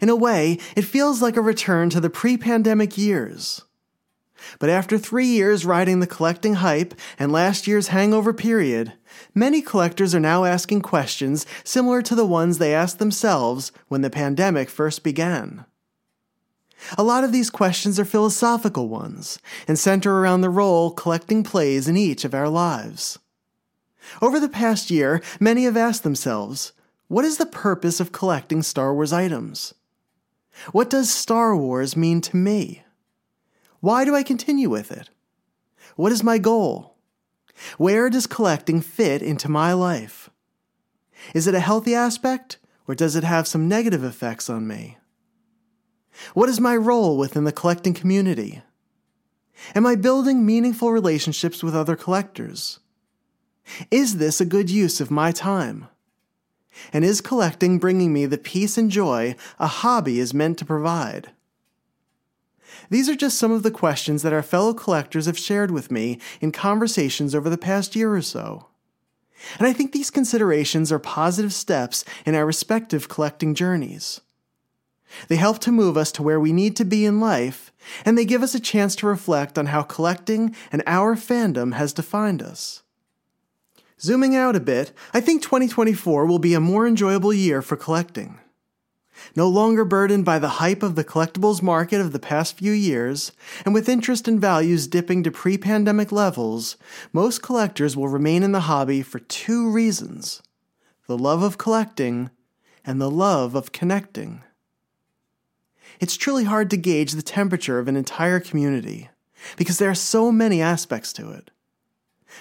In 0.00 0.08
a 0.08 0.16
way, 0.16 0.58
it 0.74 0.82
feels 0.82 1.22
like 1.22 1.36
a 1.36 1.42
return 1.42 1.90
to 1.90 2.00
the 2.00 2.10
pre 2.10 2.36
pandemic 2.36 2.98
years 2.98 3.62
but 4.58 4.70
after 4.70 4.98
three 4.98 5.26
years 5.26 5.64
riding 5.64 6.00
the 6.00 6.06
collecting 6.06 6.54
hype 6.54 6.94
and 7.18 7.32
last 7.32 7.66
year's 7.66 7.88
hangover 7.88 8.32
period, 8.32 8.92
many 9.34 9.60
collectors 9.62 10.14
are 10.14 10.20
now 10.20 10.44
asking 10.44 10.82
questions 10.82 11.46
similar 11.64 12.02
to 12.02 12.14
the 12.14 12.26
ones 12.26 12.58
they 12.58 12.74
asked 12.74 12.98
themselves 12.98 13.72
when 13.88 14.02
the 14.02 14.10
pandemic 14.10 14.68
first 14.68 15.02
began. 15.02 15.64
A 16.98 17.02
lot 17.02 17.24
of 17.24 17.32
these 17.32 17.50
questions 17.50 17.98
are 17.98 18.04
philosophical 18.04 18.88
ones 18.88 19.38
and 19.66 19.78
center 19.78 20.20
around 20.20 20.40
the 20.40 20.50
role 20.50 20.90
collecting 20.90 21.42
plays 21.42 21.88
in 21.88 21.96
each 21.96 22.24
of 22.24 22.34
our 22.34 22.48
lives. 22.48 23.18
Over 24.22 24.38
the 24.38 24.48
past 24.48 24.90
year, 24.90 25.22
many 25.40 25.64
have 25.64 25.76
asked 25.76 26.04
themselves, 26.04 26.72
what 27.08 27.24
is 27.24 27.38
the 27.38 27.46
purpose 27.46 28.00
of 28.00 28.12
collecting 28.12 28.62
Star 28.62 28.94
Wars 28.94 29.12
items? 29.12 29.74
What 30.72 30.90
does 30.90 31.12
Star 31.12 31.56
Wars 31.56 31.96
mean 31.96 32.20
to 32.22 32.36
me? 32.36 32.82
Why 33.86 34.04
do 34.04 34.16
I 34.16 34.24
continue 34.24 34.68
with 34.68 34.90
it? 34.90 35.10
What 35.94 36.10
is 36.10 36.24
my 36.24 36.38
goal? 36.38 36.96
Where 37.78 38.10
does 38.10 38.26
collecting 38.26 38.80
fit 38.80 39.22
into 39.22 39.48
my 39.48 39.74
life? 39.74 40.28
Is 41.34 41.46
it 41.46 41.54
a 41.54 41.60
healthy 41.60 41.94
aspect, 41.94 42.58
or 42.88 42.96
does 42.96 43.14
it 43.14 43.22
have 43.22 43.46
some 43.46 43.68
negative 43.68 44.02
effects 44.02 44.50
on 44.50 44.66
me? 44.66 44.98
What 46.34 46.48
is 46.48 46.58
my 46.58 46.76
role 46.76 47.16
within 47.16 47.44
the 47.44 47.52
collecting 47.52 47.94
community? 47.94 48.60
Am 49.76 49.86
I 49.86 49.94
building 49.94 50.44
meaningful 50.44 50.90
relationships 50.90 51.62
with 51.62 51.76
other 51.76 51.94
collectors? 51.94 52.80
Is 53.92 54.16
this 54.16 54.40
a 54.40 54.44
good 54.44 54.68
use 54.68 55.00
of 55.00 55.12
my 55.12 55.30
time? 55.30 55.86
And 56.92 57.04
is 57.04 57.20
collecting 57.20 57.78
bringing 57.78 58.12
me 58.12 58.26
the 58.26 58.36
peace 58.36 58.76
and 58.76 58.90
joy 58.90 59.36
a 59.60 59.68
hobby 59.68 60.18
is 60.18 60.34
meant 60.34 60.58
to 60.58 60.64
provide? 60.64 61.30
These 62.90 63.08
are 63.08 63.16
just 63.16 63.38
some 63.38 63.52
of 63.52 63.62
the 63.62 63.70
questions 63.70 64.22
that 64.22 64.32
our 64.32 64.42
fellow 64.42 64.74
collectors 64.74 65.26
have 65.26 65.38
shared 65.38 65.70
with 65.70 65.90
me 65.90 66.20
in 66.40 66.52
conversations 66.52 67.34
over 67.34 67.50
the 67.50 67.58
past 67.58 67.96
year 67.96 68.14
or 68.14 68.22
so. 68.22 68.66
And 69.58 69.66
I 69.66 69.72
think 69.72 69.92
these 69.92 70.10
considerations 70.10 70.90
are 70.90 70.98
positive 70.98 71.52
steps 71.52 72.04
in 72.24 72.34
our 72.34 72.46
respective 72.46 73.08
collecting 73.08 73.54
journeys. 73.54 74.20
They 75.28 75.36
help 75.36 75.60
to 75.60 75.72
move 75.72 75.96
us 75.96 76.10
to 76.12 76.22
where 76.22 76.40
we 76.40 76.52
need 76.52 76.76
to 76.76 76.84
be 76.84 77.04
in 77.04 77.20
life, 77.20 77.72
and 78.04 78.16
they 78.16 78.24
give 78.24 78.42
us 78.42 78.54
a 78.54 78.60
chance 78.60 78.96
to 78.96 79.06
reflect 79.06 79.56
on 79.56 79.66
how 79.66 79.82
collecting 79.82 80.54
and 80.72 80.82
our 80.86 81.14
fandom 81.14 81.74
has 81.74 81.92
defined 81.92 82.42
us. 82.42 82.82
Zooming 84.00 84.36
out 84.36 84.56
a 84.56 84.60
bit, 84.60 84.92
I 85.14 85.20
think 85.20 85.42
2024 85.42 86.26
will 86.26 86.38
be 86.38 86.54
a 86.54 86.60
more 86.60 86.86
enjoyable 86.86 87.32
year 87.32 87.62
for 87.62 87.76
collecting. 87.76 88.38
No 89.34 89.48
longer 89.48 89.84
burdened 89.84 90.24
by 90.24 90.38
the 90.38 90.60
hype 90.60 90.82
of 90.82 90.94
the 90.94 91.04
collectibles 91.04 91.62
market 91.62 92.00
of 92.00 92.12
the 92.12 92.18
past 92.18 92.58
few 92.58 92.72
years, 92.72 93.32
and 93.64 93.74
with 93.74 93.88
interest 93.88 94.28
and 94.28 94.40
values 94.40 94.86
dipping 94.86 95.22
to 95.24 95.30
pre 95.30 95.58
pandemic 95.58 96.12
levels, 96.12 96.76
most 97.12 97.42
collectors 97.42 97.96
will 97.96 98.08
remain 98.08 98.42
in 98.42 98.52
the 98.52 98.60
hobby 98.60 99.02
for 99.02 99.18
two 99.18 99.70
reasons 99.70 100.42
the 101.06 101.18
love 101.18 101.42
of 101.42 101.58
collecting 101.58 102.30
and 102.84 103.00
the 103.00 103.10
love 103.10 103.54
of 103.54 103.72
connecting. 103.72 104.42
It's 106.00 106.16
truly 106.16 106.44
hard 106.44 106.68
to 106.70 106.76
gauge 106.76 107.12
the 107.12 107.22
temperature 107.22 107.78
of 107.78 107.88
an 107.88 107.96
entire 107.96 108.40
community 108.40 109.08
because 109.56 109.78
there 109.78 109.90
are 109.90 109.94
so 109.94 110.32
many 110.32 110.60
aspects 110.60 111.12
to 111.14 111.30
it. 111.30 111.50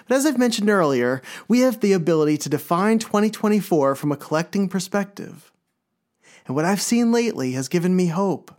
But 0.07 0.17
as 0.17 0.25
I've 0.25 0.37
mentioned 0.37 0.69
earlier, 0.69 1.21
we 1.47 1.59
have 1.59 1.79
the 1.79 1.93
ability 1.93 2.37
to 2.39 2.49
define 2.49 2.99
2024 2.99 3.95
from 3.95 4.11
a 4.11 4.17
collecting 4.17 4.67
perspective 4.67 5.51
and 6.45 6.55
what 6.55 6.65
I've 6.65 6.81
seen 6.81 7.11
lately 7.11 7.53
has 7.53 7.67
given 7.67 7.95
me 7.95 8.07
hope. 8.07 8.51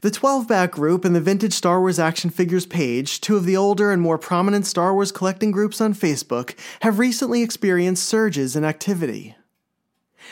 The 0.00 0.10
12 0.10 0.48
Back 0.48 0.72
Group 0.72 1.04
and 1.04 1.14
the 1.14 1.20
Vintage 1.20 1.52
Star 1.52 1.80
Wars 1.80 1.98
Action 1.98 2.30
Figures 2.30 2.66
page, 2.66 3.20
two 3.20 3.36
of 3.36 3.44
the 3.44 3.56
older 3.56 3.92
and 3.92 4.02
more 4.02 4.18
prominent 4.18 4.66
Star 4.66 4.94
Wars 4.94 5.12
collecting 5.12 5.52
groups 5.52 5.80
on 5.80 5.94
Facebook, 5.94 6.58
have 6.80 6.98
recently 6.98 7.42
experienced 7.42 8.04
surges 8.04 8.56
in 8.56 8.64
activity. 8.64 9.36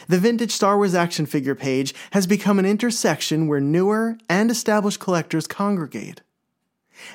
The 0.08 0.18
vintage 0.18 0.52
Star 0.52 0.76
Wars 0.76 0.94
action 0.94 1.26
figure 1.26 1.54
page 1.54 1.94
has 2.12 2.26
become 2.26 2.58
an 2.58 2.66
intersection 2.66 3.48
where 3.48 3.60
newer 3.60 4.18
and 4.28 4.50
established 4.50 5.00
collectors 5.00 5.46
congregate. 5.46 6.22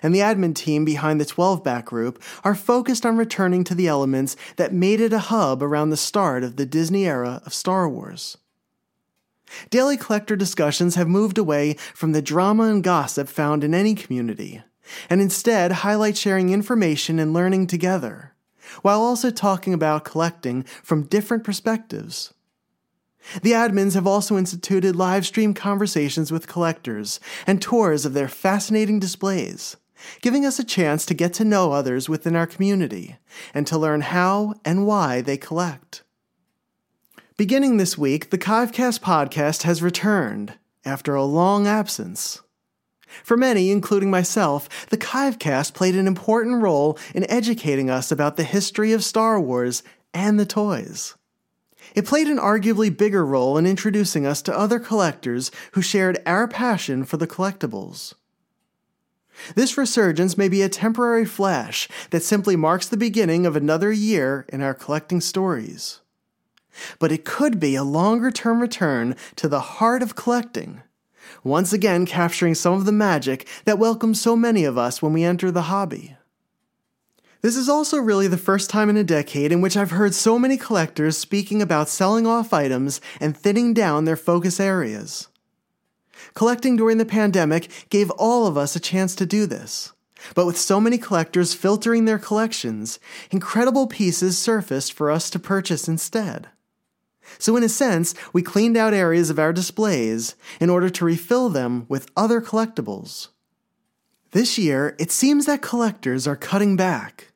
And 0.01 0.13
the 0.13 0.19
admin 0.19 0.55
team 0.55 0.85
behind 0.85 1.19
the 1.19 1.25
12 1.25 1.63
back 1.63 1.85
group 1.85 2.21
are 2.43 2.55
focused 2.55 3.05
on 3.05 3.17
returning 3.17 3.63
to 3.65 3.75
the 3.75 3.87
elements 3.87 4.35
that 4.55 4.73
made 4.73 4.99
it 4.99 5.13
a 5.13 5.19
hub 5.19 5.61
around 5.61 5.89
the 5.89 5.97
start 5.97 6.43
of 6.43 6.55
the 6.55 6.65
Disney 6.65 7.05
era 7.05 7.41
of 7.45 7.53
Star 7.53 7.87
Wars. 7.87 8.37
Daily 9.69 9.97
collector 9.97 10.35
discussions 10.35 10.95
have 10.95 11.07
moved 11.07 11.37
away 11.37 11.75
from 11.93 12.11
the 12.11 12.21
drama 12.21 12.63
and 12.63 12.83
gossip 12.83 13.27
found 13.27 13.63
in 13.63 13.73
any 13.73 13.95
community, 13.95 14.63
and 15.09 15.21
instead 15.21 15.71
highlight 15.71 16.17
sharing 16.17 16.49
information 16.49 17.19
and 17.19 17.33
learning 17.33 17.67
together, 17.67 18.33
while 18.81 19.01
also 19.01 19.29
talking 19.29 19.73
about 19.73 20.05
collecting 20.05 20.63
from 20.83 21.03
different 21.03 21.43
perspectives. 21.43 22.33
The 23.41 23.53
admins 23.53 23.95
have 23.95 24.05
also 24.05 24.37
instituted 24.37 24.95
live 24.95 25.25
stream 25.25 25.53
conversations 25.53 26.31
with 26.31 26.47
collectors 26.47 27.19
and 27.47 27.61
tours 27.61 28.05
of 28.05 28.13
their 28.13 28.27
fascinating 28.27 28.99
displays, 28.99 29.77
giving 30.21 30.45
us 30.45 30.59
a 30.59 30.63
chance 30.63 31.05
to 31.07 31.15
get 31.15 31.33
to 31.33 31.45
know 31.45 31.71
others 31.71 32.07
within 32.07 32.35
our 32.35 32.45
community 32.45 33.17
and 33.53 33.65
to 33.65 33.77
learn 33.77 34.01
how 34.01 34.53
and 34.63 34.85
why 34.85 35.21
they 35.21 35.37
collect. 35.37 36.03
Beginning 37.37 37.75
this 37.75 37.97
week, 37.97 38.29
the 38.29 38.37
Kivecast 38.37 39.01
podcast 39.01 39.63
has 39.63 39.81
returned 39.81 40.53
after 40.85 41.15
a 41.15 41.25
long 41.25 41.67
absence. 41.67 42.41
For 43.25 43.35
many, 43.35 43.71
including 43.71 44.09
myself, 44.09 44.87
the 44.87 44.97
Kivecast 44.97 45.73
played 45.73 45.97
an 45.97 46.07
important 46.07 46.61
role 46.61 46.97
in 47.13 47.29
educating 47.29 47.89
us 47.89 48.09
about 48.09 48.37
the 48.37 48.45
history 48.45 48.93
of 48.93 49.03
Star 49.03 49.37
Wars 49.37 49.83
and 50.13 50.39
the 50.39 50.45
toys. 50.45 51.15
It 51.93 52.05
played 52.05 52.27
an 52.27 52.37
arguably 52.37 52.95
bigger 52.95 53.25
role 53.25 53.57
in 53.57 53.65
introducing 53.65 54.25
us 54.25 54.41
to 54.43 54.57
other 54.57 54.79
collectors 54.79 55.51
who 55.73 55.81
shared 55.81 56.21
our 56.25 56.47
passion 56.47 57.03
for 57.03 57.17
the 57.17 57.27
collectibles. 57.27 58.13
This 59.55 59.77
resurgence 59.77 60.37
may 60.37 60.47
be 60.47 60.61
a 60.61 60.69
temporary 60.69 61.25
flash 61.25 61.89
that 62.11 62.23
simply 62.23 62.55
marks 62.55 62.87
the 62.87 62.95
beginning 62.95 63.45
of 63.45 63.57
another 63.57 63.91
year 63.91 64.45
in 64.47 64.61
our 64.61 64.73
collecting 64.73 65.19
stories. 65.19 65.99
But 66.99 67.11
it 67.11 67.25
could 67.25 67.59
be 67.59 67.75
a 67.75 67.83
longer 67.83 68.31
term 68.31 68.59
return 68.59 69.15
to 69.37 69.47
the 69.47 69.59
heart 69.59 70.01
of 70.01 70.15
collecting, 70.15 70.81
once 71.43 71.73
again 71.73 72.05
capturing 72.05 72.55
some 72.55 72.73
of 72.73 72.85
the 72.85 72.91
magic 72.91 73.47
that 73.65 73.79
welcomes 73.79 74.19
so 74.21 74.35
many 74.35 74.65
of 74.65 74.77
us 74.77 75.01
when 75.01 75.13
we 75.13 75.23
enter 75.23 75.51
the 75.51 75.63
hobby. 75.63 76.15
This 77.41 77.55
is 77.55 77.69
also 77.69 77.99
really 77.99 78.27
the 78.27 78.37
first 78.37 78.71
time 78.71 78.89
in 78.89 78.97
a 78.97 79.03
decade 79.03 79.51
in 79.51 79.61
which 79.61 79.77
I've 79.77 79.91
heard 79.91 80.15
so 80.15 80.39
many 80.39 80.57
collectors 80.57 81.15
speaking 81.15 81.61
about 81.61 81.89
selling 81.89 82.25
off 82.25 82.53
items 82.53 82.99
and 83.19 83.37
thinning 83.37 83.71
down 83.71 84.05
their 84.05 84.15
focus 84.15 84.59
areas. 84.59 85.27
Collecting 86.33 86.75
during 86.75 86.97
the 86.97 87.05
pandemic 87.05 87.69
gave 87.89 88.09
all 88.11 88.47
of 88.47 88.57
us 88.57 88.75
a 88.75 88.79
chance 88.79 89.13
to 89.15 89.27
do 89.27 89.45
this. 89.45 89.93
But 90.33 90.47
with 90.47 90.57
so 90.57 90.81
many 90.81 90.97
collectors 90.97 91.53
filtering 91.53 92.05
their 92.05 92.17
collections, 92.17 92.99
incredible 93.29 93.85
pieces 93.85 94.39
surfaced 94.39 94.93
for 94.93 95.11
us 95.11 95.29
to 95.29 95.37
purchase 95.37 95.87
instead. 95.87 96.49
So, 97.37 97.55
in 97.57 97.63
a 97.63 97.69
sense, 97.69 98.13
we 98.33 98.41
cleaned 98.41 98.77
out 98.77 98.93
areas 98.93 99.29
of 99.29 99.39
our 99.39 99.53
displays 99.53 100.35
in 100.59 100.69
order 100.69 100.89
to 100.89 101.05
refill 101.05 101.49
them 101.49 101.85
with 101.89 102.09
other 102.15 102.41
collectibles. 102.41 103.29
This 104.31 104.57
year, 104.57 104.95
it 104.99 105.11
seems 105.11 105.45
that 105.45 105.61
collectors 105.61 106.27
are 106.27 106.35
cutting 106.35 106.75
back. 106.75 107.31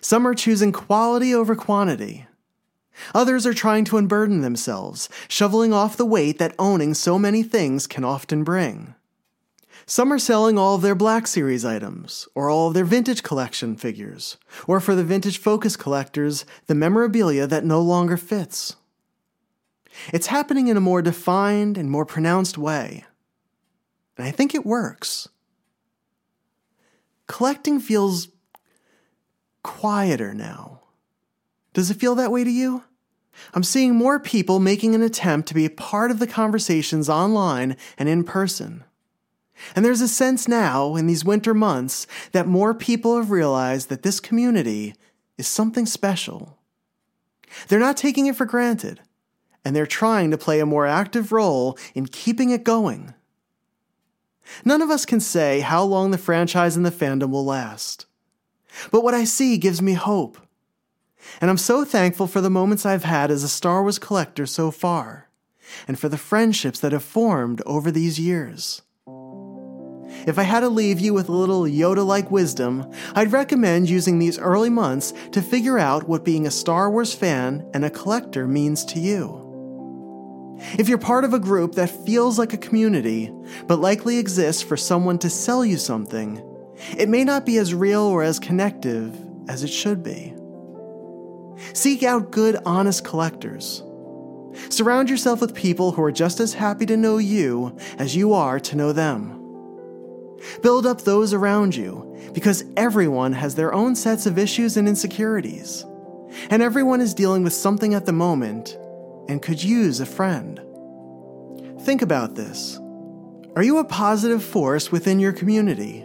Some 0.00 0.26
are 0.26 0.34
choosing 0.34 0.72
quality 0.72 1.34
over 1.34 1.56
quantity. 1.56 2.26
Others 3.14 3.46
are 3.46 3.54
trying 3.54 3.84
to 3.86 3.96
unburden 3.96 4.40
themselves, 4.40 5.08
shoveling 5.28 5.72
off 5.72 5.96
the 5.96 6.06
weight 6.06 6.38
that 6.38 6.54
owning 6.58 6.94
so 6.94 7.18
many 7.18 7.42
things 7.42 7.86
can 7.86 8.04
often 8.04 8.44
bring. 8.44 8.94
Some 9.86 10.12
are 10.12 10.18
selling 10.18 10.56
all 10.56 10.76
of 10.76 10.82
their 10.82 10.94
Black 10.94 11.26
Series 11.26 11.64
items, 11.64 12.26
or 12.34 12.48
all 12.48 12.68
of 12.68 12.74
their 12.74 12.84
vintage 12.84 13.22
collection 13.22 13.76
figures, 13.76 14.38
or 14.66 14.80
for 14.80 14.94
the 14.94 15.04
vintage 15.04 15.38
focus 15.38 15.76
collectors, 15.76 16.46
the 16.66 16.74
memorabilia 16.74 17.46
that 17.46 17.64
no 17.64 17.80
longer 17.82 18.16
fits. 18.16 18.76
It's 20.12 20.26
happening 20.28 20.68
in 20.68 20.76
a 20.76 20.80
more 20.80 21.02
defined 21.02 21.78
and 21.78 21.90
more 21.90 22.04
pronounced 22.04 22.58
way. 22.58 23.04
And 24.16 24.26
I 24.26 24.30
think 24.30 24.54
it 24.54 24.66
works. 24.66 25.28
Collecting 27.26 27.80
feels 27.80 28.28
quieter 29.62 30.34
now. 30.34 30.80
Does 31.72 31.90
it 31.90 31.98
feel 31.98 32.14
that 32.14 32.30
way 32.30 32.44
to 32.44 32.50
you? 32.50 32.84
I'm 33.52 33.64
seeing 33.64 33.94
more 33.94 34.20
people 34.20 34.60
making 34.60 34.94
an 34.94 35.02
attempt 35.02 35.48
to 35.48 35.54
be 35.54 35.64
a 35.64 35.70
part 35.70 36.10
of 36.10 36.20
the 36.20 36.26
conversations 36.26 37.08
online 37.08 37.76
and 37.98 38.08
in 38.08 38.22
person. 38.22 38.84
And 39.74 39.84
there's 39.84 40.00
a 40.00 40.08
sense 40.08 40.46
now, 40.48 40.96
in 40.96 41.06
these 41.06 41.24
winter 41.24 41.54
months, 41.54 42.06
that 42.32 42.46
more 42.46 42.74
people 42.74 43.16
have 43.16 43.30
realized 43.30 43.88
that 43.88 44.02
this 44.02 44.20
community 44.20 44.94
is 45.38 45.46
something 45.46 45.86
special. 45.86 46.58
They're 47.68 47.80
not 47.80 47.96
taking 47.96 48.26
it 48.26 48.36
for 48.36 48.46
granted, 48.46 49.00
and 49.64 49.74
they're 49.74 49.86
trying 49.86 50.30
to 50.30 50.38
play 50.38 50.60
a 50.60 50.66
more 50.66 50.86
active 50.86 51.32
role 51.32 51.78
in 51.94 52.06
keeping 52.06 52.50
it 52.50 52.64
going. 52.64 53.14
None 54.64 54.82
of 54.82 54.90
us 54.90 55.06
can 55.06 55.20
say 55.20 55.60
how 55.60 55.82
long 55.84 56.10
the 56.10 56.18
franchise 56.18 56.76
and 56.76 56.84
the 56.84 56.90
fandom 56.90 57.30
will 57.30 57.44
last. 57.44 58.06
But 58.90 59.02
what 59.02 59.14
I 59.14 59.24
see 59.24 59.56
gives 59.56 59.80
me 59.80 59.94
hope. 59.94 60.38
And 61.40 61.50
I'm 61.50 61.56
so 61.56 61.84
thankful 61.84 62.26
for 62.26 62.40
the 62.40 62.50
moments 62.50 62.84
I've 62.84 63.04
had 63.04 63.30
as 63.30 63.42
a 63.42 63.48
Star 63.48 63.82
Wars 63.82 63.98
collector 63.98 64.46
so 64.46 64.70
far, 64.70 65.30
and 65.88 65.98
for 65.98 66.08
the 66.08 66.18
friendships 66.18 66.80
that 66.80 66.92
have 66.92 67.02
formed 67.02 67.62
over 67.64 67.90
these 67.90 68.20
years. 68.20 68.82
If 70.26 70.38
I 70.38 70.42
had 70.42 70.60
to 70.60 70.68
leave 70.68 71.00
you 71.00 71.12
with 71.12 71.28
a 71.28 71.32
little 71.32 71.62
Yoda 71.62 72.06
like 72.06 72.30
wisdom, 72.30 72.90
I'd 73.14 73.32
recommend 73.32 73.90
using 73.90 74.18
these 74.18 74.38
early 74.38 74.70
months 74.70 75.12
to 75.32 75.42
figure 75.42 75.78
out 75.78 76.08
what 76.08 76.24
being 76.24 76.46
a 76.46 76.50
Star 76.50 76.90
Wars 76.90 77.14
fan 77.14 77.68
and 77.74 77.84
a 77.84 77.90
collector 77.90 78.46
means 78.46 78.84
to 78.86 79.00
you. 79.00 79.43
If 80.78 80.88
you're 80.88 80.98
part 80.98 81.24
of 81.24 81.34
a 81.34 81.38
group 81.38 81.74
that 81.74 82.04
feels 82.04 82.38
like 82.38 82.52
a 82.52 82.58
community, 82.58 83.32
but 83.66 83.80
likely 83.80 84.18
exists 84.18 84.62
for 84.62 84.76
someone 84.76 85.18
to 85.18 85.30
sell 85.30 85.64
you 85.64 85.76
something, 85.76 86.42
it 86.96 87.08
may 87.08 87.24
not 87.24 87.46
be 87.46 87.58
as 87.58 87.74
real 87.74 88.02
or 88.02 88.22
as 88.22 88.38
connective 88.38 89.16
as 89.48 89.62
it 89.62 89.68
should 89.68 90.02
be. 90.02 90.34
Seek 91.72 92.02
out 92.02 92.30
good, 92.30 92.56
honest 92.66 93.04
collectors. 93.04 93.82
Surround 94.68 95.10
yourself 95.10 95.40
with 95.40 95.54
people 95.54 95.92
who 95.92 96.02
are 96.02 96.12
just 96.12 96.40
as 96.40 96.54
happy 96.54 96.86
to 96.86 96.96
know 96.96 97.18
you 97.18 97.76
as 97.98 98.16
you 98.16 98.32
are 98.32 98.58
to 98.60 98.76
know 98.76 98.92
them. 98.92 99.40
Build 100.62 100.86
up 100.86 101.02
those 101.02 101.32
around 101.32 101.74
you 101.74 102.30
because 102.32 102.64
everyone 102.76 103.32
has 103.32 103.54
their 103.54 103.72
own 103.72 103.94
sets 103.94 104.26
of 104.26 104.38
issues 104.38 104.76
and 104.76 104.88
insecurities. 104.88 105.84
And 106.50 106.62
everyone 106.62 107.00
is 107.00 107.14
dealing 107.14 107.44
with 107.44 107.52
something 107.52 107.94
at 107.94 108.06
the 108.06 108.12
moment 108.12 108.76
and 109.28 109.42
could 109.42 109.62
use 109.62 110.00
a 110.00 110.06
friend. 110.06 110.60
Think 111.80 112.02
about 112.02 112.34
this. 112.34 112.78
Are 113.56 113.62
you 113.62 113.78
a 113.78 113.84
positive 113.84 114.42
force 114.42 114.90
within 114.90 115.20
your 115.20 115.32
community? 115.32 116.04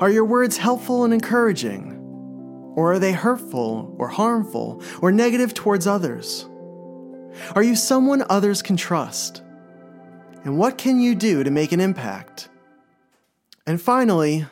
Are 0.00 0.10
your 0.10 0.24
words 0.24 0.56
helpful 0.56 1.04
and 1.04 1.12
encouraging? 1.12 1.92
Or 2.76 2.92
are 2.92 2.98
they 2.98 3.12
hurtful 3.12 3.94
or 3.98 4.08
harmful 4.08 4.82
or 5.00 5.12
negative 5.12 5.54
towards 5.54 5.86
others? 5.86 6.48
Are 7.54 7.62
you 7.62 7.76
someone 7.76 8.24
others 8.28 8.62
can 8.62 8.76
trust? 8.76 9.42
And 10.44 10.58
what 10.58 10.78
can 10.78 11.00
you 11.00 11.14
do 11.14 11.42
to 11.42 11.50
make 11.50 11.72
an 11.72 11.80
impact? 11.80 12.48
And 13.66 13.80
finally, 13.80 14.46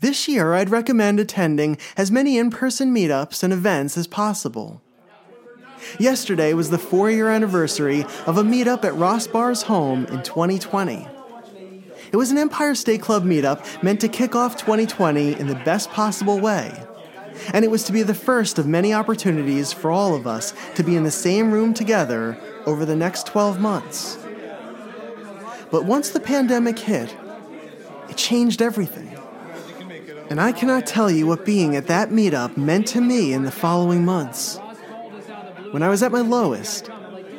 this 0.00 0.26
year 0.26 0.54
I'd 0.54 0.70
recommend 0.70 1.20
attending 1.20 1.78
as 1.96 2.10
many 2.10 2.36
in 2.36 2.50
person 2.50 2.94
meetups 2.94 3.42
and 3.42 3.52
events 3.52 3.96
as 3.96 4.06
possible. 4.06 4.82
Yesterday 5.98 6.54
was 6.54 6.70
the 6.70 6.78
four 6.78 7.10
year 7.10 7.28
anniversary 7.28 8.04
of 8.26 8.38
a 8.38 8.42
meetup 8.42 8.84
at 8.84 8.94
Ross 8.94 9.26
Bar's 9.26 9.62
home 9.62 10.06
in 10.06 10.22
2020. 10.22 11.06
It 12.12 12.16
was 12.16 12.30
an 12.30 12.38
Empire 12.38 12.74
State 12.74 13.02
Club 13.02 13.24
meetup 13.24 13.82
meant 13.82 14.00
to 14.00 14.08
kick 14.08 14.34
off 14.34 14.56
2020 14.56 15.38
in 15.38 15.46
the 15.46 15.54
best 15.54 15.90
possible 15.90 16.40
way. 16.40 16.72
And 17.52 17.64
it 17.64 17.70
was 17.70 17.84
to 17.84 17.92
be 17.92 18.02
the 18.02 18.14
first 18.14 18.58
of 18.58 18.66
many 18.66 18.92
opportunities 18.92 19.72
for 19.72 19.90
all 19.90 20.14
of 20.14 20.26
us 20.26 20.52
to 20.74 20.82
be 20.82 20.96
in 20.96 21.04
the 21.04 21.10
same 21.10 21.52
room 21.52 21.72
together 21.72 22.38
over 22.66 22.84
the 22.84 22.96
next 22.96 23.26
12 23.26 23.60
months. 23.60 24.18
But 25.70 25.84
once 25.84 26.10
the 26.10 26.20
pandemic 26.20 26.78
hit, 26.78 27.14
it 28.08 28.16
changed 28.16 28.60
everything. 28.60 29.16
And 30.28 30.40
I 30.40 30.52
cannot 30.52 30.86
tell 30.86 31.10
you 31.10 31.26
what 31.26 31.44
being 31.44 31.76
at 31.76 31.86
that 31.86 32.10
meetup 32.10 32.56
meant 32.56 32.88
to 32.88 33.00
me 33.00 33.32
in 33.32 33.44
the 33.44 33.50
following 33.50 34.04
months. 34.04 34.58
When 35.70 35.84
I 35.84 35.88
was 35.88 36.02
at 36.02 36.10
my 36.10 36.20
lowest, 36.20 36.88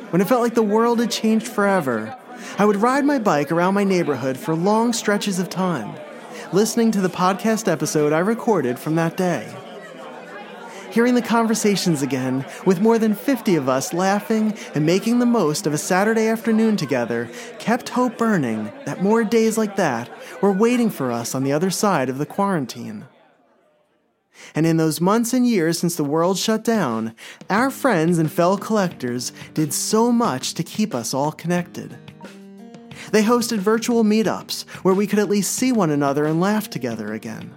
when 0.08 0.22
it 0.22 0.28
felt 0.28 0.40
like 0.40 0.54
the 0.54 0.62
world 0.62 1.00
had 1.00 1.10
changed 1.10 1.46
forever, 1.46 2.16
I 2.58 2.64
would 2.64 2.76
ride 2.76 3.04
my 3.04 3.18
bike 3.18 3.52
around 3.52 3.74
my 3.74 3.84
neighborhood 3.84 4.38
for 4.38 4.54
long 4.54 4.94
stretches 4.94 5.38
of 5.38 5.50
time, 5.50 5.94
listening 6.50 6.90
to 6.92 7.02
the 7.02 7.10
podcast 7.10 7.70
episode 7.70 8.10
I 8.10 8.20
recorded 8.20 8.78
from 8.78 8.94
that 8.94 9.18
day. 9.18 9.54
Hearing 10.90 11.14
the 11.14 11.20
conversations 11.20 12.00
again, 12.00 12.46
with 12.64 12.80
more 12.80 12.98
than 12.98 13.14
50 13.14 13.54
of 13.56 13.68
us 13.68 13.92
laughing 13.92 14.56
and 14.74 14.86
making 14.86 15.18
the 15.18 15.26
most 15.26 15.66
of 15.66 15.74
a 15.74 15.78
Saturday 15.78 16.26
afternoon 16.26 16.78
together, 16.78 17.30
kept 17.58 17.90
hope 17.90 18.16
burning 18.16 18.72
that 18.86 19.02
more 19.02 19.24
days 19.24 19.58
like 19.58 19.76
that 19.76 20.08
were 20.40 20.52
waiting 20.52 20.88
for 20.88 21.12
us 21.12 21.34
on 21.34 21.44
the 21.44 21.52
other 21.52 21.70
side 21.70 22.08
of 22.08 22.16
the 22.16 22.26
quarantine. 22.26 23.06
And 24.54 24.66
in 24.66 24.76
those 24.76 25.00
months 25.00 25.32
and 25.32 25.46
years 25.46 25.78
since 25.78 25.96
the 25.96 26.04
world 26.04 26.38
shut 26.38 26.64
down, 26.64 27.14
our 27.48 27.70
friends 27.70 28.18
and 28.18 28.30
fellow 28.30 28.56
collectors 28.56 29.32
did 29.54 29.72
so 29.72 30.10
much 30.12 30.54
to 30.54 30.62
keep 30.62 30.94
us 30.94 31.14
all 31.14 31.32
connected. 31.32 31.96
They 33.10 33.22
hosted 33.22 33.58
virtual 33.58 34.04
meetups 34.04 34.68
where 34.84 34.94
we 34.94 35.06
could 35.06 35.18
at 35.18 35.28
least 35.28 35.52
see 35.52 35.72
one 35.72 35.90
another 35.90 36.24
and 36.24 36.40
laugh 36.40 36.70
together 36.70 37.12
again. 37.12 37.52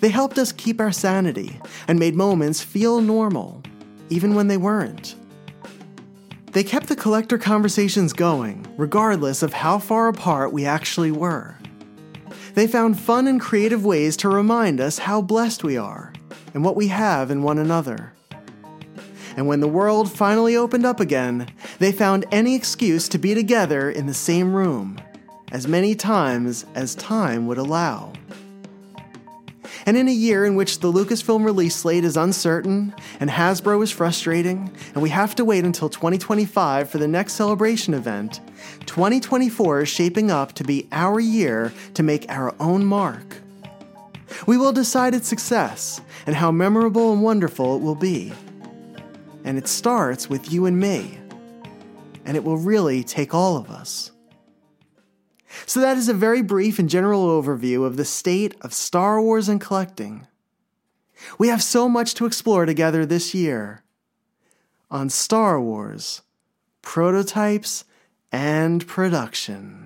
They 0.00 0.08
helped 0.08 0.38
us 0.38 0.52
keep 0.52 0.80
our 0.80 0.92
sanity 0.92 1.60
and 1.86 1.98
made 1.98 2.14
moments 2.14 2.62
feel 2.62 3.00
normal, 3.00 3.62
even 4.10 4.34
when 4.34 4.48
they 4.48 4.56
weren't. 4.56 5.14
They 6.52 6.64
kept 6.64 6.88
the 6.88 6.96
collector 6.96 7.38
conversations 7.38 8.12
going, 8.12 8.66
regardless 8.76 9.42
of 9.42 9.54
how 9.54 9.78
far 9.78 10.08
apart 10.08 10.52
we 10.52 10.66
actually 10.66 11.10
were. 11.10 11.56
They 12.54 12.66
found 12.66 13.00
fun 13.00 13.26
and 13.26 13.40
creative 13.40 13.84
ways 13.84 14.16
to 14.18 14.28
remind 14.28 14.80
us 14.80 14.98
how 14.98 15.22
blessed 15.22 15.64
we 15.64 15.76
are 15.76 16.12
and 16.52 16.64
what 16.64 16.76
we 16.76 16.88
have 16.88 17.30
in 17.30 17.42
one 17.42 17.58
another. 17.58 18.12
And 19.36 19.46
when 19.46 19.60
the 19.60 19.68
world 19.68 20.12
finally 20.12 20.56
opened 20.56 20.84
up 20.84 21.00
again, 21.00 21.46
they 21.78 21.92
found 21.92 22.26
any 22.30 22.54
excuse 22.54 23.08
to 23.08 23.18
be 23.18 23.34
together 23.34 23.90
in 23.90 24.06
the 24.06 24.12
same 24.12 24.54
room, 24.54 25.00
as 25.50 25.66
many 25.66 25.94
times 25.94 26.66
as 26.74 26.94
time 26.94 27.46
would 27.46 27.58
allow. 27.58 28.12
And 29.84 29.96
in 29.96 30.08
a 30.08 30.12
year 30.12 30.44
in 30.44 30.54
which 30.54 30.78
the 30.78 30.92
Lucasfilm 30.92 31.44
release 31.44 31.74
slate 31.74 32.04
is 32.04 32.16
uncertain 32.16 32.94
and 33.18 33.28
Hasbro 33.28 33.82
is 33.82 33.90
frustrating, 33.90 34.70
and 34.94 35.02
we 35.02 35.10
have 35.10 35.34
to 35.36 35.44
wait 35.44 35.64
until 35.64 35.88
2025 35.88 36.88
for 36.88 36.98
the 36.98 37.08
next 37.08 37.34
celebration 37.34 37.94
event, 37.94 38.40
2024 38.86 39.82
is 39.82 39.88
shaping 39.88 40.30
up 40.30 40.52
to 40.52 40.64
be 40.64 40.88
our 40.92 41.18
year 41.18 41.72
to 41.94 42.02
make 42.02 42.26
our 42.28 42.54
own 42.60 42.84
mark. 42.84 43.38
We 44.46 44.56
will 44.56 44.72
decide 44.72 45.14
its 45.14 45.28
success 45.28 46.00
and 46.26 46.36
how 46.36 46.50
memorable 46.50 47.12
and 47.12 47.22
wonderful 47.22 47.76
it 47.76 47.82
will 47.82 47.94
be. 47.94 48.32
And 49.44 49.58
it 49.58 49.66
starts 49.66 50.30
with 50.30 50.52
you 50.52 50.66
and 50.66 50.78
me. 50.78 51.18
And 52.24 52.36
it 52.36 52.44
will 52.44 52.56
really 52.56 53.02
take 53.02 53.34
all 53.34 53.56
of 53.56 53.70
us. 53.70 54.11
So, 55.66 55.80
that 55.80 55.96
is 55.96 56.08
a 56.08 56.14
very 56.14 56.42
brief 56.42 56.78
and 56.78 56.88
general 56.88 57.26
overview 57.26 57.84
of 57.84 57.96
the 57.96 58.04
state 58.04 58.56
of 58.60 58.72
Star 58.72 59.20
Wars 59.20 59.48
and 59.48 59.60
collecting. 59.60 60.26
We 61.38 61.48
have 61.48 61.62
so 61.62 61.88
much 61.88 62.14
to 62.14 62.26
explore 62.26 62.66
together 62.66 63.06
this 63.06 63.34
year 63.34 63.82
on 64.90 65.08
Star 65.08 65.60
Wars, 65.60 66.22
prototypes, 66.82 67.84
and 68.30 68.86
production. 68.86 69.81